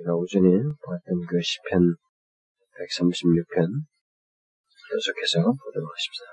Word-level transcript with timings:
우리가 0.00 0.14
오전에 0.14 0.48
보았던 0.84 1.26
그 1.28 1.40
시편 1.40 1.94
136편 2.80 3.84
계속해서 4.90 5.52
보도록 5.52 5.90
하십시다. 5.94 6.26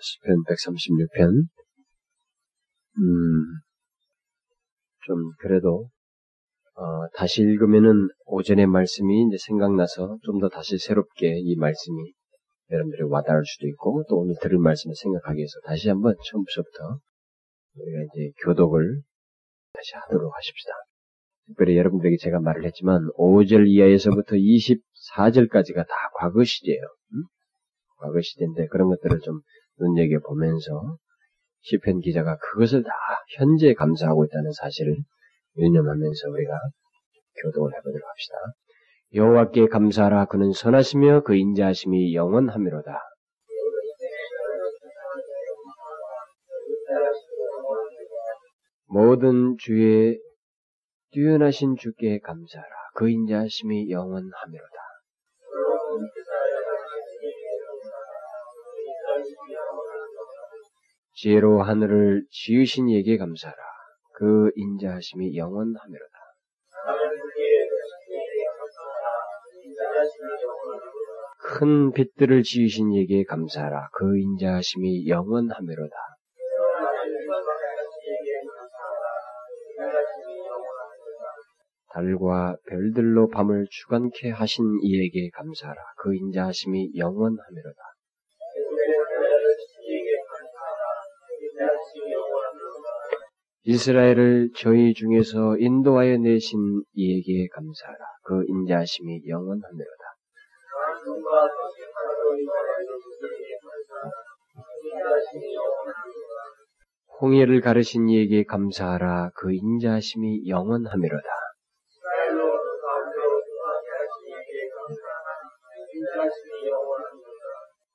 시편 0.00 0.44
136편 0.44 1.48
음, 2.98 3.60
좀 5.06 5.32
그래도 5.40 5.88
어, 6.74 7.08
다시 7.14 7.42
읽으면은 7.42 8.08
오전의 8.26 8.66
말씀이 8.66 9.26
이제 9.28 9.36
생각나서 9.46 10.18
좀 10.22 10.38
더 10.40 10.48
다시 10.48 10.78
새롭게 10.78 11.38
이 11.38 11.56
말씀이 11.56 12.12
여러분들이 12.70 13.02
와닿을 13.04 13.42
수도 13.44 13.66
있고 13.66 14.04
또 14.08 14.18
오늘 14.18 14.34
들을 14.40 14.58
말씀을 14.58 14.94
생각하기 14.94 15.38
위해서 15.38 15.58
다시 15.64 15.88
한번 15.88 16.14
처음부터 16.30 17.00
우리가 17.74 17.98
이제 18.12 18.30
교독을 18.44 19.00
다시 19.72 19.94
하도록 19.94 20.32
하십시다. 20.36 20.72
특별히 21.48 21.78
여러분들에게 21.78 22.16
제가 22.20 22.40
말을 22.40 22.64
했지만 22.66 23.08
5절 23.16 23.66
이하에서부터 23.68 24.36
24절까지가 24.36 25.76
다 25.76 25.94
과거 26.18 26.44
시제예요. 26.44 26.82
음? 27.14 27.22
과거 27.96 28.20
시제인데 28.20 28.66
그런 28.68 28.88
것들을 28.88 29.20
좀 29.20 29.40
눈여겨 29.78 30.20
보면서 30.26 30.98
시편 31.62 32.00
기자가 32.00 32.36
그것을 32.36 32.82
다 32.82 32.90
현재 33.36 33.74
감사하고 33.74 34.26
있다는 34.26 34.52
사실을 34.52 34.96
유념하면서 35.56 36.28
우리가 36.30 36.52
교독을 37.42 37.72
해보도록 37.76 38.08
합시다. 38.08 38.36
여호와께 39.14 39.68
감사하라 39.68 40.26
그는 40.26 40.52
선하시며 40.52 41.22
그 41.22 41.34
인자하심이 41.34 42.14
영원하미로다. 42.14 43.00
모든 48.90 49.56
주의 49.58 50.18
뛰어나신 51.10 51.76
주께 51.76 52.18
감사하라. 52.18 52.70
그 52.94 53.08
인자하심이 53.08 53.90
영원하미로다. 53.90 54.78
지혜로 61.14 61.62
하늘을 61.62 62.24
지으신 62.30 62.88
이에게 62.90 63.16
감사하라. 63.16 63.62
그 64.14 64.50
인자하심이 64.54 65.36
영원하미로다. 65.36 66.18
큰 71.40 71.92
빛들을 71.92 72.42
지으신 72.42 72.92
이에게 72.92 73.24
감사하라. 73.24 73.88
그 73.92 74.18
인자하심이 74.18 75.08
영원하미로다. 75.08 76.07
달과 81.94 82.56
별들로 82.68 83.28
밤을 83.28 83.66
주관케 83.70 84.30
하신 84.30 84.64
이에게 84.82 85.30
감사하라. 85.34 85.80
그 85.96 86.14
인자하심이 86.14 86.96
영원하미로다. 86.96 87.80
이스라엘을 93.64 94.50
저희 94.56 94.94
중에서 94.94 95.56
인도하여 95.58 96.16
내신 96.18 96.82
이에게 96.94 97.48
감사하라. 97.48 97.98
그 98.22 98.44
인자하심이 98.46 99.28
영원하미로다. 99.28 100.04
홍해를 107.20 107.60
가르신 107.60 108.08
이에게 108.08 108.44
감사하라. 108.44 109.32
그 109.34 109.52
인자하심이 109.52 110.48
영원하미로다. 110.48 111.37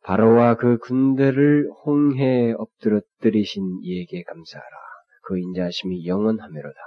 바로와 0.04 0.56
그 0.56 0.78
군대를 0.80 1.70
홍해에 1.86 2.54
엎드러뜨리신 2.58 3.80
이에게 3.84 4.24
감사하라. 4.24 4.78
그 5.24 5.40
인자하심이 5.40 6.06
영원하미로다. 6.06 6.80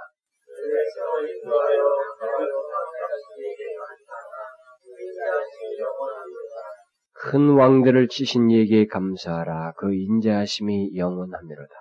큰 7.13 7.49
왕들을 7.55 8.07
치신 8.07 8.51
이에게 8.51 8.85
감사하라. 8.85 9.73
그 9.77 9.93
인자하심이 9.93 10.95
영원하미로다. 10.95 11.73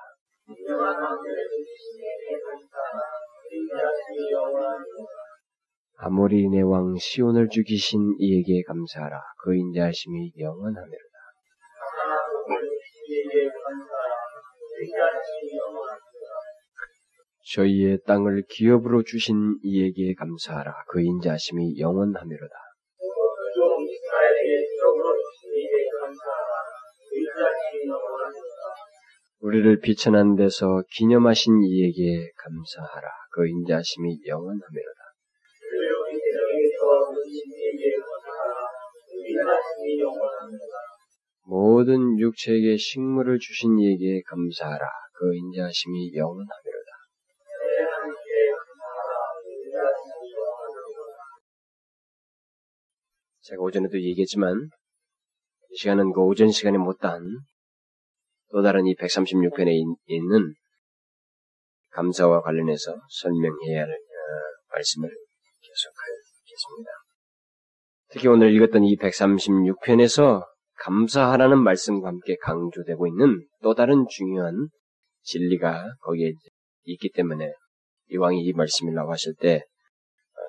아모리 5.99 6.49
내 6.49 6.63
왕 6.63 6.97
시온을 6.99 7.49
죽이신 7.49 8.17
이에게 8.19 8.63
감사하라. 8.63 9.21
그 9.43 9.55
인자하심이 9.55 10.33
영원하미로다. 10.39 11.06
저희의 17.55 17.99
땅을 18.07 18.43
기업으로 18.49 19.03
주신 19.05 19.57
이에게 19.63 20.15
감사하라. 20.15 20.73
그 20.89 21.01
인자하심이 21.01 21.79
영원하미로다. 21.79 22.55
우리를 29.41 29.81
비천한 29.81 30.35
데서 30.35 30.83
기념하신 30.91 31.63
이에게 31.63 32.33
감사하라. 32.37 33.09
그 33.31 33.47
인자하심이 33.47 34.27
영원하미로다. 34.27 35.07
모든 41.47 42.19
육체에게 42.19 42.77
식물을 42.77 43.39
주신 43.39 43.79
이에게 43.79 44.21
감사하라. 44.27 44.85
그 45.13 45.35
인자하심이 45.37 46.15
영원하미로다. 46.15 46.87
제가 53.43 53.63
오전에도 53.63 54.01
얘기했지만 54.01 54.69
이 55.71 55.77
시간은 55.77 56.13
그 56.13 56.21
오전 56.21 56.51
시간에 56.51 56.79
못다한 56.79 57.23
또 58.51 58.63
다른 58.63 58.87
이 58.87 58.95
136편에 58.97 59.71
있는 60.07 60.55
감사와 61.91 62.43
관련해서 62.43 62.93
설명해야 63.09 63.83
할 63.83 63.89
어, 63.89 63.95
말씀을 64.73 65.09
계속하겠습니다. 65.61 66.91
특히 68.09 68.29
오늘 68.29 68.53
읽었던 68.53 68.83
이 68.83 68.97
136편에서 68.97 70.56
감사하라는 70.79 71.63
말씀과 71.63 72.09
함께 72.09 72.37
강조되고 72.43 73.07
있는 73.07 73.47
또 73.63 73.75
다른 73.75 74.07
중요한 74.09 74.69
진리가 75.23 75.85
거기에 76.03 76.33
있기 76.85 77.11
때문에 77.13 77.53
이왕이 78.09 78.43
이 78.43 78.53
말씀을 78.53 78.95
나왔을 78.95 79.35
때 79.35 79.63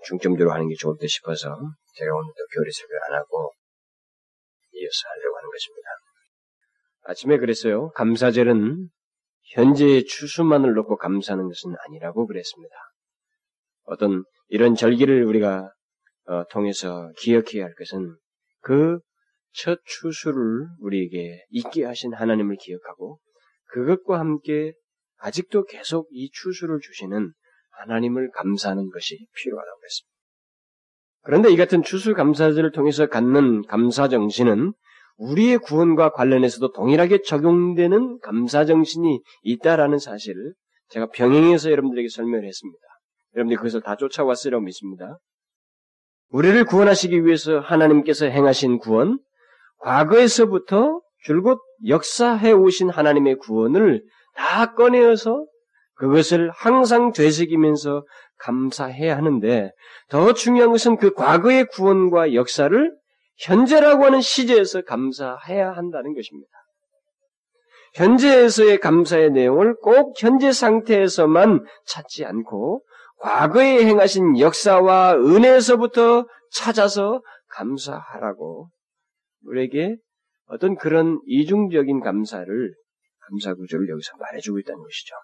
중점적으로 0.05 0.53
하는 0.53 0.67
게 0.67 0.75
좋을 0.75 0.97
듯 0.99 1.07
싶어서 1.07 1.49
제가 1.95 2.13
오늘도 2.13 2.35
교리 2.53 2.71
설교를 2.71 3.03
안 3.09 3.19
하고 3.19 3.51
이어서 4.73 5.09
하려고 5.09 5.37
하는 5.37 5.49
것입니다. 5.49 5.89
아침에 7.03 7.37
그랬어요. 7.37 7.89
감사절은 7.91 8.89
현재의 9.53 10.05
추수만을 10.05 10.73
놓고 10.73 10.97
감사하는 10.97 11.47
것은 11.47 11.75
아니라고 11.85 12.27
그랬습니다. 12.27 12.75
어떤 13.83 14.23
이런 14.49 14.75
절기를 14.75 15.23
우리가 15.23 15.71
어, 16.27 16.43
통해서 16.49 17.09
기억해야 17.17 17.63
할 17.63 17.73
것은 17.75 18.17
그 18.59 18.99
첫 19.57 19.79
추수를 19.85 20.67
우리에게 20.79 21.45
있게 21.49 21.83
하신 21.83 22.13
하나님을 22.13 22.57
기억하고 22.57 23.19
그것과 23.69 24.19
함께 24.19 24.73
아직도 25.17 25.65
계속 25.65 26.07
이 26.11 26.29
추수를 26.31 26.79
주시는 26.79 27.31
하나님을 27.79 28.29
감사하는 28.31 28.89
것이 28.91 29.27
필요하다고 29.35 29.79
했습니다. 29.83 30.17
그런데 31.23 31.51
이 31.51 31.57
같은 31.57 31.83
추수 31.83 32.13
감사절을 32.13 32.71
통해서 32.71 33.07
갖는 33.07 33.63
감사 33.63 34.07
정신은 34.07 34.73
우리의 35.17 35.57
구원과 35.57 36.11
관련해서도 36.11 36.73
동일하게 36.73 37.23
적용되는 37.23 38.19
감사 38.19 38.63
정신이 38.63 39.21
있다라는 39.41 39.97
사실을 39.97 40.53
제가 40.89 41.07
병행해서 41.07 41.71
여러분들에게 41.71 42.07
설명을 42.09 42.45
했습니다. 42.45 42.79
여러분들이 43.35 43.57
그것을 43.57 43.81
다 43.81 43.97
쫓아왔으리라고 43.97 44.63
믿습니다. 44.63 45.17
우리를 46.29 46.63
구원하시기 46.65 47.25
위해서 47.25 47.59
하나님께서 47.59 48.27
행하신 48.27 48.77
구원, 48.77 49.19
과거에서부터 49.79 51.01
줄곧 51.23 51.59
역사해 51.87 52.51
오신 52.51 52.89
하나님의 52.89 53.35
구원을 53.37 54.03
다 54.35 54.73
꺼내어서 54.73 55.45
그것을 55.95 56.51
항상 56.51 57.11
되새기면서 57.11 58.05
감사해야 58.39 59.17
하는데 59.17 59.71
더 60.09 60.33
중요한 60.33 60.71
것은 60.71 60.97
그 60.97 61.13
과거의 61.13 61.65
구원과 61.65 62.33
역사를 62.33 62.91
현재라고 63.39 64.05
하는 64.05 64.21
시제에서 64.21 64.81
감사해야 64.81 65.71
한다는 65.71 66.13
것입니다. 66.13 66.49
현재에서의 67.95 68.79
감사의 68.79 69.31
내용을 69.31 69.75
꼭 69.81 70.13
현재 70.17 70.51
상태에서만 70.51 71.65
찾지 71.87 72.25
않고 72.25 72.83
과거에 73.19 73.83
행하신 73.85 74.39
역사와 74.39 75.15
은혜에서부터 75.15 76.27
찾아서 76.51 77.21
감사하라고 77.49 78.69
우리에게 79.47 79.97
어떤 80.47 80.75
그런 80.75 81.19
이중적인 81.25 81.99
감사를 81.99 82.73
감사 83.29 83.53
구조를 83.53 83.89
여기서 83.89 84.17
말해주고 84.17 84.59
있다는 84.59 84.81
것이죠. 84.81 85.15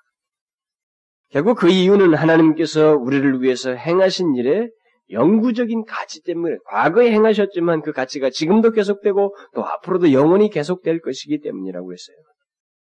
결국 1.29 1.57
그 1.57 1.69
이유는 1.69 2.13
하나님께서 2.13 2.95
우리를 2.95 3.41
위해서 3.41 3.71
행하신 3.71 4.35
일에 4.35 4.69
영구적인 5.09 5.85
가치 5.85 6.21
때문에 6.23 6.57
과거에 6.65 7.11
행하셨지만 7.11 7.81
그 7.81 7.91
가치가 7.91 8.29
지금도 8.29 8.71
계속되고 8.71 9.35
또 9.55 9.65
앞으로도 9.65 10.13
영원히 10.13 10.49
계속될 10.49 11.01
것이기 11.01 11.41
때문이라고 11.41 11.91
했어요. 11.91 12.17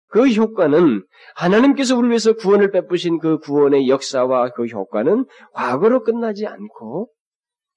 그 0.09 0.29
효과는 0.29 1.05
하나님께서 1.37 1.97
우리를 1.97 2.11
위해서 2.11 2.33
구원을 2.33 2.73
베푸신 2.73 3.19
그 3.19 3.39
구원의 3.39 3.89
역사와 3.89 4.51
그 4.51 4.67
효과는 4.67 5.25
과거로 5.53 6.03
끝나지 6.03 6.47
않고 6.47 7.11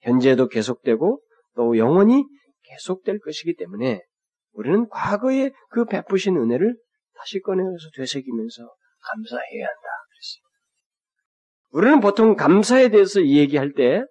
현재도 0.02 0.48
계속되고 0.48 1.22
또 1.56 1.78
영원히 1.78 2.26
계속될 2.74 3.20
것이기 3.20 3.56
때문에 3.56 4.02
우리는 4.54 4.88
과거의 4.90 5.52
그 5.70 5.86
베푸신 5.86 6.38
은혜를 6.38 6.78
다시 7.18 7.40
꺼내서 7.42 7.90
되새기면서 7.96 8.64
감사해야 9.02 9.66
한다. 9.66 9.88
그랬어요. 10.10 10.44
우리는 11.72 12.00
보통 12.00 12.36
감사에 12.36 12.90
대해서 12.90 13.24
얘기할 13.26 13.74
때 13.74 14.04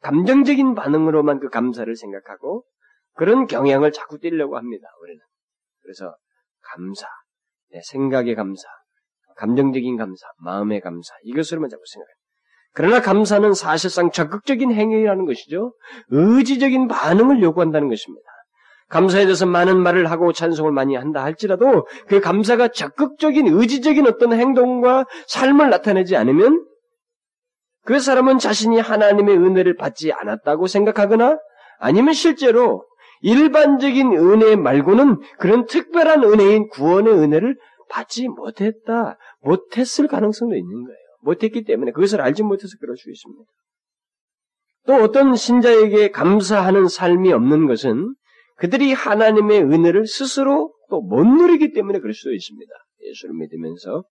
감정적인 0.00 0.74
반응으로만 0.74 1.40
그 1.40 1.48
감사를 1.48 1.94
생각하고 1.94 2.64
그런 3.14 3.46
경향을 3.46 3.92
자꾸 3.92 4.18
띠려고 4.18 4.56
합니다. 4.56 4.86
우리는. 5.02 5.20
그래서 5.80 6.14
감사, 6.60 7.06
내 7.70 7.80
생각의 7.82 8.34
감사, 8.34 8.68
감정적인 9.36 9.96
감사, 9.96 10.26
마음의 10.38 10.80
감사 10.80 11.14
이것으로만 11.24 11.68
자꾸 11.68 11.82
생각해요. 11.86 12.15
그러나 12.76 13.00
감사는 13.00 13.54
사실상 13.54 14.10
적극적인 14.10 14.70
행위라는 14.70 15.24
것이죠. 15.24 15.72
의지적인 16.10 16.88
반응을 16.88 17.42
요구한다는 17.42 17.88
것입니다. 17.88 18.26
감사에 18.90 19.24
대해서 19.24 19.46
많은 19.46 19.78
말을 19.78 20.10
하고 20.10 20.34
찬송을 20.34 20.72
많이 20.72 20.94
한다 20.94 21.24
할지라도 21.24 21.86
그 22.06 22.20
감사가 22.20 22.68
적극적인 22.68 23.46
의지적인 23.48 24.06
어떤 24.06 24.34
행동과 24.34 25.06
삶을 25.26 25.70
나타내지 25.70 26.16
않으면 26.16 26.66
그 27.86 27.98
사람은 27.98 28.38
자신이 28.38 28.78
하나님의 28.78 29.38
은혜를 29.38 29.76
받지 29.76 30.12
않았다고 30.12 30.66
생각하거나 30.66 31.38
아니면 31.78 32.12
실제로 32.12 32.84
일반적인 33.22 34.12
은혜 34.12 34.54
말고는 34.54 35.18
그런 35.38 35.64
특별한 35.64 36.24
은혜인 36.24 36.68
구원의 36.68 37.14
은혜를 37.14 37.56
받지 37.88 38.28
못했다, 38.28 39.16
못했을 39.40 40.08
가능성도 40.08 40.56
있는 40.56 40.84
거예요. 40.84 41.05
못했기 41.26 41.64
때문에 41.64 41.90
그것을 41.92 42.20
알지 42.20 42.44
못해서 42.44 42.76
그럴 42.80 42.96
수 42.96 43.10
있습니다. 43.10 43.44
또 44.86 44.94
어떤 44.94 45.34
신자에게 45.34 46.10
감사하는 46.12 46.86
삶이 46.88 47.32
없는 47.32 47.66
것은 47.66 48.14
그들이 48.56 48.92
하나님의 48.92 49.62
은혜를 49.62 50.06
스스로 50.06 50.72
또 50.88 51.00
못 51.00 51.24
누리기 51.26 51.72
때문에 51.72 51.98
그럴 51.98 52.14
수도 52.14 52.32
있습니다. 52.32 52.72
예수를 53.02 53.34
믿으면서 53.34 54.04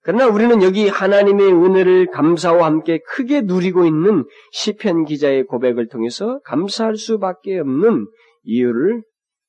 그러나 0.00 0.28
우리는 0.28 0.62
여기 0.62 0.88
하나님의 0.88 1.52
은혜를 1.52 2.06
감사와 2.06 2.64
함께 2.64 3.00
크게 3.06 3.42
누리고 3.42 3.84
있는 3.84 4.24
시편 4.52 5.04
기자의 5.04 5.44
고백을 5.44 5.88
통해서 5.88 6.40
감사할 6.44 6.96
수밖에 6.96 7.58
없는 7.58 8.06
이유를 8.44 9.02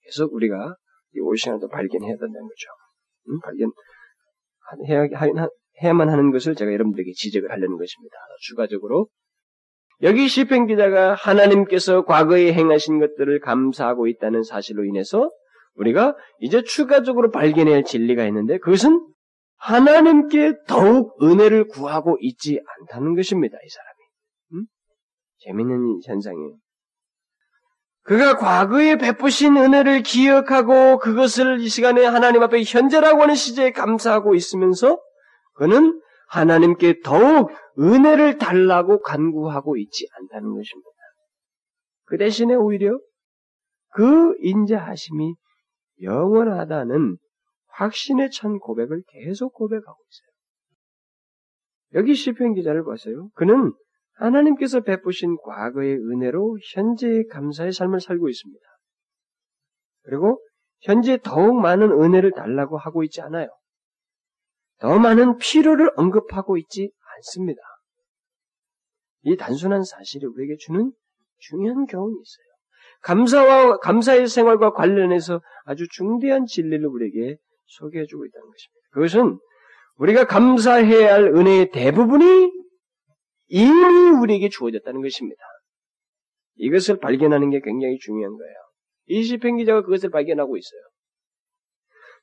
계속 0.03 0.33
우리가 0.33 0.75
이 1.13 1.38
시간에도 1.38 1.69
발견해야 1.69 2.12
된다는 2.12 2.41
거죠. 2.41 2.68
음? 3.29 3.39
발견 3.39 3.71
해야 4.89 5.07
해야만 5.83 6.09
하는 6.09 6.31
것을 6.31 6.56
제가 6.56 6.71
여러분들에게 6.71 7.12
지적을 7.13 7.51
하려는 7.51 7.77
것입니다. 7.77 8.15
추가적으로 8.41 9.07
여기 10.03 10.27
시편 10.27 10.68
기자가 10.68 11.15
하나님께서 11.15 12.06
과거에 12.06 12.53
행하신 12.53 13.00
것들을 13.00 13.39
감사하고 13.39 14.07
있다는 14.07 14.44
사실로 14.44 14.85
인해서 14.85 15.31
우리가 15.75 16.15
이제 16.39 16.63
추가적으로 16.63 17.31
발견해야 17.31 17.75
할 17.75 17.83
진리가 17.83 18.25
있는데 18.27 18.57
그것은 18.59 19.00
하나님께 19.57 20.53
더욱 20.68 21.18
은혜를 21.21 21.68
구하고 21.68 22.18
있지 22.21 22.59
않다는 22.79 23.15
것입니다. 23.15 23.57
이 23.63 23.69
사람이. 23.69 24.62
음? 24.62 24.65
재밌는 25.39 26.00
현상이에요. 26.06 26.57
그가 28.03 28.38
과거에 28.38 28.97
베푸신 28.97 29.57
은혜를 29.57 30.01
기억하고 30.03 31.00
그것을 31.00 31.59
이 31.59 31.68
시간에 31.68 32.06
하나님 32.06 32.41
앞에 32.41 32.63
현재라고 32.63 33.24
하는 33.24 33.35
시제에 33.35 33.71
감사하고 33.71 34.33
있으면서 34.33 35.00
그는 35.57 36.01
하나님께 36.30 37.01
더욱 37.04 37.51
은혜를 37.80 38.38
달라고 38.38 39.01
간구하고 39.01 39.77
있지 39.77 40.07
않다는 40.13 40.54
것입니다. 40.54 40.89
그 42.06 42.18
대신에 42.18 42.56
오히려 42.56 43.00
그 43.89 44.36
인자하심이 44.39 45.33
영원하다는 46.01 47.18
확신에 47.68 48.30
찬 48.30 48.59
고백을 48.59 49.04
계속 49.07 49.54
고백하고 49.54 49.98
있어요. 50.09 50.27
여기 51.94 52.13
시편 52.13 52.53
기자를 52.53 52.83
보세요. 52.83 53.30
그는 53.33 53.74
하나님께서 54.13 54.81
베푸신 54.81 55.38
과거의 55.44 55.95
은혜로 55.95 56.57
현재의 56.74 57.27
감사의 57.27 57.71
삶을 57.71 58.00
살고 58.00 58.30
있습니다. 58.30 58.65
그리고 60.03 60.39
현재 60.81 61.18
더욱 61.24 61.60
많은 61.60 61.92
은혜를 61.92 62.31
달라고 62.31 62.77
하고 62.77 63.03
있지 63.03 63.21
않아요. 63.21 63.50
더 64.79 65.00
많은 65.00 65.38
필요를 65.38 65.91
언급하고 65.95 66.57
있지 66.57 66.91
않습니다. 67.18 67.62
이 69.24 69.35
단순한 69.35 69.83
사실이 69.83 70.25
우리에게 70.25 70.56
주는 70.59 70.91
중요한 71.39 71.85
교훈이 71.85 72.13
있어요. 72.13 72.47
감사와 73.01 73.77
감사의 73.77 74.27
생활과 74.27 74.74
관련해서 74.74 75.41
아주 75.65 75.85
중대한 75.91 76.45
진리를 76.45 76.85
우리에게 76.85 77.38
소개해주고 77.65 78.25
있다는 78.25 78.47
것입니다. 78.47 78.88
그것은 78.91 79.39
우리가 79.97 80.25
감사해야 80.25 81.13
할 81.13 81.24
은혜의 81.35 81.71
대부분이 81.71 82.51
이미 83.50 84.09
우리에게 84.21 84.50
주어졌다는 84.50 85.01
것입니다. 85.01 85.41
이것을 86.56 87.00
발견하는 87.00 87.50
게 87.50 87.62
굉장히 87.63 87.97
중요한 88.00 88.35
거예요. 88.35 88.53
이 89.07 89.24
시편 89.24 89.57
기자가 89.57 89.81
그것을 89.81 90.09
발견하고 90.09 90.57
있어요. 90.57 90.81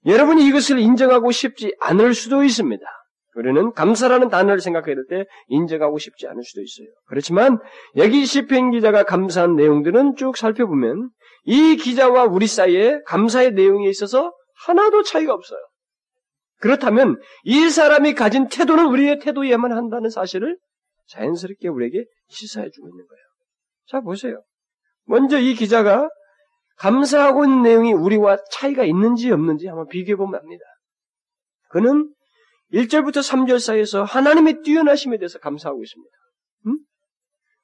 여러분이 0.06 0.46
이것을 0.46 0.78
인정하고 0.78 1.30
싶지 1.30 1.74
않을 1.80 2.14
수도 2.14 2.44
있습니다. 2.44 2.84
우리는 3.36 3.72
감사라는 3.72 4.28
단어를 4.28 4.60
생각해야 4.60 4.94
될 4.94 5.06
때 5.08 5.24
인정하고 5.48 5.98
싶지 5.98 6.26
않을 6.28 6.42
수도 6.44 6.62
있어요. 6.62 6.86
그렇지만 7.06 7.58
여기 7.96 8.24
시편 8.24 8.70
기자가 8.70 9.02
감사한 9.02 9.56
내용들은 9.56 10.14
쭉 10.16 10.36
살펴보면 10.36 11.10
이 11.44 11.76
기자와 11.76 12.24
우리 12.24 12.46
사이에 12.46 13.00
감사의 13.06 13.52
내용에 13.52 13.88
있어서 13.88 14.32
하나도 14.66 15.02
차이가 15.02 15.34
없어요. 15.34 15.58
그렇다면 16.60 17.20
이 17.42 17.68
사람이 17.68 18.14
가진 18.14 18.48
태도는 18.48 18.86
우리의 18.86 19.18
태도여야만 19.18 19.72
한다는 19.72 20.10
사실을 20.10 20.56
자연스럽게 21.08 21.68
우리에게 21.68 22.04
시사해 22.28 22.70
주고 22.70 22.88
있는 22.88 23.04
거예요. 23.06 23.24
자, 23.88 24.00
보세요. 24.00 24.42
먼저 25.06 25.38
이 25.38 25.54
기자가 25.54 26.08
감사하고 26.76 27.44
있는 27.44 27.62
내용이 27.62 27.92
우리와 27.92 28.38
차이가 28.50 28.84
있는지 28.84 29.30
없는지 29.30 29.68
한번 29.68 29.88
비교해 29.88 30.16
보면 30.16 30.40
압니다. 30.40 30.64
그는 31.68 32.12
1절부터 32.72 33.18
3절 33.18 33.60
사이에서 33.60 34.04
하나님의 34.04 34.62
뛰어나심에 34.62 35.18
대해서 35.18 35.38
감사하고 35.38 35.82
있습니다. 35.82 36.16
음? 36.66 36.78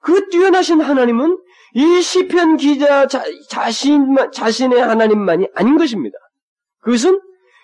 그 0.00 0.28
뛰어나신 0.28 0.80
하나님은 0.80 1.38
이 1.74 2.02
시편 2.02 2.56
기자 2.56 3.06
자, 3.06 3.22
자신, 3.48 4.16
자신의 4.32 4.80
하나님만이 4.80 5.48
아닌 5.54 5.76
것입니다. 5.78 6.16
그것은 6.80 7.20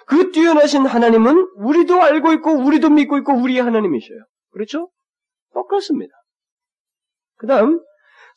그 0.07 0.31
뛰어나신 0.31 0.87
하나님은 0.87 1.49
우리도 1.57 2.00
알고 2.00 2.33
있고 2.35 2.53
우리도 2.53 2.91
믿고 2.91 3.19
있고 3.19 3.35
우리의 3.35 3.62
하나님이셔요. 3.62 4.19
그렇죠? 4.50 4.91
똑같습니다. 5.53 6.15
그 7.37 7.47
다음 7.47 7.81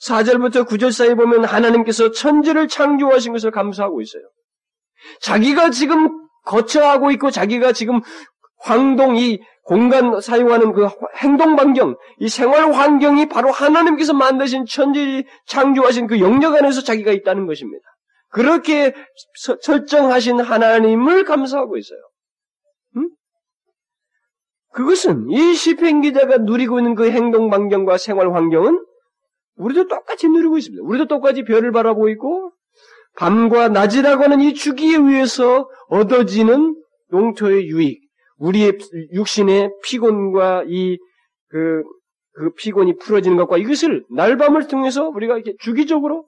4절부터 0.05 0.67
9절 0.67 0.91
사이에 0.91 1.15
보면 1.15 1.45
하나님께서 1.45 2.11
천지를 2.11 2.67
창조하신 2.67 3.33
것을 3.33 3.51
감사하고 3.51 4.01
있어요. 4.01 4.23
자기가 5.21 5.71
지금 5.71 6.09
거처하고 6.45 7.11
있고 7.11 7.31
자기가 7.31 7.73
지금 7.73 8.01
황동 8.59 9.17
이 9.17 9.39
공간 9.63 10.19
사용하는 10.19 10.73
그 10.73 10.87
행동 11.17 11.55
반경, 11.55 11.95
이 12.17 12.27
생활 12.27 12.73
환경이 12.73 13.29
바로 13.29 13.51
하나님께서 13.51 14.13
만드신 14.13 14.65
천지 14.65 15.25
창조하신 15.45 16.07
그 16.07 16.19
영역 16.19 16.55
안에서 16.55 16.81
자기가 16.81 17.11
있다는 17.11 17.45
것입니다. 17.45 17.83
그렇게 18.29 18.93
서, 19.35 19.57
설정하신 19.61 20.39
하나님을 20.39 21.23
감사하고 21.23 21.77
있어요. 21.77 21.99
음? 22.97 23.09
그것은 24.71 25.29
이 25.29 25.53
시편 25.53 26.01
기자가 26.01 26.37
누리고 26.37 26.79
있는 26.79 26.95
그 26.95 27.11
행동 27.11 27.49
반경과 27.49 27.97
생활 27.97 28.33
환경은 28.33 28.83
우리도 29.59 29.87
똑같이 29.87 30.27
누리고 30.27 30.57
있습니다. 30.57 30.83
우리도 30.83 31.07
똑같이 31.07 31.43
별을 31.43 31.71
바라보고 31.71 32.09
있고 32.09 32.53
밤과 33.15 33.67
낮이라고 33.69 34.23
하는 34.23 34.39
이 34.39 34.53
주기에 34.53 34.95
의해서 34.95 35.69
얻어지는 35.89 36.75
농토의 37.09 37.67
유익, 37.67 37.99
우리의 38.37 38.77
육신의 39.13 39.71
피곤과 39.83 40.63
이 40.67 40.97
그, 41.49 41.83
그 42.33 42.53
피곤이 42.53 42.97
풀어지는 42.97 43.35
것과 43.37 43.57
이것을 43.57 44.05
날밤을 44.11 44.67
통해서 44.67 45.09
우리가 45.09 45.35
이렇게 45.35 45.55
주기적으로 45.59 46.25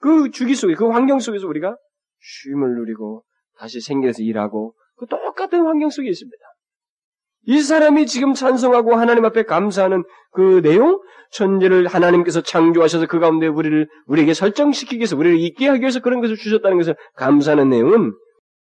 그 0.00 0.30
주기 0.30 0.54
속에, 0.54 0.74
그 0.74 0.88
환경 0.88 1.18
속에서 1.18 1.48
우리가 1.48 1.76
쉼을 2.20 2.76
누리고 2.76 3.24
다시 3.56 3.80
생겨서 3.80 4.22
일하고 4.22 4.74
그 4.96 5.06
똑같은 5.06 5.64
환경 5.64 5.90
속에 5.90 6.08
있습니다. 6.08 6.36
이 7.50 7.62
사람이 7.62 8.04
지금 8.04 8.34
찬송하고 8.34 8.96
하나님 8.96 9.24
앞에 9.24 9.44
감사하는 9.44 10.04
그 10.32 10.60
내용, 10.62 11.00
천지를 11.30 11.86
하나님께서 11.86 12.42
창조하셔서 12.42 13.06
그 13.06 13.20
가운데 13.20 13.46
우리를, 13.46 13.88
우리에게 14.06 14.34
설정시키기 14.34 14.98
위해서, 14.98 15.16
우리를 15.16 15.38
있게 15.38 15.66
하기 15.66 15.80
위해서 15.80 16.00
그런 16.00 16.20
것을 16.20 16.36
주셨다는 16.36 16.76
것을 16.76 16.94
감사하는 17.16 17.70
내용은 17.70 18.12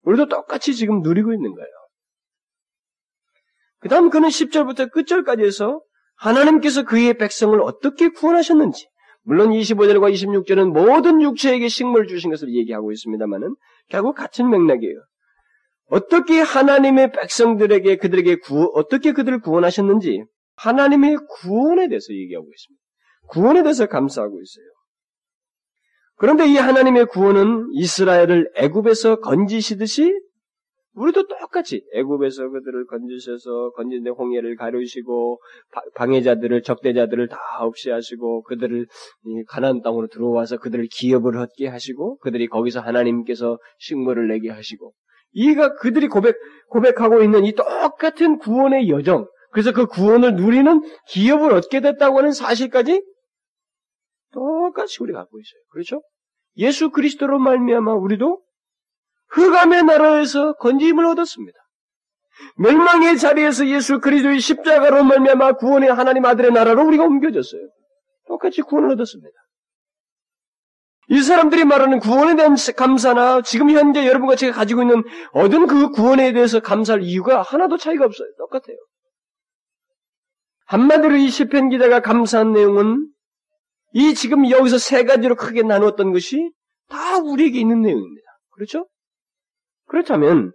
우리도 0.03 0.29
똑같이 0.29 0.73
지금 0.73 1.01
누리고 1.03 1.33
있는 1.33 1.53
거예요. 1.53 1.69
그 3.81 3.89
다음 3.89 4.09
그는 4.09 4.29
10절부터 4.29 4.93
끝절까지 4.93 5.43
해서 5.43 5.81
하나님께서 6.19 6.85
그의 6.85 7.15
백성을 7.15 7.61
어떻게 7.63 8.11
구원하셨는지, 8.11 8.87
물론 9.23 9.51
25절과 9.51 10.13
26절은 10.13 10.71
모든 10.71 11.23
육체에게 11.23 11.67
식물을 11.67 12.07
주신 12.07 12.31
것을 12.31 12.55
얘기하고 12.55 12.93
있습니다만은 12.93 13.57
결국 13.89 14.15
같은 14.15 14.49
맥락이에요. 14.49 15.01
어떻게 15.87 16.41
하나님의 16.41 17.13
백성들에게 17.13 17.97
그들에게 17.97 18.37
구, 18.37 18.73
어떻게 18.75 19.13
그들을 19.13 19.41
구원하셨는지 19.41 20.25
하나님의 20.57 21.19
구원에 21.29 21.89
대해서 21.89 22.13
얘기하고 22.13 22.47
있습니다. 22.47 22.83
구원에 23.29 23.63
대해서 23.63 23.87
감사하고 23.87 24.41
있어요. 24.41 24.67
그런데 26.17 26.47
이 26.47 26.57
하나님의 26.57 27.07
구원은 27.07 27.69
이스라엘을 27.73 28.51
애굽에서 28.57 29.21
건지시듯이 29.21 30.13
우리도 30.95 31.27
똑같이 31.29 31.85
애굽에서 31.93 32.49
그들을 32.49 32.87
건지셔서 32.87 33.73
건진데 33.77 34.11
홍해를 34.11 34.57
가르시고 34.57 35.39
방해자들을 35.95 36.63
적대자들을 36.63 37.29
다 37.29 37.37
없애하시고 37.61 38.45
그들을 38.45 38.87
가나안 39.47 39.83
땅으로 39.83 40.07
들어와서 40.09 40.57
그들을 40.57 40.89
기업을 40.91 41.37
얻게 41.37 41.69
하시고 41.69 42.17
그들이 42.19 42.49
거기서 42.49 42.81
하나님께서 42.81 43.59
식물을 43.79 44.29
내게 44.29 44.49
하시고 44.49 44.95
이가 45.33 45.75
그들이 45.75 46.09
고백 46.09 46.37
고백하고 46.69 47.23
있는 47.23 47.45
이 47.45 47.55
똑같은 47.55 48.39
구원의 48.39 48.89
여정 48.89 49.27
그래서 49.53 49.73
그 49.73 49.87
구원을 49.87 50.35
누리는 50.35 50.83
기업을 51.09 51.53
얻게 51.53 51.81
됐다고 51.81 52.19
하는 52.19 52.33
사실까지 52.33 53.03
똑같이 54.33 54.99
우리가 55.01 55.21
갖고 55.21 55.39
있어요. 55.39 55.61
그렇죠? 55.71 56.03
예수 56.59 56.91
그리스도로 56.91 57.39
말미암아 57.39 57.95
우리도 57.95 58.43
흑암의 59.31 59.85
나라에서 59.85 60.55
건짐을 60.55 61.05
얻었습니다. 61.07 61.59
멸망의 62.59 63.19
자리에서 63.19 63.67
예수 63.69 64.01
그리스도의 64.01 64.41
십자가로 64.41 65.05
말미암아 65.05 65.53
구원의 65.55 65.93
하나님 65.93 66.25
아들의 66.25 66.53
나라로 66.53 66.87
우리가 66.87 67.05
옮겨졌어요. 67.05 67.63
똑같이 68.27 68.63
구원을 68.63 68.91
얻었습니다. 68.93 69.37
이 71.09 71.23
사람들이 71.23 71.65
말하는 71.65 72.01
구원에 72.01 72.35
대한 72.35 72.57
감사나 72.77 73.43
지금 73.43 73.71
현재 73.71 74.07
여러분과 74.07 74.35
제가 74.35 74.53
가지고 74.53 74.83
있는 74.83 75.05
얻은 75.33 75.67
그 75.67 75.91
구원에 75.91 76.33
대해서 76.33 76.61
감사할 76.61 77.03
이유가 77.03 77.43
하나도 77.43 77.77
차이가 77.77 78.05
없어요. 78.05 78.29
똑같아요. 78.39 78.77
한마디로 80.67 81.17
이 81.17 81.29
시편 81.29 81.69
기자가 81.69 82.01
감사한 82.01 82.53
내용은 82.53 83.09
이 83.93 84.15
지금 84.15 84.51
여기서 84.51 84.79
세 84.79 85.05
가지로 85.05 85.37
크게 85.37 85.63
나누었던 85.63 86.13
것이 86.13 86.51
다 86.89 87.19
우리에게 87.19 87.61
있는 87.61 87.83
내용입니다. 87.83 88.27
그렇죠? 88.51 88.89
그렇다면 89.87 90.53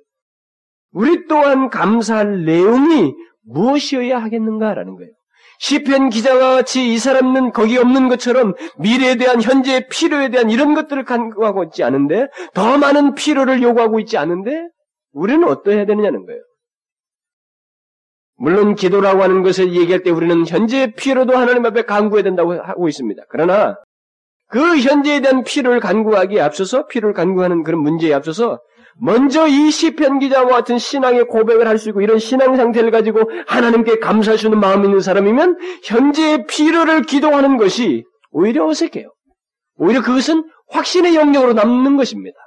우리 0.92 1.28
또한 1.28 1.70
감사할 1.70 2.44
내용이 2.44 3.14
무엇이어야 3.44 4.22
하겠는가라는 4.22 4.96
거예요. 4.98 5.14
시편 5.62 6.10
기자와 6.10 6.56
같이 6.56 6.92
이 6.92 6.98
사람은 6.98 7.52
거기 7.52 7.78
없는 7.78 8.10
것처럼 8.10 8.56
미래에 8.80 9.16
대한 9.16 9.44
현재의 9.44 9.88
필요에 9.90 10.30
대한 10.30 10.50
이런 10.50 10.74
것들을 10.74 11.06
간구하고 11.06 11.66
있지 11.66 11.84
않은데 11.84 12.30
더 12.56 12.80
많은 12.80 13.14
필요를 13.14 13.62
요구하고 13.62 14.00
있지 14.00 14.18
않은데 14.18 14.70
우리는 15.14 15.48
어떠해야 15.48 15.86
되느냐는 15.86 16.26
거예요. 16.26 16.42
물론 18.38 18.74
기도라고 18.74 19.22
하는 19.22 19.44
것을 19.44 19.76
얘기할 19.76 20.02
때 20.02 20.10
우리는 20.10 20.48
현재의 20.48 20.96
필요도 20.96 21.38
하나님 21.38 21.64
앞에 21.68 21.84
간구해야 21.84 22.24
된다고 22.24 22.54
하고 22.54 22.88
있습니다. 22.88 23.22
그러나 23.30 23.78
그 24.48 24.80
현재에 24.80 25.22
대한 25.22 25.44
필요를 25.44 25.80
간구하기에 25.80 26.42
앞서서 26.42 26.88
필요를 26.88 27.14
간구하는 27.14 27.62
그런 27.62 27.82
문제에 27.82 28.12
앞서서 28.14 28.60
먼저 29.04 29.48
이 29.48 29.72
시편 29.72 30.20
기자와 30.20 30.48
같은 30.48 30.78
신앙의 30.78 31.26
고백을 31.26 31.68
할 31.68 31.80
수 31.80 31.90
있고 31.90 32.02
이런 32.02 32.20
신앙 32.20 32.56
상태를 32.56 32.92
가지고 32.92 33.32
하나님께 33.48 33.98
감사할 33.98 34.38
수 34.38 34.46
있는 34.46 34.60
마음이 34.60 34.86
있는 34.86 35.00
사람이면 35.00 35.58
현재의 35.84 36.46
필요를 36.46 37.02
기도하는 37.02 37.58
것이 37.58 38.04
오히려 38.30 38.68
어색해요. 38.68 39.12
오히려 39.76 40.04
그것은 40.04 40.48
확신의 40.70 41.16
영역으로 41.16 41.54
남는 41.54 41.98
것입니다. 41.98 42.38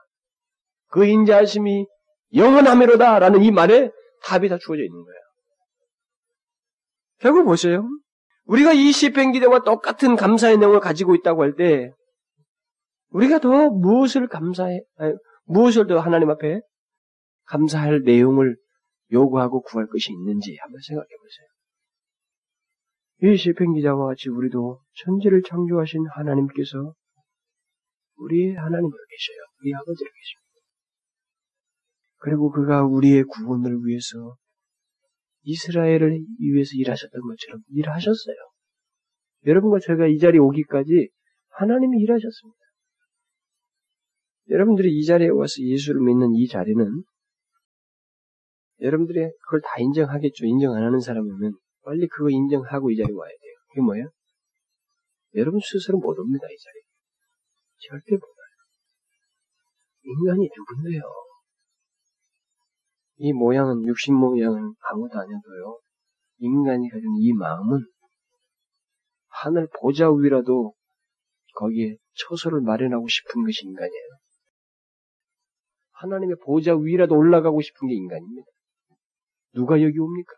그 0.88 1.04
인자하심이 1.04 1.87
영원함이로다라는 2.34 3.42
이 3.42 3.50
말에 3.50 3.90
답이 4.23 4.49
다 4.49 4.56
주어져 4.56 4.82
있는 4.82 4.94
거예요. 5.04 5.20
결국 7.18 7.46
보세요. 7.46 7.84
우리가 8.44 8.73
이 8.73 8.92
시편 8.92 9.32
기자와 9.32 9.64
똑같은 9.64 10.14
감사의 10.14 10.58
내용을 10.58 10.78
가지고 10.78 11.16
있다고 11.16 11.42
할 11.42 11.56
때 11.56 11.90
우리가 13.11 13.38
더 13.40 13.70
무엇을 13.70 14.28
감사해 14.28 14.80
아니, 14.99 15.14
무엇을 15.44 15.86
더 15.86 15.98
하나님 15.98 16.30
앞에 16.30 16.60
감사할 17.46 18.02
내용을 18.02 18.56
요구하고 19.12 19.62
구할 19.62 19.86
것이 19.86 20.12
있는지 20.12 20.56
한번 20.60 20.80
생각해 20.80 21.08
보세요. 21.08 21.48
이 23.32 23.36
시편 23.36 23.74
기자와 23.74 24.06
같이 24.08 24.28
우리도 24.28 24.80
천지를 24.94 25.42
창조하신 25.42 26.06
하나님께서 26.14 26.94
우리의 28.16 28.54
하나님으로 28.54 28.80
계셔요. 28.80 29.38
우리 29.60 29.74
아버지로 29.74 30.10
계십니다. 30.10 30.44
그리고 32.18 32.50
그가 32.50 32.84
우리의 32.84 33.24
구원을 33.24 33.84
위해서 33.84 34.36
이스라엘을 35.42 36.20
위해서 36.40 36.70
일하셨던 36.74 37.20
것처럼 37.20 37.60
일하셨어요. 37.68 38.36
여러분과 39.46 39.78
제가 39.80 40.06
이 40.06 40.18
자리에 40.18 40.38
오기까지 40.38 41.10
하나님이 41.50 42.00
일하셨습니다. 42.00 42.63
여러분들이 44.48 44.96
이 44.98 45.04
자리에 45.04 45.28
와서 45.28 45.54
예수를 45.60 46.00
믿는 46.02 46.34
이 46.34 46.46
자리는 46.46 47.02
여러분들이 48.80 49.30
그걸 49.44 49.60
다 49.62 49.70
인정하겠죠. 49.78 50.46
인정 50.46 50.74
안 50.74 50.84
하는 50.84 51.00
사람이면 51.00 51.56
빨리 51.82 52.06
그거 52.08 52.28
인정하고 52.30 52.90
이 52.90 52.96
자리에 52.96 53.14
와야 53.14 53.30
돼요. 53.30 53.54
그게 53.68 53.80
뭐예요? 53.80 54.10
여러분 55.36 55.60
스스로 55.60 55.98
못 55.98 56.18
옵니다, 56.18 56.46
이 56.46 56.56
자리에. 56.56 56.82
절대 57.88 58.14
못 58.14 58.22
와요. 58.22 58.54
인간이 60.04 60.48
누군데요? 60.56 61.02
이 63.16 63.32
모양은, 63.32 63.86
육신 63.86 64.14
모양은 64.14 64.74
아무도 64.80 65.18
안 65.18 65.26
해도요. 65.26 65.78
인간이 66.38 66.88
가진 66.88 67.04
이 67.18 67.32
마음은 67.32 67.78
하늘 69.28 69.68
보좌 69.80 70.10
위라도 70.10 70.74
거기에 71.54 71.96
처소를 72.14 72.60
마련하고 72.60 73.06
싶은 73.08 73.44
것이 73.44 73.66
인간이에요. 73.66 74.24
하나님의 76.04 76.37
보좌 76.44 76.75
위라도 76.76 77.16
올라가고 77.16 77.61
싶은 77.61 77.88
게 77.88 77.94
인간입니다. 77.94 78.46
누가 79.54 79.80
여기 79.82 79.99
옵니까? 79.99 80.32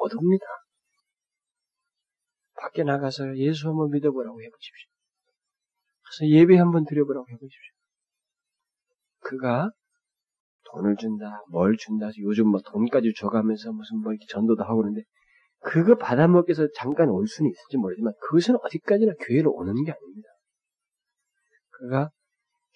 못 0.00 0.14
옵니다. 0.14 0.44
밖에 2.54 2.84
나가서 2.84 3.36
예수 3.38 3.68
한번 3.68 3.90
믿어보라고 3.90 4.42
해보십시오. 4.42 4.88
가서 6.02 6.28
예배 6.28 6.56
한번 6.56 6.84
드려보라고 6.84 7.26
해보십시오. 7.28 7.72
그가 9.20 9.70
돈을 10.72 10.96
준다, 10.96 11.42
뭘 11.50 11.76
준다, 11.76 12.08
요즘 12.18 12.48
뭐 12.48 12.60
돈까지 12.60 13.14
줘가면서 13.16 13.72
무슨 13.72 13.98
뭐 14.00 14.12
이렇게 14.12 14.26
전도도 14.28 14.62
하고 14.62 14.76
그러는데, 14.78 15.02
그거 15.60 15.96
받아먹기 15.96 16.50
위해서 16.50 16.68
잠깐 16.76 17.08
올 17.08 17.26
수는 17.26 17.50
있을지 17.50 17.76
모르지만, 17.76 18.12
그것은 18.20 18.56
어디까지나 18.62 19.12
교회로 19.26 19.52
오는 19.52 19.72
게 19.84 19.92
아닙니다. 19.92 20.28
그가 21.70 22.10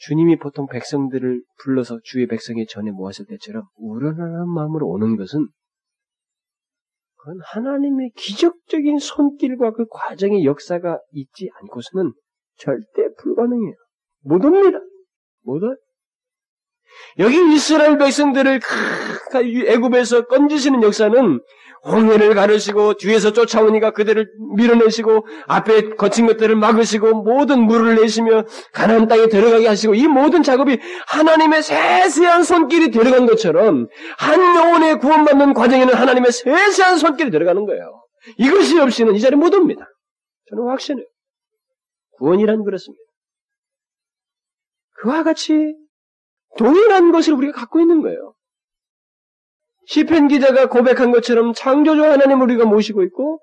주님이 0.00 0.38
보통 0.38 0.66
백성들을 0.66 1.42
불러서 1.62 2.00
주의 2.02 2.26
백성의 2.26 2.66
전에 2.68 2.90
모았을 2.90 3.26
때처럼 3.26 3.64
우러나는 3.76 4.48
마음으로 4.48 4.88
오는 4.88 5.16
것은 5.16 5.46
그건 7.16 7.38
하나님의 7.42 8.12
기적적인 8.16 8.98
손길과 8.98 9.72
그 9.72 9.84
과정의 9.90 10.46
역사가 10.46 10.98
있지 11.12 11.50
않고서는 11.60 12.14
절대 12.56 13.12
불가능해요. 13.18 13.74
못 14.22 14.42
옵니다. 14.42 14.78
못 15.42 15.62
와요. 15.62 15.76
여기 17.18 17.36
이스라엘 17.54 17.98
백성들을 17.98 18.60
애굽에서 19.66 20.26
건지시는 20.26 20.82
역사는 20.82 21.40
홍해를 21.84 22.34
가르시고 22.34 22.94
뒤에서 22.94 23.32
쫓아오니까 23.32 23.92
그들을 23.92 24.30
밀어내시고 24.56 25.26
앞에 25.46 25.90
거친 25.90 26.26
것들을 26.26 26.54
막으시고 26.56 27.22
모든 27.22 27.60
물을 27.60 27.96
내시며 27.96 28.44
가나안 28.72 29.08
땅에 29.08 29.28
들어가게 29.28 29.66
하시고 29.66 29.94
이 29.94 30.06
모든 30.06 30.42
작업이 30.42 30.78
하나님의 31.06 31.62
세세한 31.62 32.42
손길이 32.42 32.90
들어간 32.90 33.26
것처럼 33.26 33.88
한 34.18 34.56
영혼의 34.56 34.98
구원받는 34.98 35.54
과정에는 35.54 35.94
하나님의 35.94 36.32
세세한 36.32 36.98
손길이 36.98 37.30
들어가는 37.30 37.64
거예요. 37.64 38.02
이것이 38.36 38.78
없이는 38.78 39.14
이 39.14 39.20
자리에 39.20 39.36
못 39.36 39.54
옵니다. 39.54 39.88
저는 40.50 40.68
확신해요. 40.68 41.06
구원이란 42.18 42.62
그렇습니다. 42.64 43.02
그와 45.00 45.22
같이 45.22 45.74
동일한 46.60 47.10
것을 47.10 47.32
우리가 47.32 47.58
갖고 47.58 47.80
있는 47.80 48.02
거예요. 48.02 48.34
시편 49.86 50.28
기자가 50.28 50.68
고백한 50.68 51.10
것처럼 51.10 51.54
창조주 51.54 52.04
하나님 52.04 52.42
우리가 52.42 52.66
모시고 52.66 53.02
있고 53.04 53.40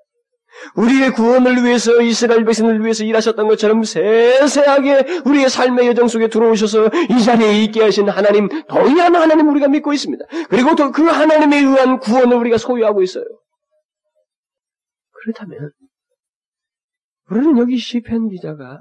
우리의 0.76 1.10
구원을 1.10 1.64
위해서 1.64 2.00
이스라엘 2.00 2.44
백성을 2.44 2.80
위해서 2.80 3.02
일하셨던 3.02 3.48
것처럼 3.48 3.82
세세하게 3.82 5.22
우리의 5.26 5.50
삶의 5.50 5.88
여정 5.88 6.06
속에 6.06 6.28
들어오셔서 6.28 6.90
이 7.10 7.20
자리에 7.22 7.64
있게 7.64 7.82
하신 7.82 8.08
하나님 8.08 8.48
더위한 8.68 9.16
하나님 9.16 9.48
우리가 9.48 9.66
믿고 9.66 9.92
있습니다. 9.92 10.24
그리고 10.48 10.76
또 10.76 10.92
그 10.92 11.02
하나님에 11.02 11.58
의한 11.58 11.98
구원을 11.98 12.36
우리가 12.36 12.56
소유하고 12.56 13.02
있어요. 13.02 13.24
그렇다면 15.10 15.72
우리는 17.30 17.58
여기 17.58 17.76
시편 17.78 18.28
기자가 18.28 18.78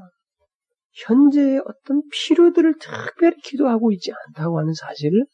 현재의 1.05 1.61
어떤 1.65 2.01
필요들을 2.11 2.75
특별히 2.79 3.37
기도하고 3.43 3.91
있지 3.91 4.11
않다고 4.11 4.59
하는 4.59 4.73
사실을 4.73 5.25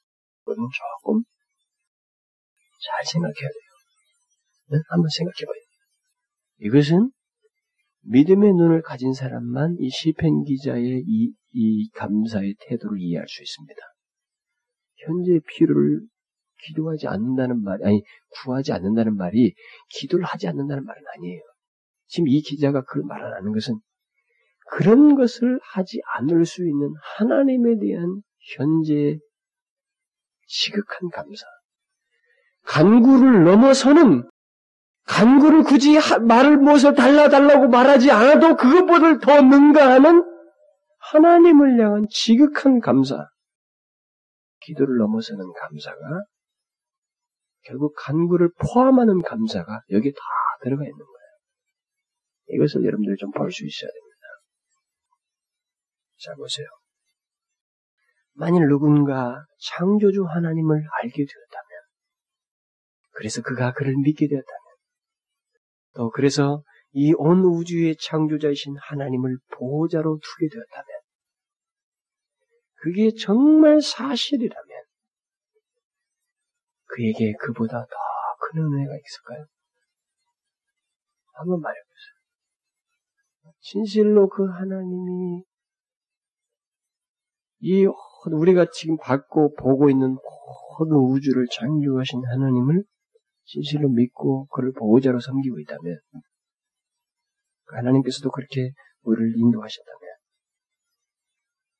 우리는 0.45 0.67
조금 0.73 1.23
잘 2.85 3.05
생각해야 3.05 3.33
돼요. 3.33 3.73
네? 4.71 4.77
한번 4.89 5.07
생각해봐요. 5.09 5.63
이것은 6.59 7.11
믿음의 8.05 8.53
눈을 8.53 8.81
가진 8.81 9.13
사람만 9.13 9.77
이 9.79 9.89
시편 9.89 10.43
기자의 10.43 11.03
이, 11.07 11.33
이 11.53 11.89
감사의 11.91 12.55
태도를 12.59 12.99
이해할 12.99 13.25
수 13.27 13.41
있습니다. 13.41 13.79
현재의 14.97 15.41
필요를 15.47 16.01
기도하지 16.67 17.07
않는다는 17.07 17.61
말, 17.61 17.83
아니, 17.83 18.01
구하지 18.29 18.71
않는다는 18.73 19.15
말이 19.15 19.53
기도를 19.89 20.25
하지 20.25 20.47
않는다는 20.47 20.83
말은 20.83 21.01
아니에요. 21.17 21.41
지금 22.07 22.27
이 22.27 22.41
기자가 22.41 22.83
그걸 22.83 23.03
말하는 23.03 23.53
것은 23.53 23.79
그런 24.71 25.15
것을 25.15 25.59
하지 25.63 26.01
않을 26.17 26.45
수 26.45 26.65
있는 26.67 26.93
하나님에 27.17 27.77
대한 27.79 28.21
현재 28.55 29.17
지극한 30.47 31.09
감사. 31.09 31.45
간구를 32.65 33.43
넘어서는 33.43 34.29
간구를 35.05 35.63
굳이 35.63 35.97
말을 36.21 36.57
무엇을 36.57 36.95
달라달라고 36.95 37.67
말하지 37.67 38.09
않아도 38.11 38.55
그것보다 38.55 39.19
더 39.19 39.41
능가하는 39.41 40.23
하나님을 40.99 41.79
향한 41.79 42.05
지극한 42.09 42.79
감사. 42.79 43.27
기도를 44.61 44.97
넘어서는 44.97 45.43
감사가 45.59 46.23
결국 47.65 47.93
간구를 47.97 48.49
포함하는 48.59 49.21
감사가 49.21 49.81
여기에 49.91 50.11
다 50.11 50.19
들어가 50.63 50.83
있는 50.83 50.97
거예요. 50.97 51.13
이것을 52.55 52.85
여러분들이 52.85 53.17
좀 53.17 53.31
볼 53.31 53.51
수 53.51 53.65
있어야 53.65 53.89
됩니다. 53.91 54.02
자, 56.23 56.33
보세요. 56.35 56.67
만일 58.33 58.67
누군가 58.67 59.45
창조주 59.59 60.23
하나님을 60.25 60.83
알게 61.01 61.17
되었다면, 61.17 61.81
그래서 63.11 63.41
그가 63.41 63.73
그를 63.73 63.93
믿게 63.97 64.27
되었다면, 64.27 64.63
또 65.95 66.09
그래서 66.11 66.63
이 66.93 67.13
온 67.17 67.43
우주의 67.43 67.95
창조자이신 67.97 68.75
하나님을 68.79 69.37
보호자로 69.57 70.19
두게 70.23 70.49
되었다면, 70.49 70.87
그게 72.75 73.11
정말 73.19 73.81
사실이라면, 73.81 74.83
그에게 76.85 77.33
그보다 77.39 77.79
더 77.85 77.97
큰 78.51 78.61
은혜가 78.61 78.93
있을까요? 78.93 79.45
한번 81.33 81.61
말해보세요. 81.61 82.13
진실로 83.61 84.27
그 84.29 84.45
하나님이 84.45 85.43
이 87.63 87.87
우리가 88.29 88.67
지금 88.73 88.97
받고 88.97 89.55
보고 89.55 89.89
있는 89.89 90.17
모든 90.79 90.97
우주를 90.97 91.45
창조하신 91.49 92.25
하나님을 92.25 92.83
진실로 93.45 93.87
믿고 93.89 94.47
그를 94.47 94.73
보호자로 94.73 95.19
섬기고 95.21 95.59
있다면 95.59 95.99
그 97.65 97.75
하나님께서도 97.75 98.31
그렇게 98.31 98.71
우리를 99.03 99.37
인도하셨다면 99.37 99.99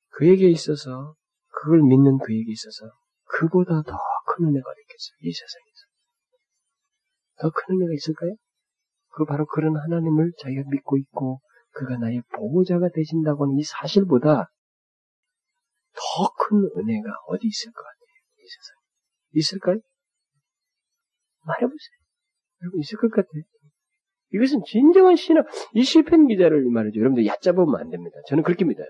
그에게 0.09 0.49
있어서 0.49 1.15
그걸 1.49 1.81
믿는 1.81 2.17
그에게 2.19 2.51
있어서 2.51 2.91
그보다 3.25 3.81
더 3.83 3.97
큰 4.35 4.45
은혜가 4.47 4.65
있겠어요. 4.81 5.17
이 5.21 5.31
세상에서. 5.31 5.81
더 7.39 7.51
큰 7.51 7.75
은혜가 7.75 7.93
있을까요? 7.93 8.35
그 9.09 9.25
바로 9.25 9.45
그런 9.45 9.75
하나님을 9.77 10.31
자기가 10.39 10.63
믿고 10.71 10.97
있고 10.97 11.39
그가 11.71 11.97
나의 11.97 12.23
보호자가 12.35 12.89
되신다고 12.89 13.45
하는 13.45 13.57
이 13.59 13.63
사실보다 13.63 14.49
더 15.93 16.33
큰 16.35 16.57
은혜가 16.77 17.09
어디 17.27 17.47
있을 17.47 17.71
것 17.71 17.81
같아요? 17.83 18.07
이 18.37 18.47
세상에. 18.47 18.79
있을까요? 19.33 19.79
말해보세요. 21.45 21.97
여러분, 22.61 22.79
있을 22.79 22.97
것 22.97 23.11
같아요. 23.11 23.43
이것은 24.33 24.63
진정한 24.65 25.15
신앙, 25.15 25.43
이 25.73 25.83
시편 25.83 26.27
기자를 26.27 26.69
말이죠. 26.69 26.99
여러분들 26.99 27.25
얕잡으면 27.25 27.75
안 27.79 27.89
됩니다. 27.89 28.17
저는 28.27 28.43
그렇게 28.43 28.65
믿어요. 28.65 28.87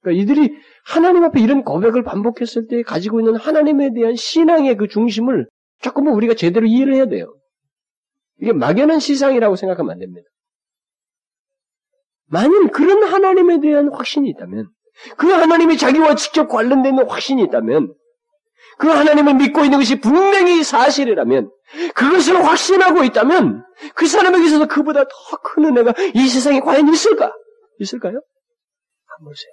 그러니까 0.00 0.22
이들이 0.22 0.56
하나님 0.84 1.24
앞에 1.24 1.40
이런 1.40 1.64
고백을 1.64 2.02
반복했을 2.04 2.66
때 2.66 2.82
가지고 2.82 3.20
있는 3.20 3.36
하나님에 3.36 3.92
대한 3.94 4.14
신앙의 4.16 4.76
그 4.76 4.88
중심을 4.88 5.48
조금은 5.80 6.12
우리가 6.12 6.34
제대로 6.34 6.66
이해를 6.66 6.94
해야 6.94 7.06
돼요. 7.06 7.34
이게 8.40 8.52
막연한 8.52 9.00
시상이라고 9.00 9.56
생각하면 9.56 9.92
안 9.92 9.98
됩니다. 9.98 10.28
만일 12.26 12.68
그런 12.68 13.02
하나님에 13.02 13.60
대한 13.60 13.88
확신이 13.88 14.28
있다면, 14.30 14.68
그 15.16 15.28
하나님이 15.30 15.76
자기와 15.78 16.14
직접 16.14 16.48
관련되는 16.48 17.08
확신이 17.08 17.42
있다면, 17.44 17.94
그 18.78 18.88
하나님을 18.88 19.34
믿고 19.34 19.64
있는 19.64 19.78
것이 19.78 20.00
분명히 20.00 20.62
사실이라면, 20.62 21.50
그것을 21.94 22.44
확신하고 22.44 23.04
있다면, 23.04 23.64
그 23.94 24.06
사람에게 24.06 24.46
있어서 24.46 24.66
그보다 24.66 25.04
더 25.04 25.38
큰 25.42 25.64
은혜가 25.66 25.94
이 26.14 26.28
세상에 26.28 26.60
과연 26.60 26.88
있을까? 26.88 27.32
있을까요? 27.80 28.20
한번 29.06 29.32
보세요. 29.32 29.52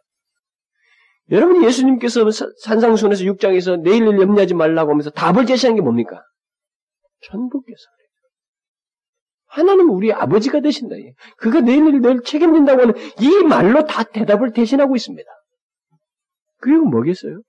여러분 1.32 1.64
예수님께서 1.64 2.24
산상순에서 2.62 3.24
6장에서 3.24 3.82
내일을 3.82 4.20
염려하지 4.20 4.54
말라고 4.54 4.92
하면서 4.92 5.10
답을 5.10 5.46
제시하는 5.46 5.76
게 5.76 5.82
뭡니까? 5.82 6.24
천국께서. 7.24 7.84
하나님은 9.56 9.90
우리 9.90 10.12
아버지가 10.12 10.60
되신다. 10.60 10.96
그가 11.38 11.62
내 11.62 11.76
일을 11.76 12.02
늘 12.02 12.22
책임진다고 12.24 12.82
하는 12.82 12.94
이 13.22 13.44
말로 13.48 13.86
다 13.86 14.04
대답을 14.04 14.52
대신하고 14.52 14.96
있습니다. 14.98 15.30
그리고 16.60 16.86
뭐겠어요? 16.86 17.42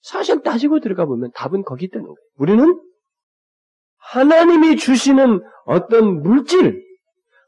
사실 0.00 0.42
따지고 0.42 0.78
들어가 0.78 1.04
보면 1.04 1.32
답은 1.34 1.64
거기 1.64 1.86
있다는 1.86 2.06
거예요. 2.06 2.16
우리는 2.36 2.80
하나님이 3.98 4.76
주시는 4.76 5.42
어떤 5.64 6.22
물질, 6.22 6.80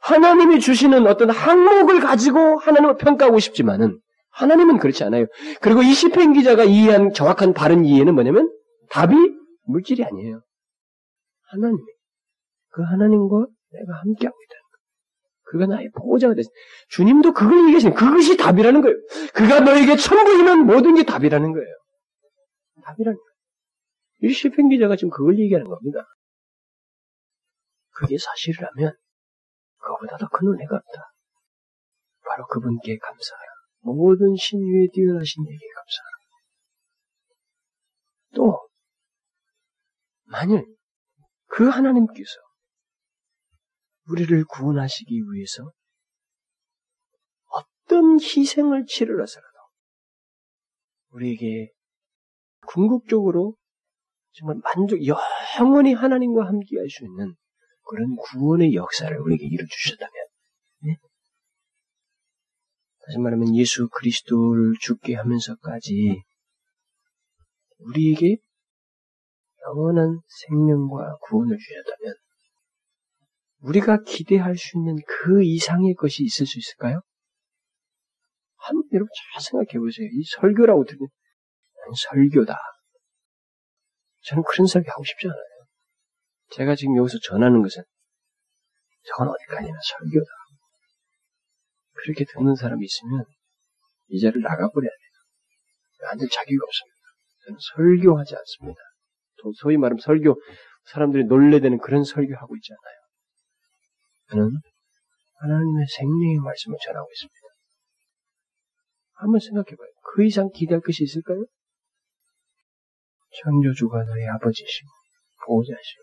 하나님이 0.01 0.59
주시는 0.59 1.07
어떤 1.07 1.31
항목을 1.31 2.01
가지고 2.01 2.59
하나님을 2.59 2.97
평가하고 2.97 3.39
싶지만은 3.39 4.01
하나님은 4.31 4.79
그렇지 4.79 5.05
않아요. 5.05 5.27
그리고 5.61 5.83
이 5.83 5.93
시편 5.93 6.33
기자가 6.33 6.65
이해한 6.65 7.13
정확한 7.13 7.55
바른 7.55 7.85
이해는 7.85 8.15
뭐냐면 8.15 8.53
답이 8.91 9.15
물질이 9.67 10.03
아니에요. 10.05 10.41
하나님. 11.51 11.79
그 12.71 12.83
하나님과 12.83 13.47
내가 13.71 13.93
함께하고 14.01 14.37
있다는 14.43 14.63
거예요. 14.63 14.79
그가 15.45 15.67
나의 15.67 15.91
보호자가 15.97 16.35
됐어. 16.35 16.51
주님도 16.91 17.33
그걸 17.33 17.65
얘기하시는 17.67 17.95
그것이 17.95 18.37
답이라는 18.37 18.81
거예요. 18.83 18.97
그가 19.35 19.61
너에게 19.61 19.97
천부이면 19.97 20.67
모든 20.67 20.95
게 20.95 21.05
답이라는 21.05 21.53
거예요. 21.53 21.75
답이라는 22.85 23.17
거예요. 23.17 23.29
이 24.23 24.33
시편 24.33 24.69
기자가 24.69 24.97
지금 24.97 25.11
그걸 25.11 25.39
얘기하는 25.39 25.69
겁니다. 25.69 26.07
그게 27.91 28.17
사실이라면 28.19 28.95
그거보다 29.79 30.17
더 30.19 30.29
큰 30.29 30.49
은혜가 30.49 30.77
없다. 30.77 31.13
바로 32.27 32.47
그분께 32.47 32.99
감사하라. 32.99 33.49
모든 33.81 34.37
신유에 34.37 34.89
뛰어나신 34.93 35.45
얘기 35.47 35.59
감사하라. 35.59 36.19
또 38.35 38.69
만일 40.25 40.77
그 41.47 41.69
하나님께서 41.69 42.31
우리를 44.09 44.45
구원하시기 44.45 45.23
위해서 45.33 45.71
어떤 47.47 48.19
희생을 48.21 48.87
치르러서라도 48.87 49.49
우리에게 51.11 51.71
궁극적으로 52.67 53.57
정말 54.33 54.61
만족, 54.63 54.99
영원히 55.59 55.95
하나님과 55.95 56.47
함께 56.47 56.79
할 56.79 56.89
수 56.89 57.05
있는 57.05 57.35
그런 57.83 58.17
구원의 58.17 58.75
역사를 58.75 59.19
우리에게 59.19 59.47
이루주셨다면, 59.47 60.13
네? 60.83 60.97
다시 63.01 63.19
말하면 63.19 63.57
예수 63.57 63.89
그리스도를 63.89 64.75
죽게 64.81 65.15
하면서까지 65.15 66.23
우리에게 67.79 68.37
영원한 69.67 70.21
생명과 70.27 71.17
구원을 71.23 71.57
주셨다면, 71.57 72.15
우리가 73.61 74.03
기대할 74.03 74.57
수 74.57 74.79
있는 74.79 74.97
그 75.07 75.43
이상의 75.43 75.95
것이 75.95 76.23
있을 76.23 76.47
수 76.47 76.59
있을까요? 76.59 77.01
한, 78.57 78.77
여러분 78.93 79.09
잘 79.33 79.43
생각해 79.43 79.79
보세요. 79.79 80.07
이 80.11 80.23
설교라고 80.41 80.85
들으면, 80.85 81.09
설교다. 81.97 82.57
저는 84.23 84.43
그런 84.47 84.67
설교 84.67 84.91
하고 84.91 85.05
싶지 85.05 85.27
않아요. 85.27 85.39
제가 86.51 86.75
지금 86.75 86.97
여기서 86.97 87.19
전하는 87.23 87.63
것은, 87.63 87.83
저건 89.05 89.29
어디까지나 89.29 89.79
설교다. 89.83 90.31
그렇게 91.95 92.25
듣는 92.25 92.55
사람이 92.55 92.85
있으면, 92.85 93.25
이 94.09 94.21
자리를 94.21 94.43
나가버려야 94.43 94.91
돼요. 94.91 96.09
완전 96.09 96.29
자격이 96.31 96.57
없습니다. 96.63 96.99
저는 97.45 97.59
설교하지 97.75 98.37
않습니다. 98.37 98.81
소위 99.57 99.77
말하면 99.77 100.01
설교, 100.01 100.41
사람들이 100.85 101.25
놀래되는 101.25 101.79
그런 101.79 102.05
설교하고 102.05 102.57
있지 102.57 102.73
않아요. 102.73 102.98
저는 104.31 104.51
하나님의 105.41 105.87
생명의 105.97 106.39
말씀을 106.39 106.77
전하고 106.85 107.09
있습니다. 107.11 107.39
한번 109.15 109.41
생각해봐요. 109.41 109.89
그 110.15 110.25
이상 110.25 110.51
기대할 110.55 110.81
것이 110.81 111.05
있을까요? 111.05 111.45
창조주가 113.43 114.05
너의 114.05 114.29
아버지시고 114.29 114.89
보호자시고 115.47 116.03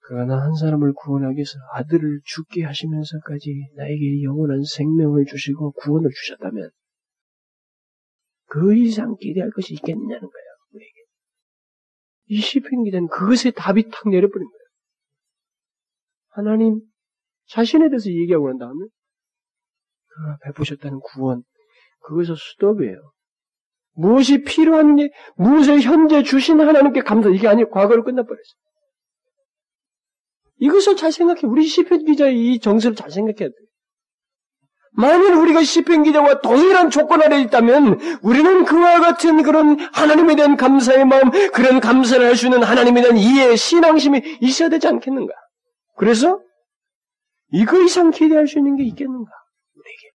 그가 0.00 0.24
나 0.24 0.40
한 0.42 0.54
사람을 0.54 0.92
구원하기 0.92 1.36
위해서 1.36 1.52
아들을 1.72 2.20
죽게 2.24 2.64
하시면서까지 2.64 3.68
나에게 3.76 4.22
영원한 4.24 4.62
생명을 4.64 5.24
주시고 5.26 5.72
구원을 5.72 6.10
주셨다면 6.10 6.70
그 8.46 8.74
이상 8.74 9.14
기대할 9.16 9.50
것이 9.52 9.74
있겠느냐는 9.74 10.20
거예요. 10.20 10.46
우리에게. 10.72 10.94
이 12.26 12.40
시편 12.40 12.82
기자는 12.84 13.06
그것에 13.08 13.52
답이 13.52 13.88
탁 13.90 14.08
내려버린 14.08 14.48
거예요. 14.48 14.59
하나님 16.46 16.80
자신에 17.48 17.88
대해서 17.88 18.10
얘기하고 18.10 18.48
난 18.48 18.58
다음에 18.58 18.86
그가 20.08 20.38
베푸셨다는 20.44 21.00
구원 21.00 21.42
그것에서 22.00 22.34
수dob이에요. 22.34 23.12
무엇이 23.92 24.42
필요한지 24.42 25.10
무엇을 25.36 25.80
현재 25.80 26.22
주신 26.22 26.60
하나님께 26.60 27.02
감사 27.02 27.28
이게 27.28 27.48
아니고 27.48 27.70
과거로 27.70 28.04
끝나버렸어요. 28.04 28.60
이것을 30.58 30.96
잘 30.96 31.10
생각해. 31.10 31.40
우리 31.44 31.64
시편 31.64 32.04
기자의 32.04 32.38
이 32.38 32.60
정서를 32.60 32.94
잘 32.94 33.10
생각해야 33.10 33.48
돼. 33.48 33.54
만일 34.92 35.34
우리가 35.34 35.62
시편 35.62 36.02
기자와 36.02 36.40
동일한 36.40 36.90
조건 36.90 37.22
아래 37.22 37.40
있다면 37.40 38.00
우리는 38.22 38.64
그와 38.64 39.00
같은 39.00 39.42
그런 39.42 39.78
하나님에 39.78 40.34
대한 40.36 40.56
감사의 40.56 41.04
마음, 41.04 41.30
그런 41.52 41.80
감사를 41.80 42.24
할 42.26 42.36
수 42.36 42.46
있는 42.46 42.62
하나님에 42.62 43.00
대한 43.00 43.16
이해, 43.16 43.54
신앙심이 43.56 44.38
있어야 44.40 44.68
되지 44.68 44.88
않겠는가? 44.88 45.32
그래서 46.00 46.42
이거 47.52 47.78
이상 47.82 48.10
기대할 48.10 48.46
수 48.46 48.58
있는 48.58 48.74
게 48.76 48.84
있겠는가? 48.84 49.30
우리에게. 49.74 50.10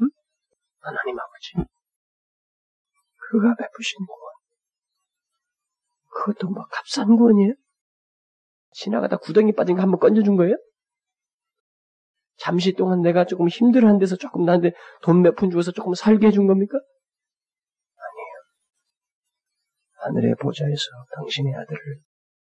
응? 0.00 0.08
하나님 0.80 1.18
아버지. 1.18 1.68
그가 3.30 3.54
베푸신 3.54 4.06
구원. 4.06 4.32
그것도 6.14 6.48
뭐 6.48 6.64
값싼 6.72 7.16
구원이에요? 7.18 7.52
지나가다 8.70 9.18
구덩이 9.18 9.52
빠진 9.52 9.76
거 9.76 9.82
한번 9.82 10.00
건져준 10.00 10.36
거예요? 10.36 10.56
잠시 12.38 12.72
동안 12.72 13.02
내가 13.02 13.26
조금 13.26 13.46
힘들어한 13.48 13.98
데서 13.98 14.16
조금 14.16 14.46
나한테 14.46 14.72
돈 15.02 15.20
몇 15.20 15.36
푼 15.36 15.50
주어서 15.50 15.70
조금 15.70 15.92
살게 15.92 16.28
해준 16.28 16.46
겁니까? 16.46 16.78
아니에요. 17.98 18.36
하늘의 20.14 20.36
보좌에서 20.40 20.86
당신의 21.14 21.52
아들을 21.56 21.78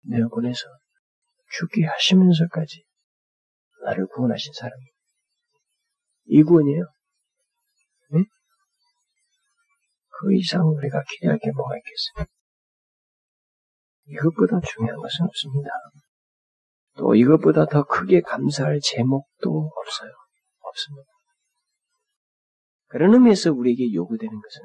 내어 0.04 0.28
보내서 0.28 0.66
죽게 1.50 1.84
하시면서까지 1.84 2.84
나를 3.84 4.06
구원하신 4.06 4.52
사람이 4.52 4.82
이 6.26 6.42
구원이에요. 6.42 6.84
네? 8.12 8.24
그 10.08 10.34
이상 10.34 10.66
우리가 10.68 11.02
기대할 11.10 11.38
게 11.38 11.50
뭐가 11.52 11.76
있겠어요? 11.76 12.26
이것보다 14.06 14.60
중요한 14.60 14.98
것은 14.98 15.26
없습니다. 15.26 15.70
또 16.96 17.14
이것보다 17.14 17.66
더 17.66 17.84
크게 17.84 18.20
감사할 18.20 18.80
제목도 18.82 19.50
없어요. 19.50 20.10
없습니다. 20.60 21.10
그런 22.86 23.12
의미에서 23.14 23.52
우리에게 23.52 23.92
요구되는 23.92 24.32
것은 24.32 24.62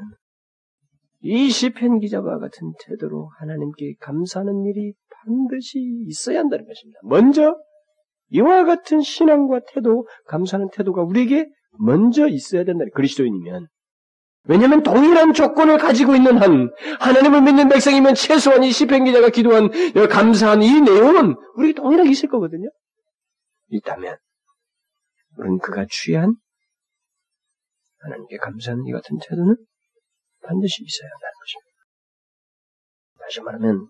이 1.22 1.50
시편 1.50 2.00
기자와 2.00 2.40
같은 2.40 2.74
태도로 2.86 3.30
하나님께 3.40 3.96
감사하는 4.00 4.66
일이 4.66 4.94
반드시 5.10 5.80
있어야 6.08 6.40
한다는 6.40 6.66
것입니다. 6.66 7.00
먼저 7.04 7.56
이와 8.30 8.64
같은 8.64 9.02
신앙과 9.02 9.62
태도, 9.74 10.08
감사하는 10.28 10.70
태도가 10.72 11.04
우리에게 11.04 11.48
먼저 11.80 12.28
있어야 12.28 12.64
된다. 12.64 12.86
그리스도인이면 12.94 13.68
왜냐하면 14.44 14.84
동일한 14.84 15.34
조건을 15.34 15.78
가지고 15.78 16.16
있는 16.16 16.38
한 16.38 16.72
하나님을 17.00 17.42
믿는 17.42 17.70
백성이면 17.70 18.16
최소한 18.16 18.64
이 18.64 18.72
시편 18.72 19.04
기자가 19.06 19.30
기도한 19.30 19.70
감사한 20.10 20.64
이 20.64 20.82
내용은 20.82 21.36
우리 21.56 21.74
동일하게 21.74 22.10
있을 22.10 22.30
거거든요. 22.30 22.70
있다면 23.68 24.18
우리는 25.38 25.60
그가 25.60 25.86
취한 25.90 26.36
하나님께 28.00 28.38
감사하는 28.38 28.86
이 28.88 28.92
같은 28.92 29.18
태도는 29.28 29.58
반드시 30.50 30.84
있어야 30.84 31.10
한다는 31.12 31.34
것입니다. 31.40 31.78
다시 33.20 33.42
말하면 33.42 33.88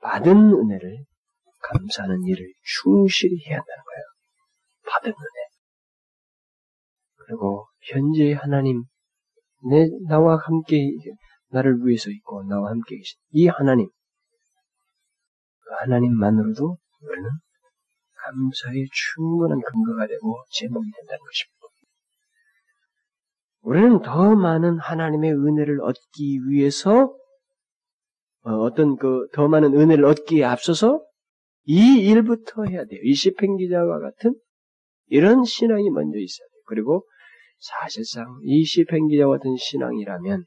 받은 0.00 0.36
은혜를 0.36 1.04
감사하는 1.62 2.24
일을 2.24 2.52
충실히 2.62 3.38
해야 3.46 3.58
한다는 3.58 3.84
거예요. 3.84 4.04
받은 4.86 5.10
은혜. 5.12 5.44
그리고 7.26 7.66
현재 7.80 8.32
하나님 8.32 8.82
내, 9.70 9.86
나와 10.08 10.36
함께, 10.36 10.90
나를 11.48 11.78
위해서 11.84 12.10
있고, 12.10 12.42
나와 12.44 12.70
함께 12.70 12.96
계신 12.96 13.18
이 13.30 13.46
하나님, 13.46 13.88
그 15.60 15.74
하나님만으로도 15.80 16.76
우리는 17.00 17.30
감사의 18.16 18.86
충분한 18.92 19.60
근거가 19.60 20.06
되고 20.06 20.44
제목이 20.50 20.90
된다는 20.90 21.24
것입니다. 21.24 21.63
우리는 23.64 24.02
더 24.02 24.34
많은 24.34 24.78
하나님의 24.78 25.32
은혜를 25.32 25.80
얻기 25.80 26.40
위해서 26.48 27.14
어, 28.42 28.50
어떤 28.50 28.96
그 28.96 29.28
더 29.32 29.48
많은 29.48 29.74
은혜를 29.74 30.04
얻기에 30.04 30.44
앞서서 30.44 31.02
이 31.64 31.98
일부터 31.98 32.64
해야 32.64 32.84
돼요. 32.84 33.00
이 33.02 33.14
시편 33.14 33.56
기자와 33.56 34.00
같은 34.00 34.34
이런 35.06 35.44
신앙이 35.44 35.88
먼저 35.90 36.18
있어야 36.18 36.46
돼요. 36.46 36.62
그리고 36.66 37.06
사실상 37.58 38.26
이 38.44 38.64
시편 38.64 39.08
기자와 39.08 39.38
같은 39.38 39.56
신앙이라면 39.56 40.44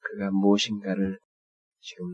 그가 0.00 0.30
무엇인가를 0.32 1.18
지금 1.80 2.06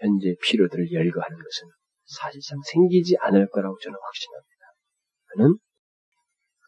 현재 0.00 0.34
필요들을 0.42 0.92
열거하는 0.92 1.36
것은 1.36 1.68
사실상 2.06 2.58
생기지 2.72 3.16
않을 3.20 3.48
거라고 3.50 3.76
저는 3.82 3.98
확신합니다. 4.02 4.64
그는 5.26 5.58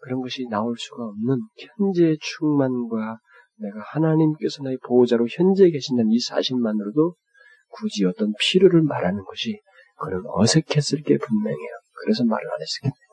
그런 0.06 0.20
것이 0.20 0.46
나올 0.48 0.76
수가 0.78 1.04
없는 1.04 1.36
현재 1.56 2.16
충만과 2.20 3.18
내가 3.56 3.80
하나님께서 3.86 4.62
나의 4.62 4.78
보호자로 4.86 5.26
현재 5.28 5.68
계신다는 5.68 6.12
이 6.12 6.20
사실만으로도 6.20 7.16
굳이 7.70 8.04
어떤 8.04 8.32
필요를 8.38 8.82
말하는 8.82 9.24
것이 9.24 9.60
그는 9.98 10.22
어색했을 10.26 11.02
게 11.02 11.18
분명해요. 11.18 11.70
그래서 12.04 12.24
말을 12.24 12.46
안 12.48 12.58
했겠네요. 12.60 13.06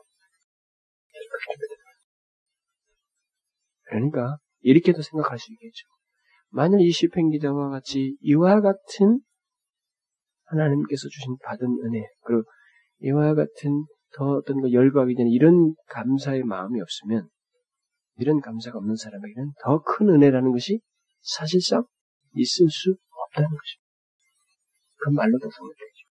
그러니까 3.86 4.38
이렇게도 4.62 5.02
생각할 5.02 5.40
수 5.40 5.52
있겠죠. 5.54 5.88
만일 6.50 6.80
이 6.82 6.92
시편 6.92 7.32
기자와 7.32 7.70
같이 7.70 8.16
이와 8.22 8.62
같은 8.62 9.20
하나님께서 10.46 11.08
주신 11.10 11.38
받은 11.44 11.66
은혜 11.86 12.06
그리고 12.22 12.44
이와 13.00 13.34
같은 13.34 13.86
더 14.16 14.26
어떤 14.34 14.62
거 14.62 14.72
열거하기 14.72 15.16
전에 15.16 15.30
이런 15.30 15.74
감사의 15.90 16.44
마음이 16.44 16.80
없으면 16.82 17.30
이런 18.18 18.42
감사가 18.42 18.78
없는 18.78 18.96
사람에게는 18.96 19.52
더 19.64 19.82
큰 19.84 20.10
은혜라는 20.10 20.52
것이 20.52 20.80
사실상 21.22 21.86
있을 22.36 22.70
수 22.70 22.96
없다는 23.10 23.50
것입니다. 23.50 23.84
그 24.98 25.10
말로도 25.10 25.50
성립되죠. 25.50 26.04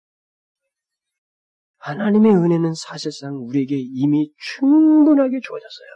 하나님의 1.78 2.32
은혜는 2.36 2.74
사실상 2.74 3.36
우리에게 3.46 3.76
이미 3.78 4.30
충분하게 4.58 5.40
주어졌어요. 5.40 5.88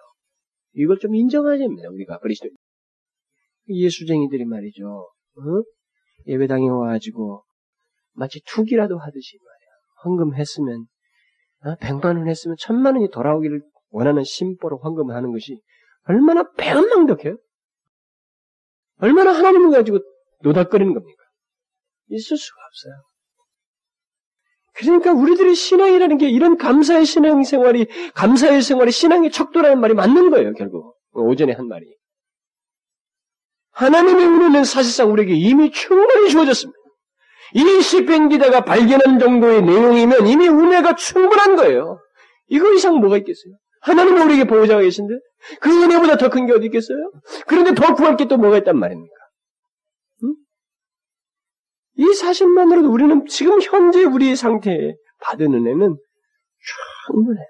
이걸 0.74 0.98
좀 0.98 1.14
인정해야 1.14 1.58
됩니다. 1.58 1.88
우리가 1.90 2.18
그리스도 2.20 2.48
예수쟁이들이 3.68 4.44
말이죠. 4.44 4.86
어? 4.86 5.42
예배당에 6.26 6.68
와가지고 6.68 7.44
마치 8.12 8.40
투기라도 8.46 8.98
하듯이 8.98 9.38
말이야. 9.38 9.68
헌금했으면 10.04 10.86
어? 11.64 11.76
100만 11.76 12.04
원 12.04 12.28
했으면 12.28 12.56
천만 12.58 12.94
원이 12.96 13.10
돌아오기를 13.10 13.62
원하는 13.90 14.22
심보로 14.24 14.78
헌금을 14.78 15.14
하는 15.14 15.32
것이 15.32 15.60
얼마나 16.06 16.44
배은망덕해요? 16.56 17.36
얼마나 18.98 19.32
하나님을 19.32 19.70
가지고 19.70 19.98
노닥거리는 20.42 20.92
겁니까? 20.92 21.22
있을 22.08 22.36
수가 22.36 22.56
없어요. 22.66 22.94
그러니까 24.74 25.12
우리들의 25.12 25.54
신앙이라는 25.54 26.18
게 26.18 26.28
이런 26.28 26.56
감사의 26.58 27.06
신앙 27.06 27.42
생활이, 27.44 27.86
감사의 28.14 28.60
생활이 28.60 28.90
신앙의 28.90 29.30
척도라는 29.30 29.80
말이 29.80 29.94
맞는 29.94 30.30
거예요, 30.30 30.52
결국. 30.54 30.96
오전에 31.12 31.52
한 31.52 31.68
말이. 31.68 31.86
하나님의 33.70 34.26
은혜는 34.26 34.64
사실상 34.64 35.12
우리에게 35.12 35.34
이미 35.34 35.70
충분히 35.70 36.28
주어졌습니다. 36.28 36.78
이 37.52 37.82
시편 37.82 38.28
기자가 38.30 38.62
발견한 38.64 39.18
정도의 39.18 39.62
내용이면 39.62 40.26
이미 40.26 40.48
은혜가 40.48 40.94
충분한 40.96 41.56
거예요. 41.56 42.00
이거 42.48 42.72
이상 42.72 42.96
뭐가 43.00 43.18
있겠어요? 43.18 43.54
하나님은 43.82 44.22
우리에게 44.26 44.44
보호자가 44.44 44.80
계신데 44.80 45.14
그 45.60 45.70
은혜보다 45.82 46.16
더 46.16 46.30
큰 46.30 46.46
게 46.46 46.52
어디 46.54 46.66
있겠어요? 46.66 46.96
그런데 47.46 47.74
더 47.74 47.94
구할 47.94 48.16
게 48.16 48.24
또 48.26 48.36
뭐가 48.38 48.58
있단 48.58 48.78
말입니까? 48.78 49.14
응? 50.24 50.34
이 51.96 52.14
사실만으로도 52.14 52.90
우리는 52.90 53.26
지금 53.26 53.60
현재 53.60 54.02
우리의 54.04 54.36
상태에 54.36 54.94
받은 55.20 55.52
은혜는 55.52 55.96
충분해요. 57.06 57.46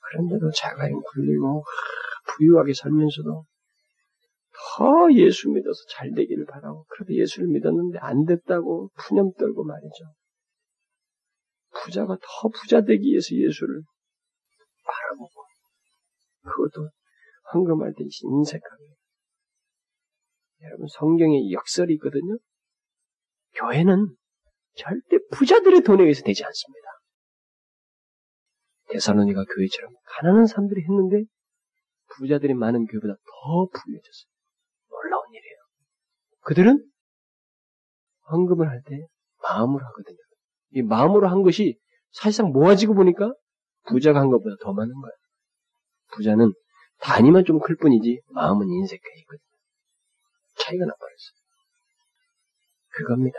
그런데도 0.00 0.50
자가임 0.56 1.00
굴리고 1.02 1.64
부유하게 2.28 2.72
살면서도 2.74 3.44
더 4.58 5.12
예수 5.12 5.50
믿어서 5.50 5.78
잘 5.90 6.12
되기를 6.14 6.46
바라고 6.46 6.84
그래도 6.88 7.14
예수를 7.14 7.48
믿었는데 7.48 7.98
안 8.00 8.24
됐다고 8.24 8.90
푸념 8.96 9.32
떨고 9.38 9.64
말이죠. 9.64 10.04
부자가 11.84 12.16
더 12.20 12.48
부자 12.48 12.80
되기 12.80 13.10
위해서 13.10 13.34
예수를 13.34 13.82
바라보고 14.84 15.42
그것도 16.42 16.90
황금할 17.44 17.92
때 17.96 18.04
인색하게 18.04 18.84
여러분 20.62 20.86
성경에 20.88 21.50
역설이 21.52 21.94
있거든요. 21.94 22.36
교회는 23.54 24.16
절대 24.74 25.18
부자들의 25.32 25.82
돈에 25.82 26.02
의해서 26.02 26.22
되지 26.22 26.44
않습니다. 26.44 26.88
대사로니가 28.90 29.44
교회처럼 29.44 29.92
가난한 30.04 30.46
사람들이 30.46 30.82
했는데 30.82 31.24
부자들이 32.16 32.54
많은 32.54 32.86
교회보다 32.86 33.14
더 33.14 33.66
부유해졌어요. 33.66 34.37
그들은 36.42 36.84
헌금을 38.30 38.68
할 38.68 38.82
때 38.86 39.06
마음으로 39.42 39.84
하거든요. 39.86 40.18
이 40.72 40.82
마음으로 40.82 41.28
한 41.28 41.42
것이 41.42 41.78
사실상 42.12 42.50
모아지고 42.52 42.94
보니까 42.94 43.32
부자가 43.86 44.20
한 44.20 44.28
것보다 44.30 44.56
더 44.60 44.72
많은 44.72 44.92
거예요. 44.92 45.14
부자는 46.12 46.52
단위만 47.00 47.44
좀 47.44 47.60
클 47.60 47.76
뿐이지 47.76 48.20
마음은 48.30 48.66
인색해 48.68 49.02
있거든요. 49.20 49.42
차이가 50.58 50.84
나버렸어요. 50.84 51.38
그겁니다. 52.90 53.38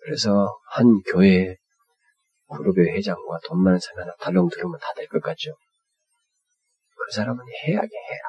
그래서 0.00 0.58
한 0.70 1.00
교회 1.02 1.56
그룹의 2.50 2.94
회장과 2.96 3.40
돈 3.46 3.62
많은 3.62 3.78
사람 3.78 4.02
하나 4.04 4.14
달렁 4.18 4.48
들으면 4.48 4.78
다 4.80 4.94
될 4.94 5.06
것 5.08 5.22
같죠. 5.22 5.52
그 6.96 7.14
사람은 7.14 7.44
해야게 7.66 7.88
해야. 7.88 8.20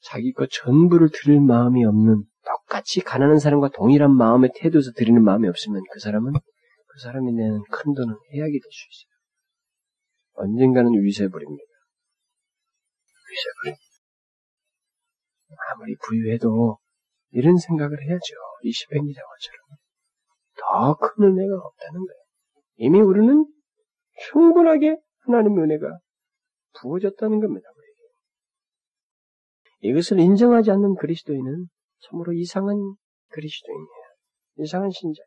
자기 0.00 0.32
것 0.32 0.48
전부를 0.50 1.10
드릴 1.12 1.40
마음이 1.40 1.84
없는 1.84 2.24
똑같이 2.44 3.00
가난한 3.00 3.38
사람과 3.38 3.68
동일한 3.70 4.14
마음의 4.14 4.52
태도에서 4.56 4.92
드리는 4.92 5.22
마음이 5.22 5.48
없으면 5.48 5.82
그 5.92 6.00
사람은 6.00 6.32
그 6.32 6.98
사람이 7.02 7.32
내는 7.32 7.62
큰 7.70 7.94
돈은 7.94 8.14
해약이 8.32 8.52
될 8.52 8.70
수 8.70 8.86
있어요. 8.90 9.08
언젠가는 10.46 10.90
위세버립니다. 10.92 11.64
위세버립. 13.30 13.78
아무리 15.72 15.96
부유해도 16.06 16.78
이런 17.30 17.56
생각을 17.56 17.96
해야죠. 18.02 18.34
이 18.62 18.72
시팽 18.72 19.04
기자와처럼. 19.04 19.58
더 20.60 20.94
큰 20.96 21.24
은혜가 21.24 21.56
없다는 21.56 22.00
거예요. 22.00 22.22
이미 22.76 23.00
우리는 23.00 23.46
충분하게 24.30 24.96
하나님의 25.26 25.64
은혜가 25.64 25.98
부어졌다는 26.80 27.40
겁니다. 27.40 27.68
이것을 29.80 30.18
인정하지 30.18 30.70
않는 30.70 30.96
그리스도인은 30.96 31.66
참으로 32.00 32.32
이상한 32.32 32.76
그리스도인이에요. 33.30 33.88
이상한 34.58 34.90
신자. 34.90 35.22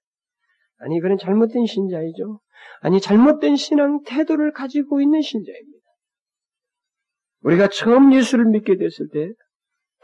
아니, 0.78 1.00
그는 1.00 1.18
잘못된 1.18 1.66
신자이죠. 1.66 2.40
아니, 2.82 3.00
잘못된 3.00 3.56
신앙 3.56 4.02
태도를 4.04 4.52
가지고 4.52 5.02
있는 5.02 5.22
신자입니다. 5.22 5.80
우리가 7.44 7.70
처음 7.70 8.14
예수를 8.14 8.46
믿게 8.46 8.78
됐을 8.78 9.08
때 9.10 9.32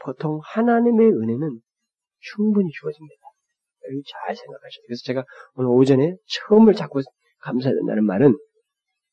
보통 0.02 0.40
하나님의 0.42 1.08
은혜는 1.08 1.60
충분히 2.20 2.70
주어집니다. 2.70 3.14
여기 3.90 4.02
잘 4.06 4.36
생각하셔야. 4.36 4.82
그래서 4.86 5.02
제가 5.04 5.24
오늘 5.54 5.70
오전에 5.70 6.14
처음을 6.26 6.74
잡고 6.74 7.00
감사해야 7.40 7.74
된다는 7.74 8.04
말은 8.04 8.36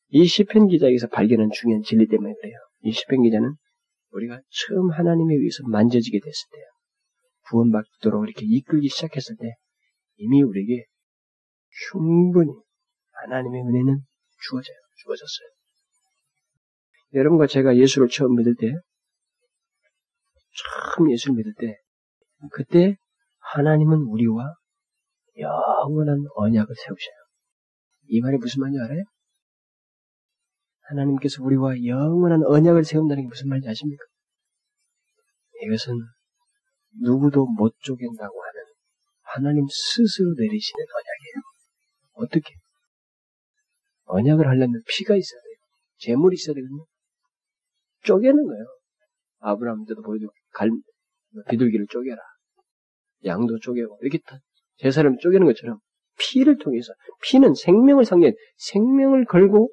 이 0.08 0.24
시편 0.24 0.68
기자에게서 0.68 1.08
발견한 1.08 1.50
중요한 1.52 1.82
진리 1.82 2.06
때문에 2.06 2.34
그래요. 2.34 2.54
이 2.82 2.92
시편 2.92 3.22
기자는 3.22 3.54
우리가 4.16 4.40
처음 4.48 4.90
하나님에 4.90 5.34
의해서 5.34 5.62
만져지게 5.68 6.18
됐을 6.18 6.48
때요. 6.52 6.64
구원받도록 7.48 8.24
이렇게 8.24 8.44
이끌기 8.46 8.88
시작했을 8.88 9.36
때 9.36 9.54
이미 10.16 10.42
우리에게 10.42 10.84
충분히 11.90 12.52
하나님의 13.12 13.62
은혜는 13.62 14.00
주어져요. 14.40 14.76
주어졌어요. 14.96 15.48
여러분과 17.14 17.46
제가 17.46 17.76
예수를 17.76 18.08
처음 18.08 18.36
믿을 18.36 18.54
때, 18.56 18.72
처음 20.96 21.10
예수를 21.10 21.36
믿을 21.36 21.54
때, 21.58 21.78
그때 22.52 22.96
하나님은 23.38 23.98
우리와 23.98 24.54
영원한 25.38 26.24
언약을 26.34 26.74
세우셔요. 26.74 27.16
이 28.08 28.20
말이 28.20 28.36
무슨 28.38 28.60
말인지 28.60 28.80
알아요? 28.80 29.04
하나님께서 30.88 31.42
우리와 31.42 31.84
영원한 31.84 32.44
언약을 32.44 32.84
세운다는 32.84 33.24
게 33.24 33.28
무슨 33.28 33.48
말인지 33.48 33.68
아십니까? 33.68 34.04
이것은 35.62 35.94
누구도 37.02 37.46
못 37.46 37.74
쪼갠다고 37.80 38.42
하는 38.42 38.60
하나님 39.22 39.66
스스로 39.68 40.34
내리시는 40.38 40.84
언약이에요. 40.84 41.42
어떻게? 42.14 42.54
언약을 44.04 44.46
하려면 44.46 44.82
피가 44.88 45.16
있어야 45.16 45.40
돼요. 45.40 45.56
재물이 45.98 46.34
있어야 46.34 46.54
되거든요. 46.54 46.84
쪼개는 48.04 48.46
거예요. 48.46 48.64
아브라함한테도 49.40 50.02
보여줘. 50.02 50.26
갈, 50.52 50.70
비둘기를 51.50 51.86
쪼개라. 51.90 52.16
양도 53.24 53.58
쪼개고. 53.58 53.98
이렇게 54.02 54.18
다 54.24 54.38
제사를 54.76 55.10
쪼개는 55.20 55.46
것처럼 55.46 55.78
피를 56.18 56.56
통해서, 56.58 56.92
피는 57.22 57.54
생명을 57.54 58.04
상징, 58.04 58.32
생명을 58.56 59.24
걸고, 59.26 59.70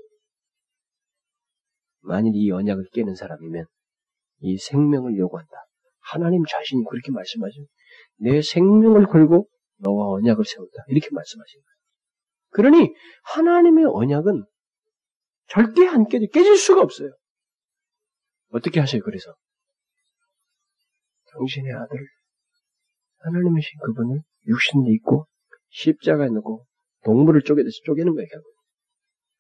만일 2.04 2.34
이 2.36 2.52
언약을 2.52 2.90
깨는 2.94 3.16
사람이면 3.16 3.66
이 4.40 4.58
생명을 4.58 5.18
요구한다. 5.18 5.52
하나님 6.00 6.44
자신이 6.46 6.84
그렇게 6.90 7.12
말씀하시는 7.12 7.68
내 8.18 8.42
생명을 8.42 9.06
걸고 9.08 9.48
너와 9.78 10.12
언약을 10.18 10.44
세운다. 10.46 10.84
이렇게 10.88 11.08
말씀하신 11.12 11.62
거예요. 11.62 11.74
그러니 12.52 12.94
하나님의 13.24 13.86
언약은 13.88 14.44
절대 15.48 15.88
안 15.88 16.08
깨져, 16.08 16.28
깨질 16.32 16.58
수가 16.58 16.82
없어요. 16.82 17.12
어떻게 18.50 18.80
하셔요, 18.80 19.02
그래서? 19.04 19.34
당신의 21.32 21.74
아들, 21.74 22.08
하나님이신 23.20 23.80
그분을 23.80 24.20
육신에 24.48 24.92
있고 24.96 25.26
십자가에 25.70 26.30
넣고 26.30 26.66
동물을 27.04 27.42
쪼개듯이 27.42 27.82
쪼개는 27.86 28.14
거예요, 28.14 28.28
결국. 28.32 28.54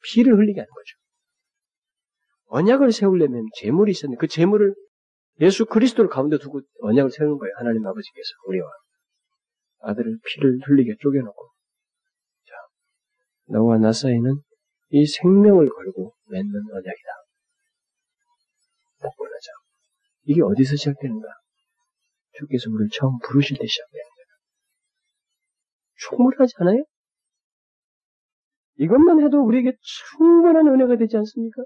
피를 0.03 0.37
흘리게 0.37 0.59
하는 0.59 0.69
거죠. 0.69 1.02
언약을 2.53 2.91
세우려면 2.91 3.47
재물이 3.55 3.91
있었는데 3.91 4.19
그 4.19 4.27
재물을 4.27 4.75
예수 5.41 5.65
그리스도를 5.65 6.07
가운데 6.07 6.37
두고 6.37 6.61
언약을 6.81 7.09
세우는 7.09 7.39
거예요. 7.39 7.53
하나님 7.57 7.85
아버지께서 7.87 8.29
우리와 8.47 8.69
아들을 9.79 10.19
피를 10.23 10.59
흘리게 10.63 10.93
쪼개놓고 10.99 11.47
자 12.45 12.53
너와 13.47 13.79
나 13.79 13.91
사이는 13.91 14.35
이 14.89 15.05
생명을 15.07 15.67
걸고 15.67 16.13
맺는 16.27 16.53
언약이다. 16.53 17.09
복권하자. 19.01 19.51
이게 20.25 20.41
어디서 20.43 20.75
시작되는가? 20.75 21.27
주께서 22.33 22.69
우리를 22.69 22.89
처음 22.93 23.17
부르실 23.17 23.57
때 23.57 23.65
시작되는 23.65 24.03
거예요. 24.03 24.27
충분하지 25.95 26.53
않아요? 26.57 26.83
이것만 28.77 29.23
해도 29.23 29.43
우리에게 29.43 29.75
충분한 29.81 30.67
은혜가 30.67 30.97
되지 30.97 31.17
않습니까? 31.17 31.63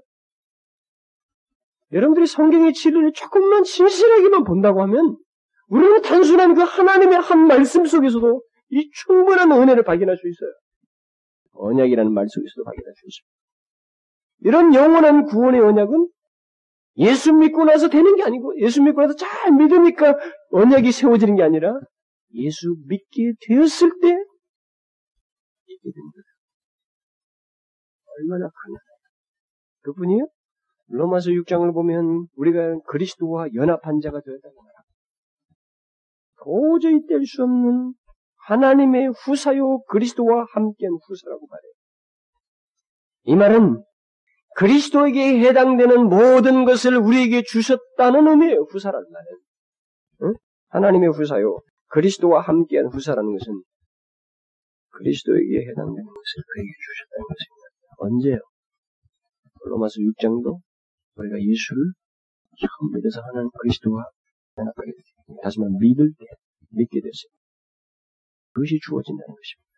여러분들이 1.92 2.26
성경의 2.26 2.72
진리를 2.74 3.12
조금만 3.12 3.64
진실하게만 3.64 4.44
본다고 4.44 4.82
하면 4.82 5.16
우리는 5.68 6.02
단순한 6.02 6.54
그 6.54 6.62
하나님의 6.62 7.18
한 7.18 7.46
말씀 7.46 7.84
속에서도 7.84 8.42
이 8.70 8.90
충분한 8.92 9.50
은혜를 9.52 9.84
발견할 9.84 10.16
수 10.16 10.28
있어요. 10.28 10.50
언약이라는 11.52 12.12
말 12.12 12.26
속에서도 12.28 12.64
발견할 12.64 12.94
수 12.94 13.06
있습니다. 13.06 13.38
이런 14.40 14.74
영원한 14.74 15.24
구원의 15.24 15.60
언약은 15.60 16.08
예수 16.98 17.32
믿고 17.32 17.64
나서 17.64 17.88
되는 17.88 18.16
게 18.16 18.22
아니고 18.22 18.60
예수 18.60 18.82
믿고 18.82 19.00
나서 19.00 19.14
잘 19.14 19.52
믿으니까 19.52 20.16
언약이 20.50 20.92
세워지는 20.92 21.36
게 21.36 21.42
아니라 21.42 21.74
예수 22.34 22.76
믿게 22.86 23.32
되었을 23.46 23.90
때 24.00 24.08
믿게 25.66 25.84
된 25.84 26.02
거예요. 26.12 26.24
얼마나 28.18 28.50
가난해요. 28.50 28.98
그뿐이에요? 29.82 30.28
로마서 30.88 31.30
6장을 31.30 31.72
보면 31.72 32.26
우리가 32.36 32.78
그리스도와 32.86 33.48
연합한 33.54 34.00
자가 34.00 34.20
되었다고 34.20 34.62
말합니다. 34.62 34.88
도저히 36.42 37.06
뗄 37.06 37.26
수 37.26 37.42
없는 37.42 37.94
하나님의 38.46 39.12
후사요 39.24 39.82
그리스도와 39.84 40.46
함께한 40.52 40.98
후사라고 41.06 41.46
말해요. 41.46 41.72
이 43.24 43.36
말은 43.36 43.84
그리스도에게 44.56 45.40
해당되는 45.40 46.08
모든 46.08 46.64
것을 46.64 46.96
우리에게 46.96 47.42
주셨다는 47.42 48.26
의미예요. 48.26 48.62
후사라는 48.70 49.06
말은. 49.10 49.26
응? 50.22 50.34
하나님의 50.70 51.10
후사요. 51.10 51.60
그리스도와 51.88 52.40
함께한 52.40 52.86
후사라는 52.86 53.36
것은 53.38 53.62
그리스도에게 54.90 55.60
해당되는 55.60 56.04
것을 56.04 56.42
그에게 56.54 56.70
주셨다는 56.86 57.26
것입니다. 57.28 57.68
언제요? 57.98 58.38
로마서 59.64 59.94
6장도 60.00 60.58
우리가 61.18 61.36
예수를 61.36 61.92
처음 62.58 62.92
믿어서 62.94 63.20
하는 63.22 63.50
그리스도와 63.58 64.04
연합하게 64.56 64.92
됐습니다. 64.92 65.42
말하면 65.42 65.78
믿을 65.80 66.12
때 66.18 66.26
믿게 66.70 67.00
됐어요. 67.00 67.30
그것이 68.52 68.78
주어진다는 68.82 69.26
것입니다. 69.26 69.68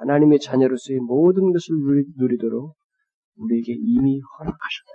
하나님의 0.00 0.38
자녀로서의 0.40 1.00
모든 1.00 1.52
것을 1.52 1.76
누리도록 2.16 2.74
우리에게 3.36 3.72
이미 3.72 4.20
허락하셨다. 4.20 4.90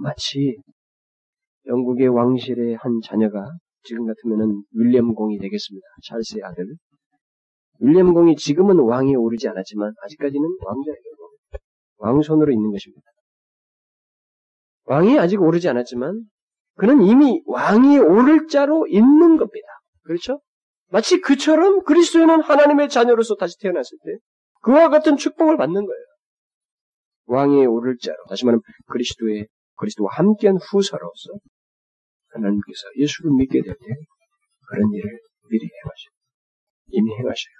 마치 0.00 0.56
영국의 1.66 2.08
왕실의 2.08 2.76
한 2.76 3.00
자녀가 3.04 3.50
지금 3.82 4.06
같으면은 4.06 4.62
윌리엄 4.72 5.14
공이 5.14 5.38
되겠습니다. 5.38 5.86
찰스의 6.08 6.42
아들. 6.44 6.76
윌리엄 7.80 8.14
공이 8.14 8.36
지금은 8.36 8.78
왕에 8.80 9.14
오르지 9.14 9.48
않았지만 9.48 9.92
아직까지는 10.02 10.48
왕자예요. 10.64 10.98
왕손으로 11.98 12.52
있는 12.52 12.70
것입니다. 12.70 13.02
왕이 14.88 15.18
아직 15.18 15.40
오르지 15.40 15.68
않았지만 15.68 16.24
그는 16.76 17.02
이미 17.02 17.42
왕이 17.46 17.98
오를 17.98 18.46
자로 18.48 18.86
있는 18.86 19.36
겁니다. 19.36 19.66
그렇죠? 20.04 20.40
마치 20.90 21.20
그처럼 21.20 21.84
그리스도인은 21.84 22.40
하나님의 22.40 22.88
자녀로서 22.88 23.34
다시 23.34 23.58
태어났을 23.60 23.98
때 24.04 24.18
그와 24.62 24.88
같은 24.88 25.16
축복을 25.16 25.56
받는 25.58 25.84
거예요. 25.84 26.04
왕에 27.26 27.66
오를 27.66 27.96
자로 28.00 28.16
다시 28.28 28.46
말하면 28.46 28.62
그리스도의 28.86 29.46
그리스도와 29.76 30.10
함께한 30.14 30.56
후사로서 30.56 31.34
하나님께서 32.30 32.80
예수를 32.96 33.32
믿게 33.36 33.60
될 33.62 33.74
때 33.74 33.86
그런 34.68 34.90
일을 34.92 35.20
미리 35.50 35.64
행하셔요. 35.64 36.12
이미 36.88 37.10
행하셔요. 37.12 37.54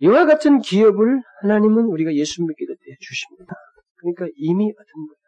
이와 0.00 0.26
같은 0.26 0.60
기업을 0.60 1.22
하나님은 1.42 1.84
우리가 1.84 2.14
예수 2.14 2.42
믿게 2.42 2.66
될 2.66 2.76
때 2.76 2.96
주십니다. 3.00 3.54
그러니까 3.96 4.26
이미 4.36 4.64
얻은 4.64 5.06
거예요. 5.08 5.19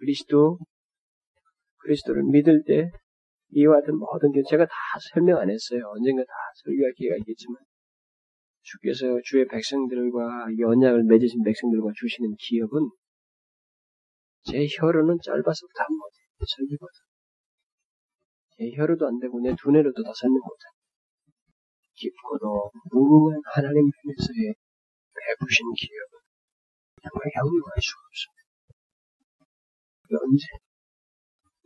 그리스도, 0.00 0.58
그리스도를 1.78 2.22
믿을 2.24 2.64
때 2.66 2.90
이와 3.52 3.80
같은 3.80 3.98
모든 3.98 4.32
게 4.32 4.42
제가 4.48 4.64
다 4.64 4.74
설명 5.12 5.38
안 5.38 5.50
했어요. 5.50 5.92
언젠가 5.94 6.22
다 6.22 6.32
설교할 6.64 6.92
기회가 6.96 7.16
있겠지만 7.18 7.56
주께서 8.62 9.20
주의 9.24 9.46
백성들과 9.46 10.48
연약을 10.58 11.04
맺으신 11.04 11.42
백성들과 11.42 11.90
주시는 11.96 12.34
기업은 12.38 12.88
제 14.42 14.66
혀로는 14.78 15.18
짧아서 15.22 15.66
다 15.76 15.84
못해 15.90 16.16
설교거든. 16.56 16.98
제 18.56 18.70
혀로도 18.76 19.06
안 19.06 19.18
되고 19.18 19.40
내 19.40 19.54
두뇌로도 19.56 20.02
다 20.02 20.12
설명 20.14 20.40
못해. 20.40 20.64
깊고도 21.94 22.70
무궁한 22.92 23.40
하나님 23.52 23.84
편에서의 23.84 24.54
베푸신 24.56 25.66
기업은 25.76 26.12
정말 27.02 27.28
형용할 27.36 27.76
수가 27.76 28.00
없습니다. 28.08 28.39
언제? 30.16 30.46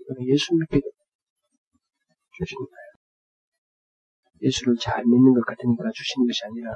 이거는 0.01 0.27
예수 0.29 0.55
믿게 0.55 0.81
주신 2.37 2.59
거예요. 2.59 2.91
예수를 4.43 4.77
잘 4.77 5.05
믿는 5.05 5.33
것 5.33 5.45
같으니까 5.47 5.91
주신 5.95 6.27
것이 6.27 6.45
아니라 6.45 6.75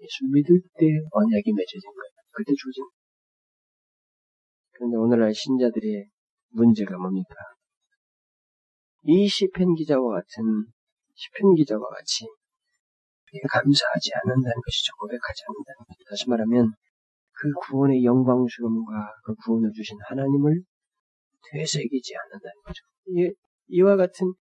예수 0.00 0.24
믿을 0.32 0.60
때 0.78 0.86
언약이 1.10 1.52
맺어진 1.52 1.90
거예요. 1.90 2.12
그때 2.32 2.52
주어진 2.56 2.84
그런데 4.72 4.96
오늘날 4.96 5.34
신자들의 5.34 6.08
문제가 6.50 6.96
뭡니까? 6.98 7.34
이 9.02 9.28
시편 9.28 9.74
기자와 9.74 10.20
같은 10.20 10.66
시편 11.14 11.54
기자와 11.54 11.88
같이 11.88 12.26
감사하지 13.50 14.10
않는다는 14.14 14.54
것이죠. 14.64 14.94
고백하지 14.98 15.42
않는다는 15.48 15.78
것이죠. 15.86 16.04
다시 16.08 16.30
말하면 16.30 16.72
그 17.32 17.50
구원의 17.66 18.04
영광스러움과 18.04 18.92
그 19.24 19.34
구원을 19.44 19.72
주신 19.72 19.98
하나님을 20.08 20.62
되새기지 21.52 22.14
않는다는 22.16 22.54
거죠. 22.64 22.82
이, 23.08 23.32
이와 23.68 23.96
같은 23.96 24.32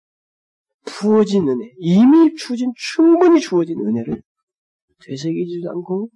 부어진 0.85 1.49
은혜, 1.49 1.73
이미 1.79 2.35
주어진 2.35 2.73
충분히 2.77 3.41
주어진 3.41 3.79
은혜를 3.81 4.21
되새기지도 5.07 5.71
않고 5.71 6.09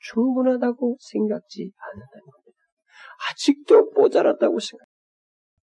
충분하다고 0.00 0.96
생각지 1.00 1.70
않는다는 1.76 2.24
겁니다. 2.26 2.58
아직도 3.30 3.90
모자랐다고 3.92 4.58
생각. 4.60 4.86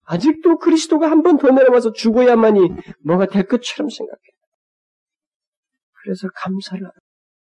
아직도 0.09 0.57
그리스도가 0.59 1.11
한 1.11 1.21
번 1.23 1.37
더 1.37 1.49
내려와서 1.51 1.91
죽어야만이 1.91 2.59
뭐가 3.03 3.25
될 3.27 3.45
것처럼 3.47 3.89
생각해요. 3.89 4.37
그래서 6.03 6.27
감사를. 6.35 6.89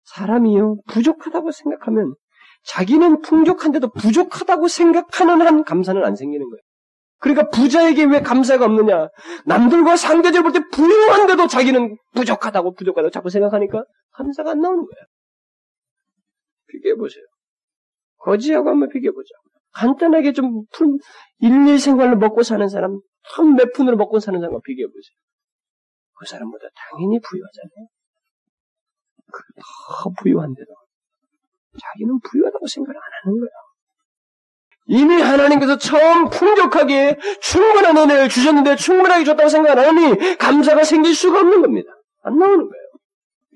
사람이요 0.06 0.78
부족하다고 0.88 1.52
생각하면 1.52 2.16
자기는 2.64 3.22
풍족한데도 3.22 3.92
부족하다고 3.92 4.68
생각하는 4.68 5.42
한 5.42 5.64
감사는 5.64 6.04
안 6.04 6.16
생기는 6.16 6.48
거예요. 6.50 6.62
그러니까 7.26 7.50
부자에게 7.50 8.04
왜 8.06 8.22
감사가 8.22 8.66
없느냐? 8.66 9.10
남들과 9.46 9.96
상대적으로 9.96 10.52
볼 10.52 10.62
때 10.62 10.70
부유한데도 10.72 11.48
자기는 11.48 11.98
부족하다고 12.14 12.76
부족하다고 12.76 13.10
자꾸 13.10 13.32
생각하니까 13.32 13.84
감사가 14.12 14.52
안 14.52 14.60
나오는 14.62 14.86
거예요. 14.86 15.06
비교해 16.68 16.94
보세요. 16.96 17.24
거지하고 18.18 18.70
한번 18.70 18.90
비교해 18.90 19.12
보죠. 19.12 19.34
간단하게 19.74 20.34
좀 20.34 20.66
풀, 20.72 20.88
일일 21.40 21.80
생활로 21.80 22.16
먹고 22.16 22.44
사는 22.44 22.68
사람, 22.70 23.00
한몇 23.24 23.74
푼으로 23.74 23.98
먹고 23.98 24.20
사는 24.20 24.40
사람과 24.40 24.60
비교해 24.64 24.86
보세요. 24.86 25.16
그 26.20 26.28
사람보다 26.28 26.68
당연히 26.92 27.20
부유하잖아요. 27.20 27.88
더 30.04 30.10
부유한데도 30.22 30.72
자기는 31.82 32.20
부유하다고 32.20 32.68
생각을 32.68 32.96
안 32.96 33.04
하는 33.24 33.40
거야. 33.40 33.50
이미 34.88 35.20
하나님께서 35.22 35.78
처음 35.78 36.30
풍족하게 36.30 37.18
충분한 37.42 37.98
은혜를 37.98 38.30
주셨는데 38.30 38.76
충분하게 38.76 39.24
줬다고 39.24 39.50
생각 39.50 39.78
안 39.78 39.86
하니 39.86 40.38
감사가 40.38 40.84
생길 40.84 41.16
수가 41.16 41.40
없는 41.40 41.62
겁니다. 41.62 41.90
안 42.24 42.38
나오는 42.38 42.58
거예요. 42.58 42.86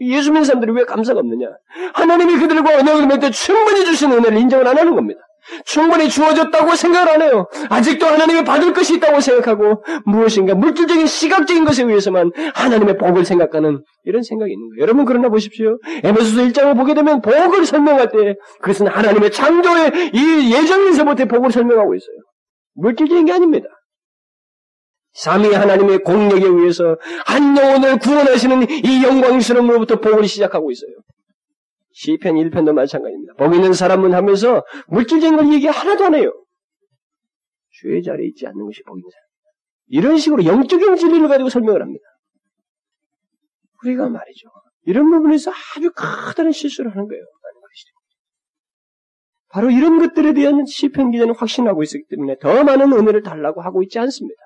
예수 0.01 0.31
믿는 0.31 0.45
사람들이 0.45 0.71
왜 0.71 0.85
감사가 0.85 1.19
없느냐? 1.19 1.47
하나님이 1.93 2.37
그들과 2.39 2.77
언약을 2.79 3.07
맺때 3.07 3.31
충분히 3.31 3.85
주신 3.85 4.11
은혜를 4.11 4.37
인정을 4.37 4.67
안 4.67 4.77
하는 4.77 4.95
겁니다. 4.95 5.21
충분히 5.65 6.09
주어졌다고 6.09 6.75
생각을 6.75 7.09
안 7.09 7.21
해요. 7.21 7.47
아직도 7.69 8.05
하나님이 8.05 8.43
받을 8.43 8.73
것이 8.73 8.95
있다고 8.95 9.19
생각하고 9.21 9.83
무엇인가 10.05 10.55
물질적인 10.55 11.07
시각적인 11.07 11.65
것에 11.65 11.83
의해서만 11.83 12.31
하나님의 12.53 12.97
복을 12.97 13.25
생각하는 13.25 13.83
이런 14.03 14.23
생각이 14.23 14.51
있는 14.51 14.69
거예요. 14.69 14.81
여러분 14.81 15.05
그러나 15.05 15.29
보십시오. 15.29 15.77
에베소서 16.03 16.41
1장을 16.41 16.77
보게 16.77 16.93
되면 16.93 17.21
복을 17.21 17.65
설명할 17.65 18.09
때 18.09 18.35
그것은 18.61 18.87
하나님의 18.87 19.31
창조의 19.31 20.11
이 20.13 20.53
예정에서부터 20.53 21.25
복을 21.25 21.51
설명하고 21.51 21.95
있어요. 21.95 22.15
물질적인 22.75 23.25
게 23.25 23.33
아닙니다. 23.33 23.67
삼위 25.13 25.53
하나님의 25.53 25.99
공력에 25.99 26.45
의해서 26.45 26.97
한 27.25 27.57
영혼을 27.57 27.97
구원하시는 27.97 28.67
이 28.69 29.03
영광스러움으로부터 29.03 29.99
복을 29.99 30.25
시작하고 30.27 30.71
있어요. 30.71 30.91
시편 31.99 32.35
1편도 32.35 32.71
마찬가지입니다. 32.71 33.33
복 33.33 33.53
있는 33.53 33.73
사람은 33.73 34.13
하면서 34.13 34.63
물질적인 34.87 35.35
걸 35.35 35.53
얘기 35.53 35.67
하나도 35.67 36.05
안 36.05 36.15
해요. 36.15 36.31
주의 37.71 38.01
자리에 38.01 38.27
있지 38.27 38.47
않는 38.47 38.65
것이 38.65 38.81
복 38.83 38.97
있는 38.97 39.09
사람. 39.09 39.25
이런 39.87 40.17
식으로 40.17 40.45
영적인 40.45 40.95
진리를 40.95 41.27
가지고 41.27 41.49
설명을 41.49 41.81
합니다. 41.81 42.03
우리가 43.83 44.07
말이죠. 44.07 44.47
이런 44.83 45.09
부분에서 45.09 45.51
아주 45.51 45.91
커다란 45.91 46.53
실수를 46.53 46.91
하는 46.91 47.07
거예요. 47.07 47.23
바로 49.49 49.69
이런 49.71 49.99
것들에 49.99 50.33
대한 50.33 50.63
시편 50.65 51.11
기자는 51.11 51.35
확신하고 51.35 51.83
있었기 51.83 52.05
때문에 52.09 52.37
더 52.39 52.63
많은 52.63 52.93
은혜를 52.93 53.23
달라고 53.23 53.61
하고 53.61 53.81
있지 53.83 53.99
않습니다. 53.99 54.39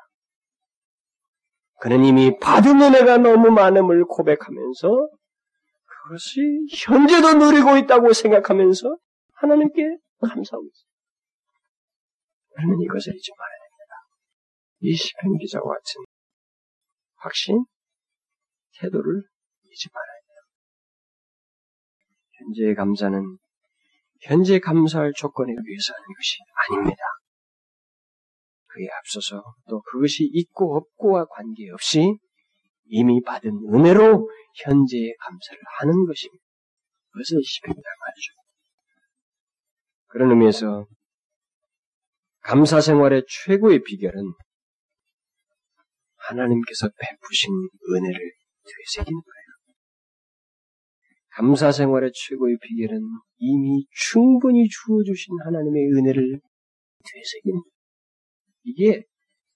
그는 1.82 2.04
이미 2.06 2.40
받은 2.40 2.82
은혜가 2.82 3.18
너무 3.18 3.52
많음을 3.52 4.06
고백하면서 4.06 5.10
그것이 6.04 6.42
현재도 6.70 7.36
누리고 7.36 7.78
있다고 7.78 8.12
생각하면서 8.12 8.98
하나님께 9.36 9.82
감사하고 10.20 10.68
있어요. 10.68 10.90
우리는 12.56 12.82
이것을 12.82 13.16
잊지 13.16 13.32
말아야 13.38 13.60
됩니다. 13.60 13.96
이 14.82 14.96
시편 14.96 15.38
기자와 15.38 15.64
같은 15.64 16.04
확신, 17.16 17.66
태도를 18.80 19.24
잊지 19.64 19.90
말아야 19.94 20.20
돼요. 20.28 20.40
현재의 22.34 22.76
감사는 22.76 23.38
현재 24.22 24.60
감사할 24.60 25.14
조건에 25.16 25.52
위해서 25.52 25.94
하는 25.94 26.06
것이 26.16 26.38
아닙니다. 26.68 27.02
그에 28.68 28.88
앞서서 29.00 29.42
또 29.70 29.82
그것이 29.84 30.30
있고 30.34 30.76
없고와 30.76 31.26
관계없이 31.26 32.18
이미 32.86 33.22
받은 33.22 33.52
은혜로 33.74 34.30
현재의 34.54 35.16
감사를 35.20 35.60
하는 35.80 36.06
것입니다. 36.06 36.44
그것을 37.12 37.42
시편이라고 37.44 37.82
하죠. 37.82 38.44
그런 40.08 40.30
의미에서 40.32 40.88
감사 42.42 42.82
생활의 42.82 43.24
최고의 43.28 43.84
비결은 43.84 44.34
하나님께서 46.18 46.90
베푸신 47.00 47.52
은혜를 47.90 48.32
되새기는 48.64 49.22
거예요. 49.22 49.44
감사 51.30 51.72
생활의 51.72 52.12
최고의 52.14 52.58
비결은 52.62 53.02
이미 53.38 53.86
충분히 53.92 54.68
주어주신 54.70 55.34
하나님의 55.44 55.84
은혜를 55.94 56.40
되새기는 57.12 57.60
거예요. 57.60 57.74
이게 58.66 59.04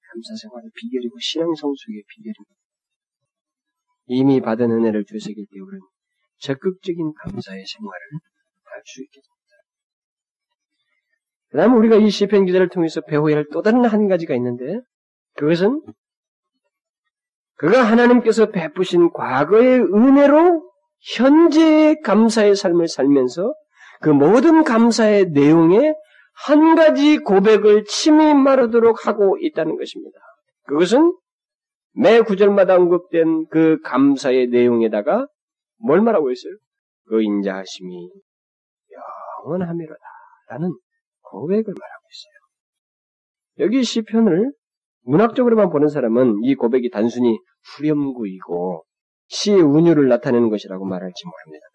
감사 0.09 0.35
생활의 0.41 0.71
비결이고 0.75 1.17
신앙 1.19 1.53
성숙의 1.53 2.03
비결입니다. 2.09 2.56
이미 4.07 4.41
받은 4.41 4.71
은혜를 4.71 5.05
되새길 5.05 5.45
때 5.45 5.59
우리는 5.59 5.81
적극적인 6.39 7.13
감사의 7.23 7.65
생활을 7.65 7.99
할 8.63 8.81
수 8.85 9.01
있게 9.01 9.19
됩니다. 9.21 9.37
그 11.49 11.57
다음에 11.57 11.75
우리가 11.75 11.95
이 11.95 12.09
시편 12.09 12.45
기자를 12.45 12.69
통해서 12.69 13.01
배워야 13.01 13.37
할 13.37 13.45
또 13.51 13.61
다른 13.61 13.85
한 13.85 14.07
가지가 14.07 14.35
있는데 14.35 14.81
그것은 15.35 15.81
그가 17.55 17.83
하나님께서 17.83 18.51
베푸신 18.51 19.11
과거의 19.13 19.79
은혜로 19.79 20.63
현재의 21.15 22.01
감사의 22.01 22.55
삶을 22.55 22.87
살면서 22.87 23.53
그 24.01 24.09
모든 24.09 24.63
감사의 24.63 25.31
내용에 25.31 25.93
한 26.45 26.75
가지 26.75 27.17
고백을 27.17 27.85
침이 27.85 28.33
마르도록 28.35 29.07
하고 29.07 29.37
있다는 29.41 29.77
것입니다. 29.77 30.19
그것은 30.67 31.13
매 31.97 32.21
구절마다 32.21 32.75
언급된 32.75 33.47
그 33.49 33.79
감사의 33.81 34.47
내용에다가 34.47 35.27
뭘 35.77 36.01
말하고 36.01 36.31
있어요? 36.31 36.53
그 37.07 37.21
인자하심이 37.21 38.09
영원하미로다 39.45 39.99
라는 40.49 40.69
고백을 41.21 41.63
말하고 41.63 42.03
있어요. 42.13 43.65
여기 43.65 43.83
시편을 43.83 44.51
문학적으로만 45.01 45.69
보는 45.69 45.87
사람은 45.87 46.43
이 46.43 46.55
고백이 46.55 46.89
단순히 46.91 47.39
후렴구이고 47.75 48.83
시의 49.29 49.61
운율을 49.61 50.07
나타내는 50.07 50.49
것이라고 50.49 50.85
말할지 50.85 51.25
모릅니다. 51.25 51.65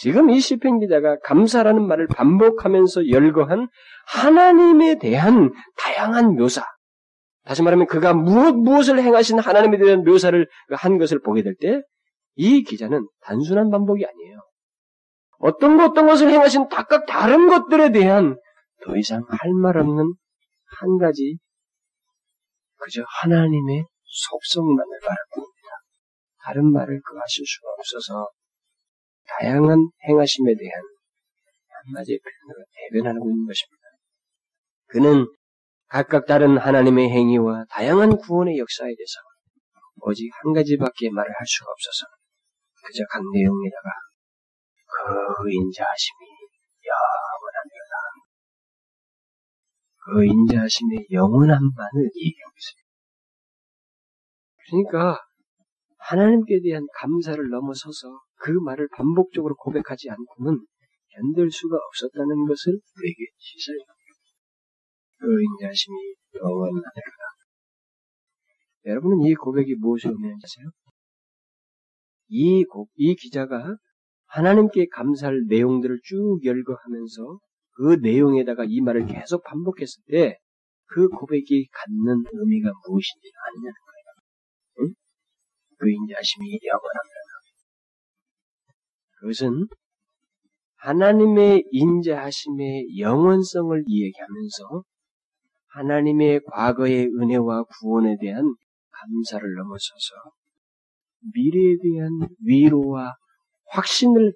지금 0.00 0.30
이 0.30 0.40
시편 0.40 0.80
기자가 0.80 1.18
감사라는 1.18 1.86
말을 1.86 2.06
반복하면서 2.06 3.10
열거한 3.10 3.68
하나님에 4.06 4.98
대한 4.98 5.52
다양한 5.76 6.36
묘사. 6.36 6.64
다시 7.44 7.62
말하면 7.62 7.86
그가 7.86 8.12
무엇 8.14 8.52
무엇을 8.54 9.02
행하신 9.02 9.38
하나님에 9.38 9.78
대한 9.78 10.04
묘사를 10.04 10.46
한 10.70 10.98
것을 10.98 11.20
보게 11.20 11.42
될 11.42 11.54
때 11.60 11.82
이 12.36 12.62
기자는 12.62 13.06
단순한 13.20 13.70
반복이 13.70 14.04
아니에요. 14.06 14.40
어떤 15.40 15.76
것 15.76 15.90
어떤 15.90 16.06
것을 16.06 16.30
행하신 16.30 16.68
각각 16.68 17.04
다른 17.06 17.48
것들에 17.48 17.92
대한 17.92 18.36
더 18.84 18.96
이상 18.96 19.22
할 19.28 19.52
말 19.52 19.76
없는 19.76 20.14
한 20.78 20.98
가지 20.98 21.36
그저 22.76 23.02
하나님의 23.22 23.84
속성만을 24.04 25.00
바라봅니다. 25.00 25.68
다른 26.44 26.72
말을 26.72 27.00
그 27.04 27.18
하실 27.18 27.44
수가 27.46 27.68
없어서 27.78 28.28
다양한 29.26 29.90
행하심에 30.08 30.54
대한 30.54 30.82
한마디의 31.84 32.20
표현으로 32.20 32.64
대변하고 32.90 33.28
있는 33.30 33.46
것입니다. 33.46 33.82
그는 34.86 35.26
각각 35.90 36.24
다른 36.26 36.56
하나님의 36.56 37.10
행위와 37.10 37.64
다양한 37.68 38.16
구원의 38.16 38.58
역사에 38.58 38.86
대해서 38.86 39.18
오직 40.02 40.30
한 40.40 40.52
가지밖에 40.52 41.10
말을 41.10 41.28
할 41.28 41.46
수가 41.46 41.70
없어서 41.72 42.06
그저 42.86 43.02
각 43.10 43.20
내용에다가 43.34 43.90
그 44.86 45.50
인자하심이 45.50 46.26
영원합니다. 46.86 47.92
그 49.98 50.24
인자하심의 50.24 51.06
영원함만을 51.10 52.10
얘기하고 52.14 52.54
있습니다. 52.56 52.90
그러니까 54.70 55.18
하나님께 55.98 56.60
대한 56.62 56.86
감사를 56.94 57.50
넘어서서 57.50 58.20
그 58.36 58.52
말을 58.52 58.88
반복적으로 58.96 59.56
고백하지 59.56 60.08
않고는 60.08 60.64
견딜 61.08 61.50
수가 61.50 61.76
없었다는 61.76 62.46
것을 62.46 62.78
우리에게 62.96 63.26
시사해요. 63.38 63.99
그 65.20 65.26
인자심이 65.42 65.96
영원하더라. 66.34 67.16
여러분은 68.86 69.26
이 69.26 69.34
고백이 69.34 69.74
무엇을 69.76 70.10
의미하세요? 70.10 70.70
이, 72.28 72.64
고, 72.64 72.88
이 72.94 73.14
기자가 73.14 73.76
하나님께 74.26 74.86
감사할 74.86 75.44
내용들을 75.48 76.00
쭉 76.04 76.40
열거하면서 76.44 77.38
그 77.72 77.96
내용에다가 78.00 78.64
이 78.66 78.80
말을 78.80 79.06
계속 79.06 79.42
반복했을 79.44 80.02
때 80.10 80.38
그 80.92 81.08
고백이 81.08 81.68
갖는 81.72 82.24
의미가 82.32 82.72
무엇인지 82.86 83.30
아느냐는 83.46 83.74
거예요. 83.86 84.88
응? 84.88 84.94
그 85.78 85.88
인자심이 85.88 86.58
영원합니다. 86.64 87.20
그것은 89.20 89.68
하나님의 90.78 91.64
인자하심의 91.70 92.98
영원성을 92.98 93.84
이야기하면서 93.86 94.82
하나님의 95.70 96.40
과거의 96.46 97.06
은혜와 97.06 97.64
구원에 97.64 98.16
대한 98.20 98.44
감사를 98.90 99.54
넘어서서 99.54 100.14
미래에 101.34 101.76
대한 101.82 102.10
위로와 102.44 103.14
확신을 103.66 104.32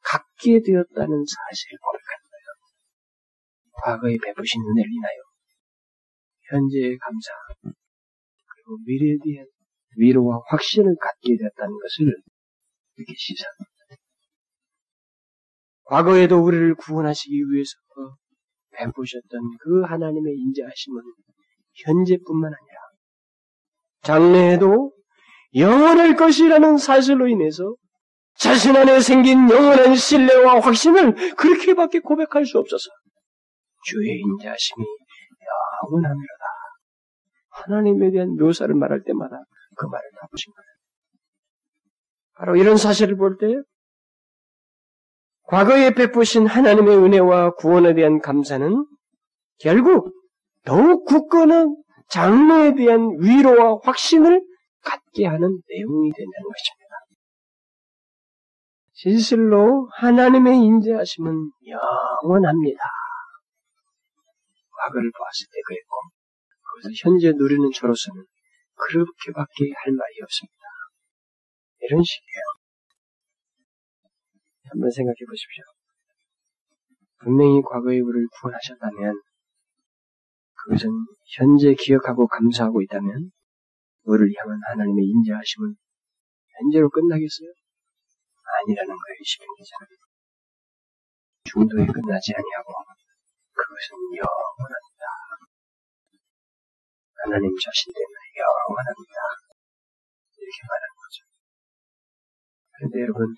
갖게 0.00 0.60
되었다는 0.60 1.24
사실을 1.24 1.78
고백하는 1.78 2.22
거예요. 2.30 2.48
과거에 3.72 4.16
베푸신 4.22 4.60
은혜를 4.60 4.90
인하여 4.90 5.18
현재의 6.50 6.98
감사 6.98 7.30
그리고 8.46 8.78
미래에 8.84 9.16
대한 9.24 9.46
위로와 9.96 10.40
확신을 10.48 10.96
갖게 11.00 11.36
되었다는 11.38 11.78
것을 11.78 12.16
이렇게 12.96 13.14
시사합니다. 13.16 13.72
과거에도 15.84 16.42
우리를 16.42 16.74
구원하시기 16.76 17.34
위해서 17.50 17.72
베푸셨던 18.84 19.40
그 19.60 19.82
하나님의 19.82 20.34
인자하심은 20.34 21.02
현재뿐만 21.84 22.52
아니라 22.52 22.80
장래에도 24.02 24.92
영원할 25.54 26.16
것이라는 26.16 26.78
사실로 26.78 27.28
인해서 27.28 27.74
자신 28.34 28.76
안에 28.76 29.00
생긴 29.00 29.48
영원한 29.50 29.94
신뢰와 29.94 30.60
확신을 30.60 31.34
그렇게밖에 31.36 32.00
고백할 32.00 32.46
수 32.46 32.58
없어서 32.58 32.90
주의 33.84 34.18
인자심이 34.18 34.84
영원하미로다. 35.82 36.44
하나님에 37.50 38.10
대한 38.10 38.36
묘사를 38.36 38.74
말할 38.74 39.02
때마다 39.04 39.36
그 39.76 39.86
말을 39.86 40.10
다 40.20 40.26
보신 40.30 40.52
거예요. 40.52 40.66
바로 42.34 42.56
이런 42.56 42.76
사실을 42.76 43.16
볼 43.16 43.36
때 43.38 43.54
과거에 45.52 45.90
베푸신 45.90 46.46
하나님의 46.46 46.96
은혜와 46.96 47.56
구원에 47.56 47.92
대한 47.92 48.20
감사는 48.20 48.86
결국 49.58 50.10
더욱 50.64 51.04
굳건한 51.04 51.76
장래에 52.08 52.74
대한 52.74 53.18
위로와 53.20 53.80
확신을 53.82 54.42
갖게 54.82 55.26
하는 55.26 55.40
내용이 55.68 56.10
된다는 56.10 56.48
것입니다. 56.48 56.96
진실로 58.94 59.90
하나님의 59.92 60.56
인자하심은 60.56 61.50
영원합니다. 61.66 62.80
과거를 64.78 65.12
보았을 65.14 65.46
때 65.52 65.60
그랬고, 65.66 65.96
거기서 66.64 67.10
현재 67.10 67.30
누리는 67.30 67.70
저로서는 67.74 68.24
그렇게밖에 68.74 69.70
할 69.84 69.92
말이 69.92 70.14
없습니다. 70.22 70.64
이런 71.80 72.02
식이에요. 72.02 72.51
한번 74.72 74.90
생각해 74.90 75.20
보십시오. 75.28 75.64
분명히 77.20 77.60
과거에 77.60 78.00
우리를 78.00 78.26
구원하셨다면 78.40 79.20
그것은 80.64 80.88
현재 81.36 81.74
기억하고 81.78 82.26
감사하고 82.26 82.80
있다면 82.82 83.30
우리를 84.04 84.32
향한 84.38 84.58
하나님의 84.72 85.04
인자하심은 85.04 85.76
현재로 86.56 86.88
끝나겠어요? 86.88 87.52
아니라는 88.64 88.88
거예요, 88.88 89.18
시편 89.24 89.46
기자는. 89.60 89.86
중도에 91.44 91.84
끝나지 91.86 92.32
아니하고 92.32 92.72
그것은 93.52 93.92
영원합니다. 94.16 95.04
하나님 97.22 97.52
자신 97.60 97.92
때문에 97.92 98.24
영원합니다. 98.40 99.20
이렇게 100.40 100.58
말하는 100.64 100.94
거죠. 100.96 101.18
그런데 102.72 103.00
여러분, 103.02 103.36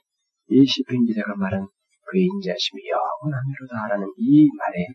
이 0.55 0.65
시편 0.65 1.05
기자가 1.05 1.35
말한 1.35 1.67
그 1.67 2.19
인자심이 2.19 2.83
영원하미로다 2.87 3.89
라는 3.91 4.07
이 4.19 4.49
말에 4.57 4.87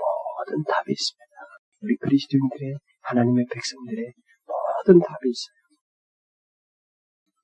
모든 0.00 0.64
답이 0.64 0.90
있습니다. 0.90 1.34
우리 1.82 1.96
그리스도인들의 1.96 2.74
하나님의 3.02 3.44
백성들의 3.52 4.12
모든 4.46 4.98
답이 4.98 5.28
있어요. 5.28 5.60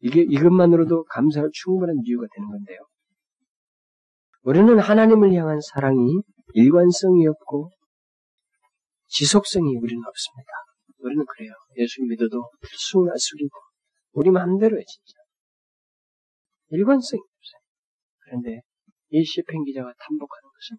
이게 0.01 0.23
이것만으로도 0.23 1.05
감사할 1.05 1.51
충분한 1.53 1.97
이유가 2.05 2.27
되는 2.35 2.49
건데요. 2.49 2.79
우리는 4.43 4.79
하나님을 4.79 5.35
향한 5.35 5.61
사랑이 5.61 6.23
일관성이 6.55 7.27
없고 7.27 7.73
지속성이 9.09 9.77
우리는 9.77 10.03
없습니다. 10.07 10.51
우리는 11.01 11.25
그래요. 11.27 11.53
예수 11.77 12.03
믿어도 12.09 12.51
들쑥날쑥이고 12.63 13.59
우리 14.13 14.31
마음대로해 14.31 14.83
진짜. 14.83 15.16
일관성이 16.71 17.21
없어요. 17.21 17.61
그런데 18.25 18.61
이 19.11 19.25
시편 19.25 19.65
기자가 19.65 19.93
탐복하는 19.99 20.43
것은 20.43 20.77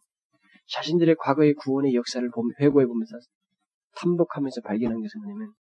자신들의 0.70 1.16
과거의 1.20 1.54
구원의 1.54 1.94
역사를 1.94 2.28
회고해 2.60 2.86
보면서 2.86 3.18
탐복하면서 3.96 4.62
발견한 4.62 5.02
것은 5.02 5.22
뭐냐면 5.22 5.54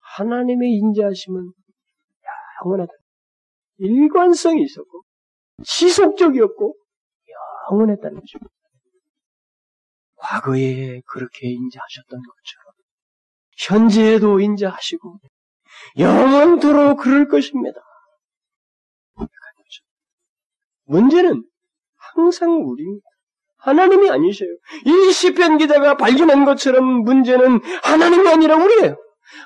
하나님의 0.00 0.72
인자하심은 0.72 1.52
영원하다. 2.64 2.92
일관성이 3.78 4.62
있었고 4.62 5.02
지속적이었고 5.64 6.76
영원했다는 7.70 8.20
것입니다. 8.20 8.54
과거에 10.16 11.00
그렇게 11.06 11.48
인자하셨던 11.48 12.20
것처럼 12.22 12.74
현재에도 13.58 14.40
인자하시고 14.40 15.18
영원토록 15.98 17.00
그럴 17.00 17.28
것입니다. 17.28 17.80
문제는 20.84 21.44
항상 21.96 22.50
우리입니다. 22.50 23.06
하나님이 23.58 24.10
아니셔요. 24.10 24.50
이 24.84 25.12
시편 25.12 25.58
기자가 25.58 25.96
발견한 25.96 26.44
것처럼 26.44 26.84
문제는 27.02 27.60
하나님이 27.82 28.28
아니라 28.28 28.56
우리예요. 28.56 28.96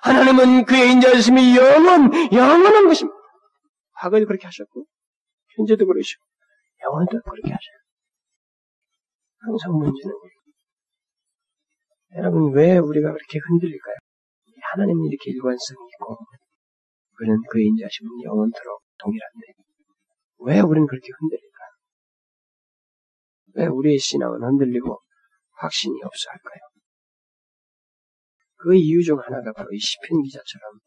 하나님은 0.02 0.64
그의 0.64 0.92
인자하심이 0.92 1.56
영원, 1.56 2.10
영원한 2.32 2.88
것입니다. 2.88 3.16
과거에도 3.92 4.26
그렇게 4.26 4.46
하셨고, 4.46 4.84
현재도 5.56 5.86
그러시고, 5.86 6.22
영원도 6.84 7.20
그렇게 7.22 7.50
하셔요. 7.50 7.78
항상 9.40 9.72
문제는 9.72 10.14
우리. 10.14 10.30
여러분, 12.16 12.52
왜 12.54 12.78
우리가 12.78 13.12
그렇게 13.12 13.38
흔들릴까요? 13.38 13.96
하나님이 14.72 15.08
이렇게 15.08 15.30
일관성이 15.30 15.78
있고, 15.94 16.18
그는 17.16 17.36
그의 17.50 17.66
인자하심은 17.66 18.22
영원토록 18.24 18.82
동일한데, 18.98 19.67
왜 20.40 20.60
우리는 20.60 20.86
그렇게 20.86 21.08
흔들릴까요? 21.18 21.68
왜 23.54 23.66
우리의 23.66 23.98
신앙은 23.98 24.42
흔들리고 24.42 25.00
확신이 25.56 26.00
없어 26.02 26.30
할까요? 26.30 26.60
그 28.56 28.74
이유 28.74 29.02
중 29.02 29.18
하나가 29.18 29.52
바로 29.52 29.68
이 29.72 29.78
시편 29.78 30.22
기자처럼 30.22 30.78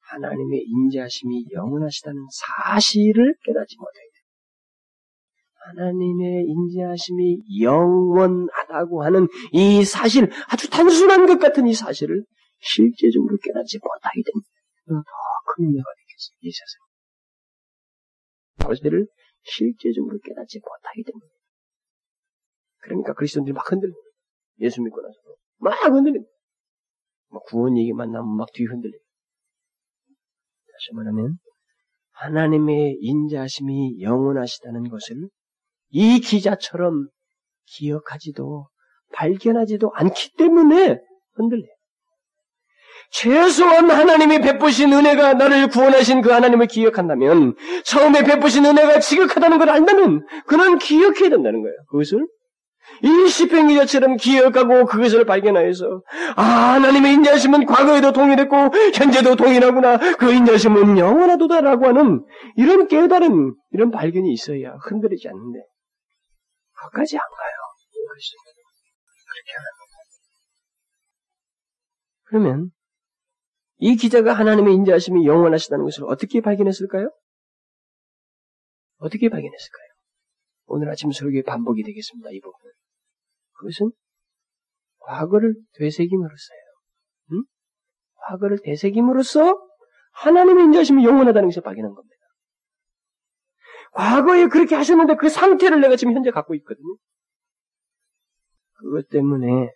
하나님의 0.00 0.64
인자심이 0.66 1.46
영원하시다는 1.52 2.20
사실을 2.30 3.34
깨닫지 3.44 3.76
못해요. 3.78 4.04
하나님의 5.64 6.44
인자심이 6.46 7.38
영원하다고 7.62 9.02
하는 9.02 9.28
이 9.52 9.84
사실, 9.84 10.30
아주 10.48 10.68
단순한 10.68 11.26
것 11.26 11.38
같은 11.38 11.66
이 11.66 11.72
사실을 11.72 12.22
실제적으로 12.60 13.38
깨닫지 13.42 13.78
못하게 13.82 14.22
됩니다. 14.22 14.48
더큰 14.86 15.64
문제가 15.64 15.84
되겠어요, 15.96 16.36
이 16.42 16.50
세상에. 16.52 16.83
사실을 18.66 19.06
실제적으로 19.42 20.18
깨닫지 20.24 20.60
못하게 20.60 21.02
됩니다. 21.04 21.34
그러니까 22.78 23.14
그리스도인들이 23.14 23.52
막 23.52 23.70
흔들려. 23.70 23.92
예수 24.60 24.82
믿고 24.82 25.00
나서. 25.00 25.14
막 25.58 25.72
흔들려. 25.84 26.20
막 27.28 27.42
구원 27.44 27.76
얘기만 27.78 28.12
나면 28.12 28.36
막 28.36 28.48
뒤 28.52 28.64
흔들려. 28.64 28.96
다시 30.72 30.94
말하면, 30.94 31.38
하나님의 32.12 32.98
인자심이 33.00 34.00
영원하시다는 34.00 34.88
것을 34.88 35.28
이 35.90 36.20
기자처럼 36.20 37.08
기억하지도 37.66 38.68
발견하지도 39.12 39.90
않기 39.94 40.34
때문에 40.36 41.00
흔들려요. 41.34 41.73
최소한 43.14 43.88
하나님이 43.88 44.40
베푸신 44.40 44.92
은혜가 44.92 45.34
나를 45.34 45.68
구원하신 45.68 46.20
그 46.20 46.30
하나님을 46.30 46.66
기억한다면, 46.66 47.54
처음에 47.84 48.24
베푸신 48.24 48.66
은혜가 48.66 48.98
지극하다는 48.98 49.58
걸 49.58 49.70
안다면, 49.70 50.26
그는 50.46 50.78
기억해야 50.78 51.30
된다는 51.30 51.62
거예요. 51.62 51.76
그것을 51.90 52.26
이 53.02 53.28
시편 53.28 53.68
기자처럼 53.68 54.16
기억하고 54.16 54.86
그것을 54.86 55.24
발견하여서 55.24 56.02
아 56.36 56.42
하나님의 56.42 57.14
인자심은 57.14 57.66
과거에도 57.66 58.12
동일했고 58.12 58.56
현재도 58.94 59.36
동일하구나 59.36 60.16
그 60.16 60.32
인자심은 60.32 60.98
영원하도다라고 60.98 61.86
하는 61.86 62.24
이런 62.56 62.86
깨달은 62.86 63.54
이런 63.70 63.90
발견이 63.90 64.30
있어야 64.32 64.76
흔들리지 64.82 65.28
않는데 65.28 65.60
거기까지 66.76 67.16
안 67.16 67.22
가요. 67.22 67.54
그렇게 69.32 69.52
하는 69.56 69.84
그러면 72.24 72.73
이 73.78 73.96
기자가 73.96 74.32
하나님의 74.32 74.74
인자심이 74.74 75.26
영원하시다는 75.26 75.84
것을 75.84 76.04
어떻게 76.04 76.40
발견했을까요? 76.40 77.10
어떻게 78.98 79.28
발견했을까요? 79.28 79.88
오늘 80.66 80.88
아침 80.90 81.10
설교의 81.10 81.42
반복이 81.42 81.82
되겠습니다. 81.82 82.30
이 82.30 82.40
부분은. 82.40 82.72
그것은 83.52 83.92
과거를 84.98 85.54
되새김으로써요. 85.74 86.58
응? 87.32 87.44
과거를 88.14 88.58
되새김으로써 88.64 89.60
하나님의 90.12 90.64
인자심이 90.66 91.04
영원하다는 91.04 91.48
것을 91.48 91.62
발견한 91.62 91.92
겁니다. 91.92 92.14
과거에 93.92 94.48
그렇게 94.48 94.74
하셨는데 94.74 95.16
그 95.16 95.28
상태를 95.28 95.80
내가 95.80 95.96
지금 95.96 96.14
현재 96.14 96.30
갖고 96.30 96.54
있거든요. 96.56 96.96
그것 98.72 99.08
때문에 99.08 99.72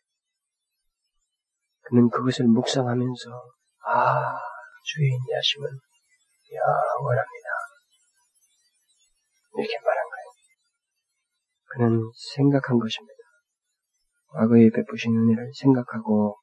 그는 1.83 2.09
그것을 2.11 2.47
묵상하면서 2.47 3.58
아 3.91 4.39
주의 4.85 5.09
인자심은 5.09 5.67
영원합니다. 6.53 7.49
이렇게 9.57 9.79
말한 9.81 10.05
거예요. 10.05 10.29
그는 11.71 12.11
생각한 12.35 12.79
것입니다. 12.79 13.19
과거에 14.29 14.69
베푸신 14.69 15.17
은혜를 15.17 15.53
생각하고 15.55 16.37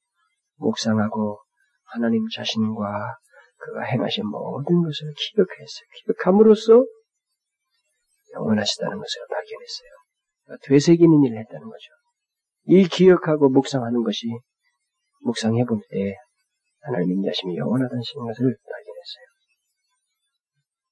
묵상하고 0.55 1.39
하나님 1.83 2.27
자신과 2.33 3.15
그가 3.57 3.81
행하신 3.83 4.25
모든 4.25 4.81
것을 4.81 5.13
기억했어요. 5.15 5.85
기억함으로써 6.03 6.83
영원하시다는 8.33 8.97
것을 8.97 9.27
발견했어요. 9.29 9.89
그러니까 10.45 10.67
되새기는 10.67 11.23
일을 11.23 11.39
했다는 11.41 11.67
거죠. 11.67 11.85
이 12.65 12.87
기억하고 12.87 13.49
묵상하는 13.49 14.03
것이 14.03 14.27
묵상해 15.21 15.63
볼 15.65 15.79
때 15.91 16.15
하나님 16.85 17.13
인자심이 17.13 17.57
영원하다는 17.57 17.99
것을 17.99 18.55
발견했어요. 18.63 19.25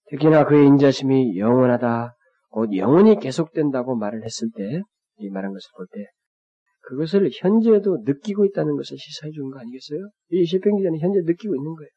특히나 0.09 0.45
그의 0.45 0.67
인자심이 0.67 1.37
영원하다, 1.37 2.15
곧 2.49 2.75
영원히 2.75 3.19
계속된다고 3.19 3.95
말을 3.95 4.23
했을 4.23 4.49
때, 4.55 4.81
이 5.17 5.29
말한 5.29 5.53
것을 5.53 5.69
볼 5.75 5.87
때, 5.91 6.05
그것을 6.81 7.29
현재도 7.33 7.99
느끼고 8.05 8.45
있다는 8.45 8.75
것을 8.75 8.97
시사해 8.97 9.31
주는 9.31 9.49
거 9.51 9.59
아니겠어요? 9.59 10.09
이 10.31 10.45
시편 10.45 10.77
기자는 10.77 10.99
현재 10.99 11.19
느끼고 11.23 11.55
있는 11.55 11.75
거예요. 11.75 11.89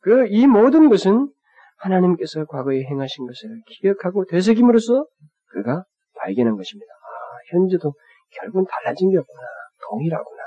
그, 0.00 0.26
이 0.28 0.46
모든 0.46 0.88
것은 0.88 1.32
하나님께서 1.78 2.44
과거에 2.46 2.82
행하신 2.84 3.26
것을 3.26 3.60
기억하고 3.66 4.24
되새김으로써 4.26 5.04
그가 5.46 5.84
발견한 6.14 6.56
것입니다. 6.56 6.92
아, 6.92 7.56
현재도 7.56 7.92
결국은 8.30 8.64
달라진 8.68 9.10
게 9.10 9.18
없구나. 9.18 9.42
동일하구나. 9.88 10.42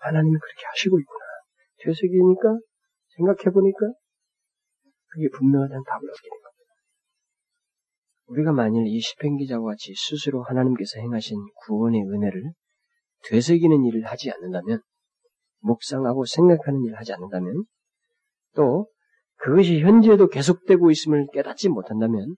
하나님이 0.00 0.36
그렇게 0.38 0.66
하시고 0.66 0.98
있구나. 0.98 1.23
되새기니까, 1.84 2.58
생각해보니까, 3.16 3.78
그게 5.06 5.28
분명하다는 5.28 5.84
답을 5.84 6.10
얻게 6.10 6.28
된 6.28 6.40
겁니다. 6.42 6.74
우리가 8.26 8.52
만일 8.52 8.86
이 8.86 9.00
시편 9.00 9.36
기자와 9.36 9.72
같이 9.72 9.94
스스로 9.94 10.42
하나님께서 10.42 11.00
행하신 11.00 11.38
구원의 11.66 12.02
은혜를 12.02 12.52
되새기는 13.28 13.84
일을 13.84 14.04
하지 14.06 14.30
않는다면, 14.30 14.80
묵상하고 15.60 16.24
생각하는 16.24 16.82
일을 16.84 16.98
하지 16.98 17.12
않는다면, 17.12 17.64
또 18.54 18.88
그것이 19.36 19.80
현재도 19.80 20.28
계속되고 20.28 20.90
있음을 20.90 21.28
깨닫지 21.32 21.68
못한다면, 21.68 22.36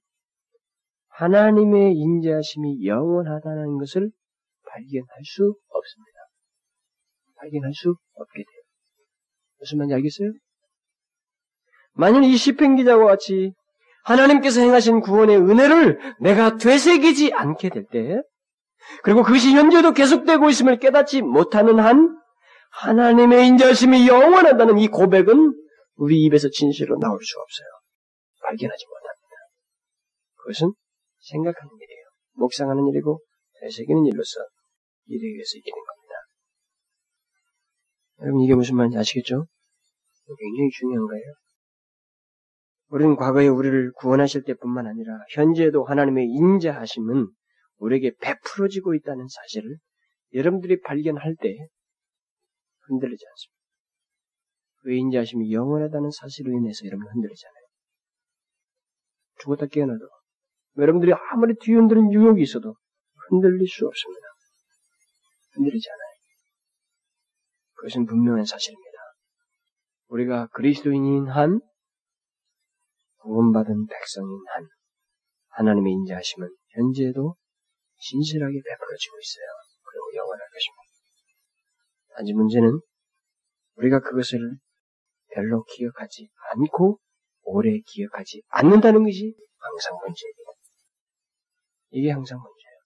하나님의 1.08 1.94
인자심이 1.94 2.84
영원하다는 2.84 3.78
것을 3.78 4.10
발견할 4.68 5.24
수 5.24 5.56
없습니다. 5.68 6.18
발견할 7.36 7.72
수 7.72 7.96
없게 8.14 8.42
돼요. 8.42 8.55
무슨 9.58 9.78
말인지 9.78 9.94
알겠어요? 9.94 10.32
만일 11.92 12.24
이 12.24 12.36
시편 12.36 12.76
기자와 12.76 13.06
같이 13.06 13.52
하나님께서 14.04 14.60
행하신 14.60 15.00
구원의 15.00 15.36
은혜를 15.36 15.98
내가 16.20 16.56
되새기지 16.56 17.32
않게 17.32 17.70
될 17.70 17.84
때, 17.90 18.20
그리고 19.02 19.22
그것이 19.22 19.52
현재도 19.52 19.92
계속되고 19.92 20.48
있음을 20.48 20.78
깨닫지 20.78 21.22
못하는 21.22 21.80
한, 21.80 22.16
하나님의 22.70 23.48
인자심이 23.48 24.06
영원하다는 24.06 24.78
이 24.78 24.88
고백은 24.88 25.54
우리 25.96 26.22
입에서 26.22 26.48
진실로 26.50 26.98
나올 26.98 27.18
수 27.22 27.38
없어요. 27.38 27.66
발견하지 28.42 28.84
못합니다. 28.86 29.36
그것은 30.36 30.72
생각하는 31.20 31.70
일이에요. 31.74 32.04
묵상하는 32.34 32.86
일이고 32.88 33.20
되새기는 33.60 34.04
일로서 34.06 34.40
이르기 35.06 35.34
위해서 35.34 35.52
된 35.64 35.72
겁니다. 35.72 35.95
여러분 38.20 38.40
이게 38.42 38.54
무슨 38.54 38.76
말인지 38.76 38.98
아시겠죠? 38.98 39.46
굉장히 40.38 40.70
중요한 40.70 41.06
거예요. 41.06 41.24
우리는 42.88 43.16
과거에 43.16 43.48
우리를 43.48 43.92
구원하실 43.92 44.44
때뿐만 44.44 44.86
아니라 44.86 45.18
현재에도 45.34 45.84
하나님의 45.84 46.26
인자하심은 46.26 47.28
우리에게 47.78 48.12
베풀어지고 48.20 48.94
있다는 48.94 49.26
사실을 49.28 49.76
여러분들이 50.34 50.80
발견할 50.80 51.36
때 51.40 51.56
흔들리지 52.86 53.24
않습니다. 53.26 53.56
그 54.82 54.92
인자하심이 54.92 55.52
영원하다는 55.52 56.10
사실로 56.10 56.52
인해서 56.56 56.86
여러분 56.86 57.06
흔들리잖아요. 57.08 57.66
죽었다 59.40 59.66
깨어나도 59.66 60.08
여러분들이 60.78 61.12
아무리 61.32 61.54
뒤흔드는 61.60 62.12
유혹이 62.12 62.42
있어도 62.42 62.76
흔들릴 63.28 63.66
수 63.66 63.86
없습니다. 63.86 64.26
흔들리지 65.54 65.88
않아요. 65.90 66.05
그것은 67.76 68.06
분명한 68.06 68.44
사실입니다. 68.44 68.98
우리가 70.08 70.46
그리스도인인 70.48 71.28
한 71.28 71.60
구원받은 73.18 73.86
백성인 73.86 74.38
한 74.54 74.68
하나님의 75.48 75.92
인자하심은 75.92 76.48
현재에도 76.68 77.36
진실하게 77.98 78.52
베풀어지고 78.52 79.18
있어요. 79.18 79.46
그리고 79.82 80.14
영원할 80.16 80.46
것입니다. 80.52 80.86
단지 82.14 82.32
문제는 82.32 82.80
우리가 83.76 84.00
그것을 84.00 84.38
별로 85.32 85.64
기억하지 85.64 86.28
않고 86.52 86.98
오래 87.42 87.78
기억하지 87.86 88.42
않는다는 88.48 89.04
것이 89.04 89.34
항상 89.58 89.98
문제입니다. 89.98 90.50
이게 91.90 92.10
항상 92.10 92.38
문제예요. 92.38 92.76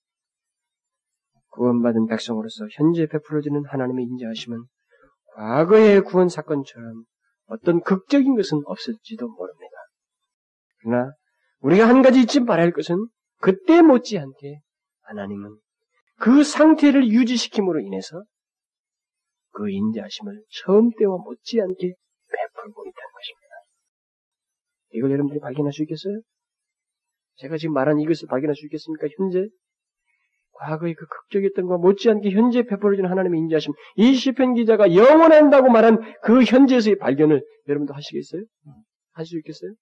구원받은 1.50 2.06
백성으로서 2.06 2.66
현재 2.72 3.06
베풀어지는 3.06 3.64
하나님의 3.66 4.04
인자하심은 4.04 4.64
과거의 5.40 6.02
구원 6.02 6.28
사건처럼 6.28 7.04
어떤 7.46 7.80
극적인 7.80 8.36
것은 8.36 8.60
없을지도 8.66 9.26
모릅니다. 9.26 9.72
그러나 10.82 11.12
우리가 11.60 11.88
한 11.88 12.02
가지 12.02 12.20
잊지 12.20 12.40
말아야 12.40 12.66
할 12.66 12.72
것은 12.72 13.08
그때 13.38 13.80
못지않게 13.80 14.60
하나님은 15.00 15.56
그 16.18 16.44
상태를 16.44 17.08
유지시킴으로 17.08 17.80
인해서 17.80 18.22
그 19.52 19.70
인자하심을 19.70 20.44
처음 20.62 20.90
때와 20.98 21.16
못지않게 21.16 21.78
베풀고 21.78 22.82
있다는 22.82 23.12
것입니다. 23.14 23.54
이걸 24.90 25.10
여러분들이 25.12 25.40
발견할 25.40 25.72
수 25.72 25.82
있겠어요? 25.82 26.20
제가 27.36 27.56
지금 27.56 27.72
말한 27.72 27.98
이것을 27.98 28.28
발견할 28.28 28.54
수 28.54 28.66
있겠습니까? 28.66 29.08
현재 29.16 29.48
과거의 30.60 30.94
그 30.94 31.06
극적이었던 31.06 31.66
것과 31.66 31.78
못지않게 31.78 32.30
현재 32.30 32.62
베풀어진 32.62 33.06
하나님의 33.06 33.40
인자하심, 33.40 33.72
이 33.96 34.14
시편 34.14 34.54
기자가 34.54 34.94
영원한다고 34.94 35.70
말한 35.70 35.98
그 36.22 36.44
현재에서의 36.44 36.98
발견을 36.98 37.42
여러분도 37.66 37.94
하시겠어요? 37.94 38.42
하실 39.12 39.30
수 39.30 39.38
있겠어요? 39.38 39.72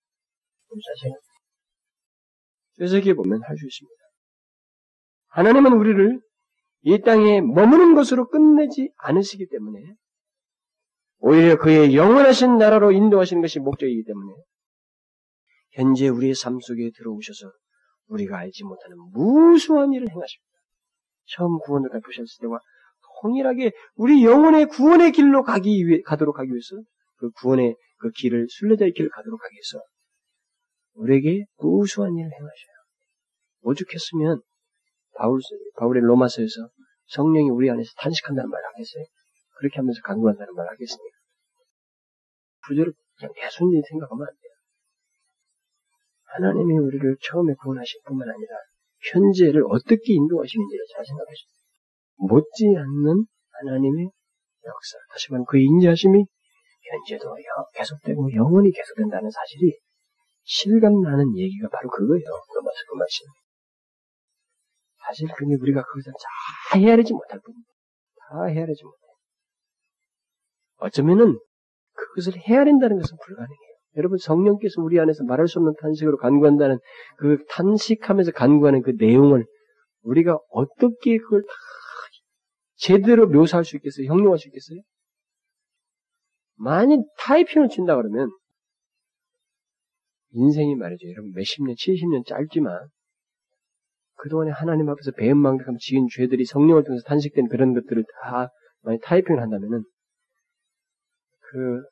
쇠석기에 2.78 3.14
보면 3.14 3.42
할 3.42 3.56
수 3.56 3.66
있습니다. 3.66 3.94
하나님은 5.28 5.72
우리를 5.72 6.20
이 6.82 7.00
땅에 7.00 7.40
머무는 7.40 7.94
것으로 7.94 8.28
끝내지 8.28 8.92
않으시기 8.98 9.48
때문에 9.48 9.80
오히려 11.18 11.58
그의 11.58 11.96
영원하신 11.96 12.56
나라로 12.56 12.92
인도하시는 12.92 13.42
것이 13.42 13.58
목적이기 13.58 14.04
때문에 14.04 14.32
현재 15.72 16.08
우리의 16.08 16.34
삶 16.34 16.60
속에 16.60 16.90
들어오셔서 16.96 17.50
우리가 18.06 18.38
알지 18.38 18.64
못하는 18.64 18.96
무수한 19.12 19.92
일을 19.92 20.08
행하십니다. 20.08 20.47
처음 21.28 21.58
구원을 21.58 21.90
베푸셨을 21.90 22.40
때와 22.42 22.58
통일하게 23.20 23.72
우리 23.96 24.24
영혼의 24.24 24.66
구원의 24.66 25.12
길로 25.12 25.42
가기 25.42 25.86
위해, 25.86 26.00
가도록 26.02 26.38
하기 26.38 26.50
위해서 26.50 26.76
그 27.16 27.30
구원의 27.30 27.74
그 27.98 28.10
길을 28.10 28.46
순례자의 28.48 28.92
길을 28.92 29.10
가도록 29.10 29.42
하기 29.42 29.54
위해서 29.54 29.84
우리에게 30.94 31.44
무수한 31.58 32.16
일을 32.16 32.30
행하셔요. 32.30 32.78
오죽했으면 33.62 34.40
바울, 35.16 35.40
바울의 35.76 36.02
로마서에서 36.02 36.68
성령이 37.06 37.50
우리 37.50 37.70
안에서 37.70 37.90
탄식한다는 37.96 38.48
말을 38.48 38.64
하겠어요? 38.66 39.04
그렇게 39.58 39.76
하면서 39.76 40.00
강구한다는 40.02 40.54
말을 40.54 40.70
하겠습니까? 40.70 41.16
구절을 42.68 42.92
그냥 43.18 43.32
대순히 43.34 43.82
생각하면 43.88 44.26
안 44.28 44.34
돼요. 44.34 44.52
하나님이 46.24 46.78
우리를 46.78 47.16
처음에 47.20 47.54
구원하신 47.54 48.00
뿐만 48.04 48.28
아니라 48.28 48.54
현재를 49.12 49.62
어떻게 49.68 50.14
인도하시는지를 50.14 50.84
잘 50.94 51.04
생각하십시오. 51.06 51.58
못지않는 52.28 53.24
하나님의 53.62 54.10
역사, 54.64 54.98
다시 55.12 55.30
말하면 55.30 55.46
그 55.48 55.58
인자하심이 55.58 56.24
현재도 56.24 57.36
계속되고 57.74 58.34
영원히 58.34 58.72
계속된다는 58.72 59.30
사실이 59.30 59.78
실감나는 60.42 61.36
얘기가 61.36 61.68
바로 61.68 61.90
그거예요. 61.90 62.24
로마서 62.24 62.78
그 62.88 62.96
말씀. 62.96 63.26
사실 65.04 65.28
그게 65.36 65.54
우리가 65.60 65.82
거기서 65.82 66.10
다 66.10 66.78
헤아리지 66.78 67.12
못할 67.12 67.40
뿐입니다. 67.40 67.70
다 68.28 68.44
헤아리지 68.46 68.84
못해요. 68.84 69.08
어쩌면은 70.78 71.38
그것을 71.92 72.38
헤아린다는 72.38 72.98
것은 72.98 73.16
불가능해요. 73.24 73.67
여러분 73.96 74.18
성령께서 74.18 74.80
우리 74.82 75.00
안에서 75.00 75.24
말할 75.24 75.48
수 75.48 75.58
없는 75.58 75.74
탄식으로 75.80 76.18
간구한다는 76.18 76.78
그 77.16 77.38
탄식하면서 77.48 78.32
간구하는 78.32 78.82
그 78.82 78.92
내용을 78.96 79.44
우리가 80.02 80.38
어떻게 80.50 81.18
그걸 81.18 81.42
다 81.42 81.48
제대로 82.76 83.26
묘사할 83.26 83.64
수 83.64 83.76
있겠어요? 83.76 84.06
형용할 84.06 84.38
수 84.38 84.48
있겠어요? 84.48 84.80
만약 86.54 87.00
타이핑을 87.18 87.68
친다 87.68 87.96
그러면 87.96 88.30
인생이 90.30 90.76
말이죠. 90.76 91.08
여러분 91.08 91.32
몇십 91.34 91.64
년, 91.64 91.74
칠십 91.76 92.08
년 92.10 92.22
짧지만 92.26 92.88
그동안에 94.16 94.50
하나님 94.50 94.88
앞에서 94.88 95.12
배은망덕하며 95.12 95.78
지은 95.80 96.06
죄들이 96.14 96.44
성령을 96.44 96.84
통해서 96.84 97.02
탄식된 97.06 97.48
그런 97.48 97.72
것들을 97.74 98.04
다 98.22 98.48
만약 98.82 99.00
타이핑을 99.02 99.40
한다면은 99.40 99.84
그 101.50 101.82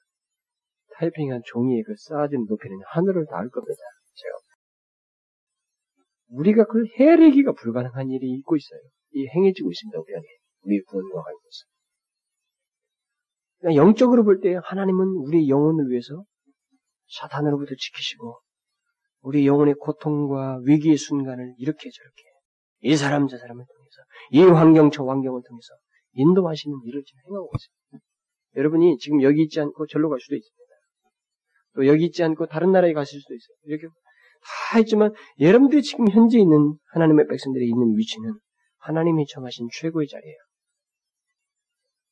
타이핑한 0.98 1.42
종이의 1.44 1.82
그 1.84 1.94
쌓아진 1.96 2.46
높이는 2.48 2.78
하늘을 2.88 3.26
닿을 3.26 3.50
겁니다. 3.50 3.74
제가. 4.14 4.34
우리가 6.28 6.64
그걸 6.64 6.86
헤아리기가 6.98 7.52
불가능한 7.52 8.10
일이 8.10 8.32
있고 8.38 8.56
있어요. 8.56 8.80
이 9.12 9.26
행해지고 9.28 9.70
있습니다, 9.70 9.98
우리 9.98 10.14
안에. 10.14 10.24
우리 10.62 10.82
구원과 10.82 11.22
관계해서. 11.22 11.64
그냥 13.58 13.76
영적으로 13.76 14.24
볼 14.24 14.40
때 14.40 14.58
하나님은 14.62 15.06
우리 15.24 15.48
영혼을 15.48 15.88
위해서 15.90 16.24
사탄으로부터 17.08 17.74
지키시고, 17.78 18.40
우리 19.22 19.46
영혼의 19.46 19.74
고통과 19.74 20.58
위기의 20.64 20.96
순간을 20.96 21.54
이렇게 21.58 21.90
저렇게, 21.90 22.22
이 22.80 22.96
사람 22.96 23.28
저 23.28 23.38
사람을 23.38 23.64
통해서, 23.64 24.02
이 24.32 24.40
환경 24.52 24.90
저 24.90 25.04
환경을 25.04 25.42
통해서 25.46 25.74
인도하시는 26.12 26.78
일을 26.84 27.02
지금 27.04 27.20
행하고 27.28 27.50
있습니다. 27.54 28.06
여러분이 28.56 28.98
지금 28.98 29.22
여기 29.22 29.42
있지 29.42 29.60
않고 29.60 29.86
절로 29.86 30.08
갈 30.08 30.18
수도 30.20 30.34
있습니다. 30.34 30.65
또 31.76 31.86
여기 31.86 32.06
있지 32.06 32.24
않고 32.24 32.46
다른 32.46 32.72
나라에 32.72 32.92
가실 32.92 33.20
수도 33.20 33.34
있어요. 33.34 33.56
이렇게 33.64 33.86
다 34.72 34.78
있지만 34.80 35.12
여러분들이 35.40 35.82
지금 35.82 36.08
현재 36.10 36.38
있는 36.38 36.74
하나님의 36.92 37.26
백성들이 37.28 37.68
있는 37.68 37.96
위치는 37.96 38.38
하나님이 38.78 39.26
정하신 39.26 39.68
최고의 39.72 40.08
자리예요. 40.08 40.36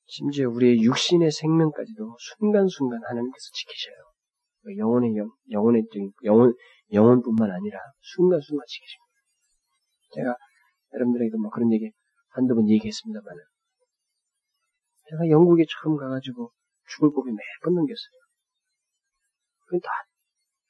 심지어 0.06 0.50
우리의 0.50 0.82
육신의 0.82 1.30
생명까지도 1.30 2.16
순간순간 2.38 3.00
하나님께서 3.04 3.44
지키셔요. 3.54 3.96
그 4.62 4.76
영혼의 4.76 5.16
영, 5.16 5.30
영혼의 5.50 5.84
영혼 6.24 6.54
영혼뿐만 6.92 7.50
아니라 7.50 7.78
순간순간 8.00 8.64
지키십니다. 8.66 9.14
제가 10.14 10.36
여러분들에게도 10.94 11.38
뭐 11.38 11.50
그런 11.50 11.72
얘기 11.72 11.90
한두 12.30 12.54
번 12.54 12.68
얘기했습니다만은 12.68 13.42
제가 15.10 15.28
영국에 15.30 15.64
처음 15.68 15.96
가가지고 15.96 16.50
죽을 16.88 17.10
고비 17.10 17.30
몇번 17.30 17.74
넘겼어요. 17.74 18.23
그건 19.66 19.80
다 19.80 19.88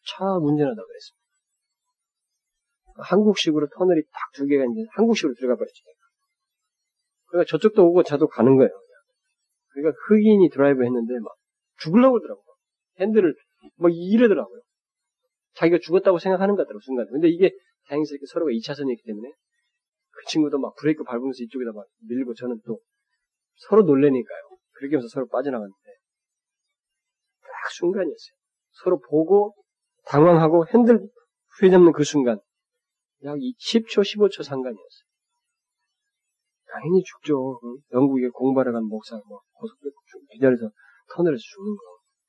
차 0.06 0.24
운전하다 0.36 0.82
그랬습니다. 0.84 1.24
한국식으로 2.96 3.68
터널이 3.74 4.02
딱 4.04 4.20
두 4.34 4.46
개가 4.46 4.64
있는데 4.64 4.88
한국식으로 4.92 5.34
들어가 5.34 5.56
버렸죠. 5.56 5.74
그러니까 7.26 7.50
저쪽도 7.50 7.86
오고 7.86 8.02
저도 8.02 8.28
가는 8.28 8.56
거예요. 8.56 8.70
그러니까 9.68 9.98
흑인이 10.06 10.50
드라이브 10.50 10.84
했는데 10.84 11.14
막 11.20 11.34
죽으려고 11.78 12.14
그러더라고요. 12.14 12.44
핸들을 13.00 13.34
막 13.76 13.90
이러더라고요. 13.92 14.60
자기가 15.54 15.78
죽었다고 15.82 16.18
생각하는 16.18 16.54
것 16.54 16.62
같더라고, 16.62 16.80
순간. 16.80 17.06
근데 17.10 17.28
이게 17.28 17.50
다행스럽게 17.88 18.26
서로가 18.26 18.50
2차선이었기 18.52 19.04
때문에 19.04 19.32
그 20.10 20.24
친구도 20.28 20.58
막 20.58 20.74
브레이크 20.76 21.02
밟으면서 21.02 21.42
이쪽에다 21.42 21.72
막 21.72 21.86
밀고 22.08 22.34
저는 22.34 22.60
또 22.66 22.80
서로 23.56 23.82
놀래니까요. 23.82 24.42
그렇게 24.72 24.96
하면서 24.96 25.08
서로 25.08 25.26
빠져나갔는데 25.28 25.90
딱 27.42 27.70
순간이었어요. 27.72 28.43
서로 28.82 29.00
보고 29.00 29.54
당황하고 30.06 30.66
핸들 30.68 31.08
휘잡는 31.60 31.92
그 31.92 32.04
순간 32.04 32.38
약 33.24 33.36
10초, 33.38 34.02
15초 34.02 34.42
상관이었어요. 34.42 35.04
당연히 36.74 37.02
죽죠. 37.04 37.60
영국에 37.92 38.28
공부하러 38.28 38.72
간 38.72 38.84
목사, 38.84 39.14
뭐, 39.28 39.40
고속도로 39.52 39.92
기다려서 40.32 40.68
터널에서 41.14 41.40
죽는 41.40 41.76
거, 41.76 41.82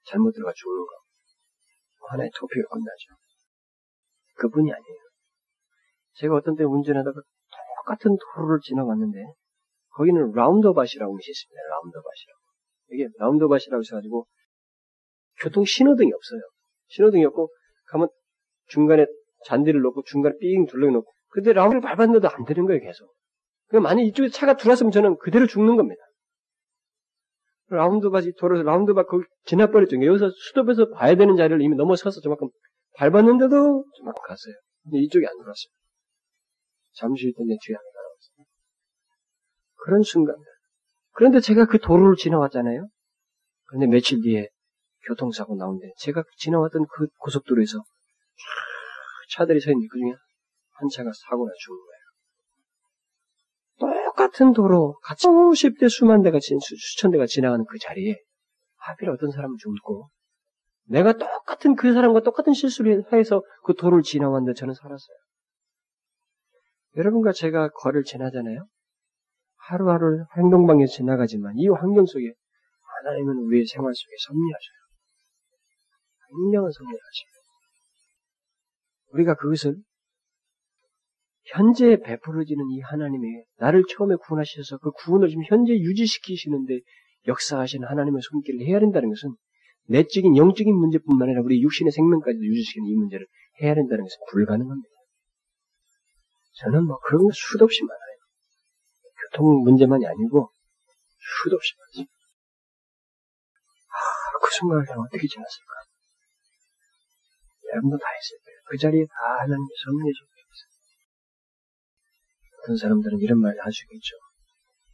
잘못 0.06 0.32
들어가 0.32 0.54
죽는 0.56 0.86
거. 0.86 0.92
하나의 2.12 2.30
토픽이 2.38 2.62
끝나죠. 2.70 3.18
그분이 4.36 4.72
아니에요. 4.72 5.00
제가 6.14 6.36
어떤 6.36 6.56
때 6.56 6.64
운전하다가 6.64 7.20
똑같은 7.78 8.16
도로를 8.16 8.60
지나갔는데, 8.62 9.18
거기는 9.90 10.32
라운더밭이라고 10.32 11.14
것이 11.14 11.32
있습니다. 11.32 11.60
라운더밭이라고. 11.70 12.40
이게 12.92 13.08
라운더밭이라고 13.18 13.82
해가지고, 13.82 14.28
교통 15.46 15.64
신호등이 15.64 16.12
없어요. 16.12 16.42
신호등이 16.88 17.24
없고, 17.26 17.50
가면 17.88 18.10
중간에 18.68 19.06
잔디를 19.46 19.82
놓고 19.82 20.04
중간에 20.04 20.36
삥 20.40 20.66
둘러놓고, 20.66 21.12
근데 21.30 21.54
라운드를 21.54 21.82
밟았는데도 21.82 22.28
안 22.28 22.46
되는 22.46 22.66
거예요, 22.66 22.82
계속. 22.82 23.14
만약 23.72 24.02
이쪽에 24.02 24.30
차가 24.30 24.58
들어왔으면 24.58 24.92
저는 24.92 25.18
그대로 25.18 25.46
죽는 25.46 25.76
겁니다. 25.76 26.02
라운드밭이 27.68 28.34
돌아서 28.38 28.64
라운드밭 28.64 29.08
거기 29.08 29.26
지나버렸죠. 29.46 30.04
여기서 30.04 30.30
수도에서 30.30 30.90
봐야 30.92 31.16
되는 31.16 31.36
자리를 31.36 31.62
이미 31.62 31.76
넘어서서 31.76 32.22
저만큼 32.22 32.50
밟았는데도 32.98 33.86
저만큼 33.98 34.24
갔어요. 34.24 34.56
근데 34.84 35.00
이쪽이 35.00 35.26
안 35.26 35.34
들어왔어요. 35.34 35.72
잠시 36.94 37.28
있던 37.30 37.48
내 37.48 37.56
뒤에 37.66 37.76
하나 37.76 37.84
날아왔어요. 37.84 38.46
그런 39.84 40.04
순간. 40.04 40.36
그런데 41.12 41.40
제가 41.40 41.66
그 41.66 41.80
도로를 41.80 42.16
지나왔잖아요. 42.16 42.88
그런데 43.66 43.88
며칠 43.88 44.22
뒤에 44.22 44.48
교통사고 45.08 45.56
나온데 45.56 45.92
제가 45.98 46.24
지나왔던 46.38 46.86
그 46.92 47.08
고속도로에서 47.20 47.84
차들이 49.32 49.60
서 49.60 49.72
있는데 49.72 49.88
그 49.92 50.00
중에 50.00 50.12
한 50.74 50.90
차가 50.90 51.12
사고나 51.14 51.52
죽은 51.60 51.78
거예요. 51.78 52.06
똑같은 54.16 54.54
도로, 54.54 54.98
같이 55.04 55.28
수십 55.28 55.78
대, 55.78 55.88
수만 55.90 56.22
대가, 56.22 56.40
수, 56.40 56.56
수천 56.60 57.12
대가 57.12 57.26
지나가는 57.26 57.66
그 57.66 57.78
자리에 57.80 58.16
하필 58.78 59.10
어떤 59.10 59.32
사람은 59.32 59.58
죽고, 59.58 60.10
내가 60.88 61.14
똑같은 61.14 61.76
그 61.76 61.94
사람과 61.94 62.22
똑같은 62.22 62.54
실수를 62.54 63.04
해서 63.12 63.44
그 63.64 63.74
도로를 63.74 64.04
지나왔는데 64.04 64.54
저는 64.58 64.74
살았어요. 64.74 65.18
여러분과 66.98 67.34
제가 67.34 67.70
거리를 67.70 68.04
지나잖아요? 68.04 68.66
하루하루 69.68 70.26
행동방에서 70.38 70.94
지나가지만 70.94 71.54
이 71.58 71.68
환경 71.68 72.06
속에 72.06 72.34
하나님은 73.04 73.38
우리의 73.46 73.66
생활 73.66 73.94
속에 73.94 74.16
섭리하셔요. 74.28 74.85
굉장한 76.30 76.72
섭리하십니다. 76.72 77.36
우리가 79.14 79.36
그것을 79.36 79.76
현재 81.46 81.98
베풀어지는 82.02 82.70
이 82.72 82.82
하나님의 82.82 83.46
나를 83.58 83.84
처음에 83.90 84.16
구원하셔서 84.16 84.80
그 84.80 84.92
구원을 84.92 85.30
지금 85.30 85.44
현재 85.48 85.74
유지시키시는데 85.74 86.80
역사하시는 87.28 87.88
하나님의 87.88 88.22
손길을 88.22 88.66
해야 88.66 88.80
된다는 88.80 89.10
것은 89.10 89.36
내적인 89.88 90.36
영적인 90.36 90.74
문제뿐만 90.74 91.30
아니라 91.30 91.42
우리 91.44 91.62
육신의 91.62 91.92
생명까지도 91.92 92.44
유지시키는 92.44 92.88
이 92.88 92.96
문제를 92.96 93.28
해야 93.62 93.76
된다는 93.76 94.04
것은 94.04 94.18
불가능합니다. 94.32 94.90
저는 96.54 96.86
뭐 96.86 96.98
그런 97.00 97.24
거 97.24 97.30
수도 97.34 97.66
없이 97.66 97.84
많아요. 97.84 98.16
교통 99.32 99.62
문제만이 99.64 100.06
아니고 100.06 100.52
수도 101.20 101.56
없이 101.56 101.74
많습니다. 101.78 102.14
아, 103.92 104.40
그 104.42 104.52
순간을 104.52 104.86
내가 104.86 105.00
어떻게 105.02 105.28
지났을까? 105.28 105.85
여러분도 107.76 107.98
다 108.00 108.08
했을 108.16 108.40
거예요. 108.40 108.58
그 108.72 108.78
자리에 108.80 109.04
다 109.06 109.14
하나님의 109.44 109.68
섭리해 109.84 110.12
줬 110.16 110.36
어떤 112.66 112.78
사람들은 112.78 113.20
이런 113.20 113.40
말을 113.40 113.54
하시겠죠. 113.64 114.18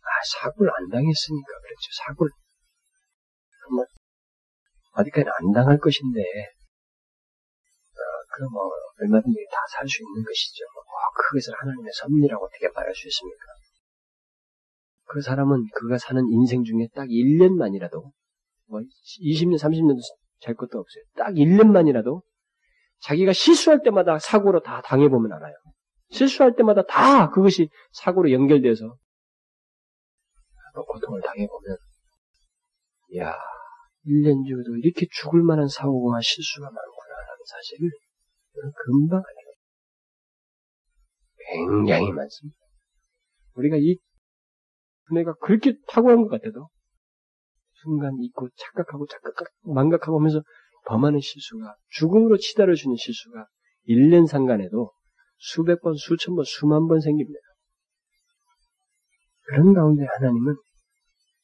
아, 0.04 0.10
사고를 0.28 0.72
안 0.76 0.90
당했으니까 0.90 1.48
그렇죠. 1.48 1.88
사고를. 2.04 2.32
뭐, 3.72 3.86
어디까지는 5.00 5.32
안 5.32 5.54
당할 5.54 5.80
것인데, 5.80 6.20
어, 7.96 8.02
그 8.36 8.44
뭐, 8.52 8.68
얼마든지 9.00 9.40
다 9.50 9.64
살 9.72 9.88
수 9.88 10.04
있는 10.04 10.22
것이죠. 10.22 10.66
뭐, 10.76 10.84
그것을 11.16 11.54
하나님의 11.56 11.92
섭리라고 11.96 12.44
어떻게 12.46 12.68
말할 12.68 12.94
수 12.94 13.08
있습니까? 13.08 13.46
그 15.06 15.22
사람은 15.22 15.68
그가 15.74 15.98
사는 15.98 16.22
인생 16.28 16.64
중에 16.64 16.88
딱 16.94 17.08
1년만이라도, 17.08 18.12
뭐, 18.68 18.82
20년, 19.22 19.56
30년도 19.56 20.00
잘 20.42 20.56
것도 20.56 20.80
없어요. 20.80 21.04
딱 21.16 21.32
1년만이라도, 21.36 22.22
자기가 23.02 23.34
실수할 23.34 23.82
때마다 23.84 24.20
사고로 24.20 24.62
다 24.62 24.82
당해보면 24.82 25.32
알아요. 25.34 25.54
실수할 26.10 26.56
때마다 26.56 26.84
다 26.84 27.30
그것이 27.30 27.70
사고로 27.92 28.32
연결돼서 28.32 28.96
고통을 30.74 31.22
당해보면, 31.22 31.78
야 33.18 33.36
1년 34.06 34.48
중에도 34.48 34.78
이렇게 34.78 35.06
죽을 35.12 35.44
만한 35.44 35.68
사고가 35.68 36.22
실수가 36.22 36.66
많구나 36.66 37.16
라는 37.28 37.44
사실을 37.46 37.90
금방 38.86 39.22
알게 39.22 39.42
굉장히 41.52 42.12
많습니다. 42.12 42.58
우리가 43.56 43.76
이 43.78 43.98
분해가 45.08 45.34
그렇게 45.42 45.74
탁월한 45.90 46.24
것 46.24 46.30
같아도 46.30 46.70
순간 47.74 48.14
잊고 48.22 48.48
착각하고 48.56 49.06
착각하고 49.08 49.74
망각하고 49.74 50.20
하면서 50.20 50.42
범하는 50.86 51.20
실수가 51.20 51.76
죽음으로 51.90 52.38
치달아주는 52.38 52.96
실수가 52.96 53.46
1년 53.88 54.28
상간에도 54.28 54.92
수백 55.38 55.82
번, 55.82 55.96
수천 55.96 56.36
번, 56.36 56.46
수만 56.46 56.88
번 56.88 57.00
생깁니다. 57.00 57.40
그런 59.44 59.74
가운데 59.74 60.06
하나님은 60.06 60.56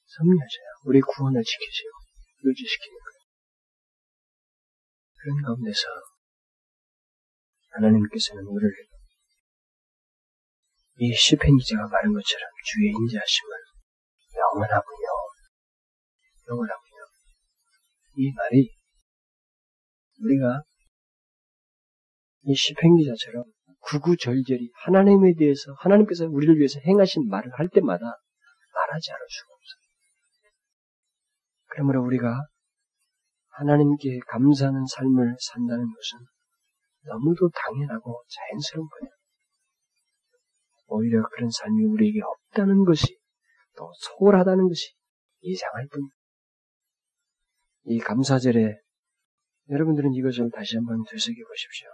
섭리하셔요. 0.06 0.68
우리 0.86 1.02
구원을 1.02 1.44
지키시고 1.44 1.90
유지시키는 2.46 2.98
거예요. 2.98 3.20
그런 5.20 5.42
가운데서 5.42 5.88
하나님께서는 7.72 8.44
우리를 8.46 8.88
이 11.00 11.14
시편 11.14 11.58
기자가 11.58 11.88
말한 11.88 12.14
것처럼 12.14 12.50
주의 12.66 12.90
인자하심은 12.90 13.52
영원하군요. 14.36 15.08
영원하군요. 16.50 17.02
이 18.16 18.32
말이 18.34 18.76
우리가 20.20 20.63
이 22.43 22.55
시편 22.55 22.95
기자처럼 22.97 23.43
구구절절히 23.82 24.70
하나님에 24.74 25.34
대해서 25.38 25.74
하나님께서 25.80 26.26
우리를 26.26 26.57
위해서 26.57 26.80
행하신 26.80 27.28
말을 27.30 27.51
할 27.53 27.70
때마다 27.70 28.05
말하지 28.05 29.11
않을 29.11 29.26
수가 29.30 29.53
없어요. 29.53 29.82
그러므로 31.68 32.03
우리가 32.03 32.47
하나님께 33.49 34.20
감사하는 34.28 34.86
삶을 34.86 35.36
산다는 35.39 35.86
것은 35.86 36.26
너무도 37.03 37.49
당연하고 37.49 38.24
자연스러운 38.28 38.88
거예요. 38.88 39.11
오히려 40.88 41.28
그런 41.30 41.49
삶이 41.49 41.84
우리에게 41.86 42.22
없다는 42.22 42.86
것이 42.86 43.18
또 43.76 43.91
소홀하다는 43.99 44.68
것이 44.68 44.93
이상할 45.41 45.88
뿐입니다. 45.88 46.15
이 47.86 47.99
감사절에 47.99 48.80
여러분들은 49.70 50.13
이것을 50.13 50.49
다시 50.51 50.78
한번 50.78 51.03
되새겨 51.09 51.43
보십시오. 51.47 51.89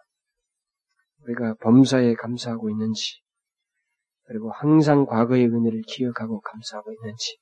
우리가 1.23 1.55
범사에 1.61 2.13
감사하고 2.15 2.69
있는지, 2.69 3.21
그리고 4.25 4.51
항상 4.51 5.05
과거의 5.05 5.47
은혜를 5.47 5.81
기억하고 5.87 6.41
감사하고 6.41 6.91
있는지, 6.91 7.37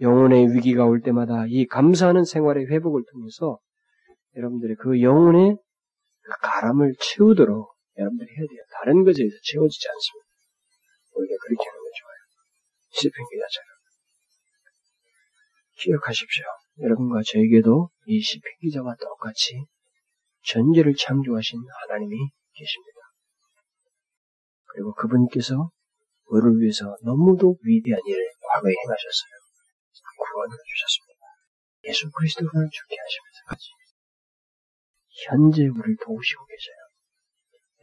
영혼의 0.00 0.54
위기가 0.54 0.84
올 0.84 1.00
때마다 1.00 1.46
이 1.48 1.66
감사하는 1.66 2.24
생활의 2.24 2.66
회복을 2.66 3.02
통해서 3.10 3.58
여러분들의 4.36 4.76
그 4.76 5.00
영혼의 5.00 5.56
그 6.22 6.32
가람을 6.42 6.94
채우도록 7.00 7.74
여러분들이 7.96 8.28
해야 8.36 8.46
돼요. 8.46 8.62
다른 8.72 9.04
것에 9.04 9.22
의해서 9.22 9.36
채워지지 9.42 9.88
않습니다. 9.88 10.26
우리가 11.14 11.34
그렇게 11.40 11.68
하는 11.68 11.82
게 11.82 11.90
좋아요. 11.98 12.18
시편 12.90 13.26
기자처럼. 13.30 13.68
기억하십시오. 15.78 16.44
여러분과 16.78 17.20
저에게도 17.26 17.90
이 18.06 18.20
시편 18.20 18.42
기자와 18.60 18.94
똑같이 18.96 19.64
전제를 20.44 20.94
창조하신 20.94 21.60
하나님이 21.88 22.16
계십니다. 22.52 22.98
그리고 24.66 24.94
그분께서 24.94 25.70
우리를 26.26 26.60
위해서 26.60 26.96
너무도 27.02 27.56
위대한 27.62 28.00
일을 28.06 28.30
과거에 28.40 28.72
행하셨어요. 28.72 29.46
구원을 30.18 30.56
주셨습니다. 30.56 31.26
예수 31.84 32.10
그리스도를 32.10 32.50
죽게 32.50 32.96
하시면서 32.98 33.38
같이 33.48 33.76
현재 35.28 35.62
우리를 35.62 35.96
도우시고 36.04 36.44
계셔요. 36.44 36.76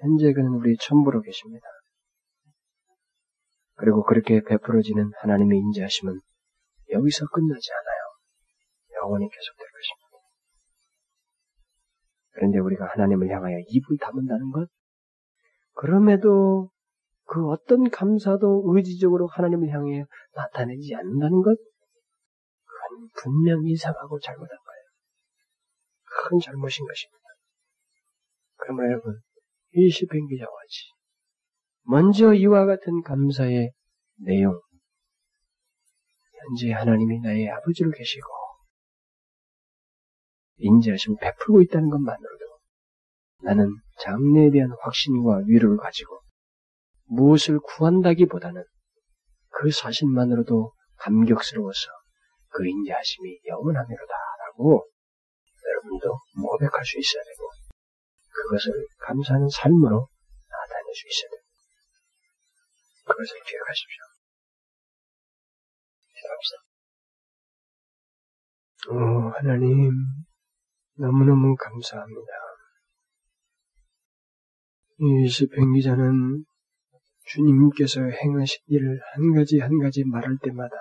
현재 0.02 0.34
그는 0.34 0.50
우리의 0.60 0.78
전부로 0.80 1.22
계십니다. 1.22 1.66
그리고 3.76 4.04
그렇게 4.04 4.42
베풀어지는 4.42 5.12
하나님의 5.22 5.58
인자하심은 5.58 6.20
여기서 6.92 7.26
끝나지 7.28 7.72
않아요. 7.72 7.93
영원히 9.04 9.30
계속될 9.30 9.68
것입니다. 9.68 10.04
그런데 12.32 12.60
우리가 12.60 12.86
하나님을 12.94 13.30
향하여 13.30 13.58
입을 13.68 13.98
다문다는 14.00 14.52
것, 14.52 14.68
그럼에도 15.74 16.72
그 17.26 17.48
어떤 17.50 17.90
감사도 17.90 18.64
의지적으로 18.66 19.28
하나님을 19.28 19.70
향해 19.70 20.04
나타내지 20.34 20.96
않는다는 20.96 21.42
것, 21.42 21.58
그건 22.66 23.10
분명히 23.22 23.72
이상하고 23.72 24.20
잘못한 24.20 24.48
거예요. 24.50 24.84
큰 26.30 26.40
잘못인 26.40 26.86
것입니다. 26.86 27.24
그러면 28.56 28.92
여러분, 28.92 29.20
이 29.74 29.90
시편 29.90 30.28
기자와 30.28 30.50
같이 30.50 30.94
먼저 31.86 32.34
이와 32.34 32.66
같은 32.66 33.02
감사의 33.02 33.72
내용, 34.18 34.60
현재 36.32 36.72
하나님이 36.72 37.20
나의 37.20 37.50
아버지로 37.50 37.92
계시고 37.92 38.43
인지하심 40.64 41.18
베풀고 41.18 41.62
있다는 41.64 41.90
것만으로도 41.90 42.46
나는 43.44 43.76
장래에 44.00 44.50
대한 44.52 44.72
확신과 44.82 45.44
위로를 45.46 45.78
가지고 45.78 46.20
무엇을 47.06 47.60
구한다기보다는 47.60 48.64
그 49.50 49.72
사실만으로도 49.72 50.74
감격스러워서 50.98 51.90
그 52.50 52.68
인자하심이 52.68 53.40
영원하미로다라고 53.46 54.88
여러분도 55.66 56.18
고백할 56.42 56.86
수 56.86 57.00
있어야 57.00 57.24
되고 57.24 57.50
그것을 58.30 58.88
감사하는 59.00 59.50
삶으로 59.50 60.08
나타낼 60.50 60.94
수 60.94 61.08
있어야 61.08 61.30
됩니다. 61.30 61.44
그것을 63.06 63.42
기억하십시오. 63.44 64.04
기도합시다. 66.16 66.64
오, 68.90 69.30
하나님, 69.30 69.92
너무너무 70.96 71.56
감사합니다. 71.56 72.32
이 75.00 75.28
시편 75.28 75.74
기자는 75.74 76.46
주님께서 77.26 78.02
행하신 78.02 78.60
일을 78.68 79.00
한 79.14 79.34
가지 79.34 79.60
한 79.60 79.80
가지 79.80 80.04
말할 80.06 80.38
때마다 80.42 80.76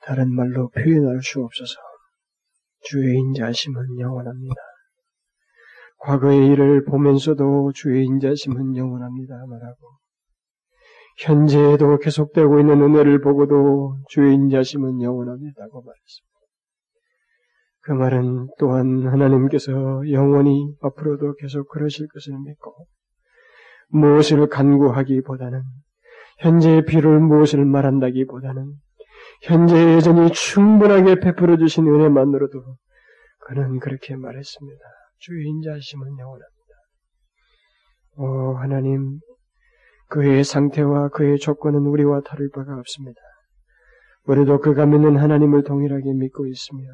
다른 0.00 0.34
말로 0.34 0.68
표현할 0.70 1.22
수 1.22 1.40
없어서 1.40 1.74
주의 2.80 3.16
인자심은 3.16 4.00
영원합니다. 4.00 4.54
과거의 5.98 6.48
일을 6.48 6.84
보면서도 6.84 7.72
주의 7.74 8.04
인자심은 8.04 8.76
영원합니다 8.76 9.34
말하고 9.46 9.92
현재에도 11.18 11.98
계속되고 11.98 12.58
있는 12.58 12.82
은혜를 12.82 13.20
보고도 13.20 13.98
주의 14.08 14.34
인자심은 14.34 15.00
영원합니다고 15.00 15.82
말했습니다. 15.82 16.31
그 17.82 17.92
말은 17.92 18.48
또한 18.58 19.06
하나님께서 19.06 19.72
영원히 20.10 20.72
앞으로도 20.82 21.34
계속 21.34 21.68
그러실 21.68 22.06
것을 22.08 22.32
믿고 22.44 22.86
무엇을 23.88 24.48
간구하기보다는 24.48 25.62
현재의 26.38 26.84
비를 26.84 27.18
무엇을 27.18 27.64
말한다기보다는 27.64 28.72
현재 29.42 29.94
여전히 29.94 30.30
충분하게 30.30 31.20
베풀어 31.20 31.56
주신 31.56 31.86
은혜만으로도 31.86 32.62
그는 33.40 33.80
그렇게 33.80 34.16
말했습니다. 34.16 34.80
주의 35.18 35.44
인자심은 35.46 36.18
영원합니다. 36.18 36.52
오 38.16 38.56
하나님 38.58 39.18
그의 40.08 40.44
상태와 40.44 41.08
그의 41.08 41.38
조건은 41.38 41.80
우리와 41.80 42.20
다를 42.20 42.48
바가 42.54 42.76
없습니다. 42.76 43.20
우리도 44.26 44.60
그가 44.60 44.86
믿는 44.86 45.16
하나님을 45.16 45.64
동일하게 45.64 46.12
믿고 46.12 46.46
있으며 46.46 46.84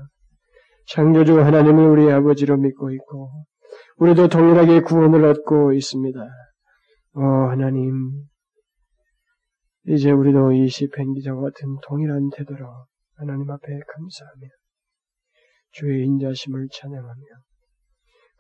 창조주 0.89 1.41
하나님을 1.41 1.87
우리 1.87 2.11
아버지로 2.11 2.57
믿고 2.57 2.91
있고 2.93 3.45
우리도 3.99 4.29
동일하게 4.29 4.81
구원을 4.81 5.23
얻고 5.25 5.75
있습니다. 5.75 6.19
어 6.21 7.21
하나님 7.51 8.25
이제 9.87 10.11
우리도 10.11 10.53
이 10.53 10.69
시편 10.69 11.13
기자와 11.13 11.43
같은 11.43 11.77
동일한 11.87 12.31
태도로 12.31 12.87
하나님 13.17 13.51
앞에 13.51 13.67
감사하며 13.67 14.49
주의 15.73 16.07
인자심을 16.07 16.69
찬양하며 16.73 17.23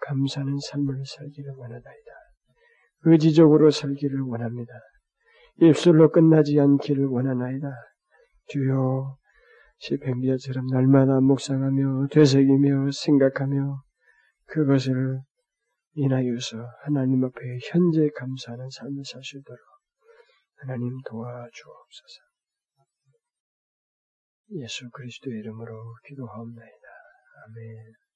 감사하는 0.01 0.57
삶을 0.59 1.03
살기를 1.05 1.53
원하나이다. 1.55 2.11
의지적으로 3.03 3.71
살기를 3.71 4.21
원합니다. 4.23 4.73
입술로 5.61 6.11
끝나지 6.11 6.59
않기를 6.59 7.07
원하나이다. 7.07 7.69
주여 8.47 9.19
시편기자처럼 9.79 10.67
날마다 10.67 11.21
묵상하며 11.21 12.09
되새기며 12.11 12.91
생각하며 12.91 13.83
그것을 14.47 15.21
인하여서 15.95 16.65
하나님 16.85 17.25
앞에 17.25 17.41
현재 17.71 18.09
감사하는 18.17 18.71
삶을 18.71 19.05
있도록 19.39 19.61
하나님 20.57 20.97
도와주옵소서. 21.07 22.29
예수 24.51 24.89
그리스도의 24.91 25.39
이름으로 25.41 25.95
기도하옵나이다. 26.07 26.89
아멘. 27.47 28.08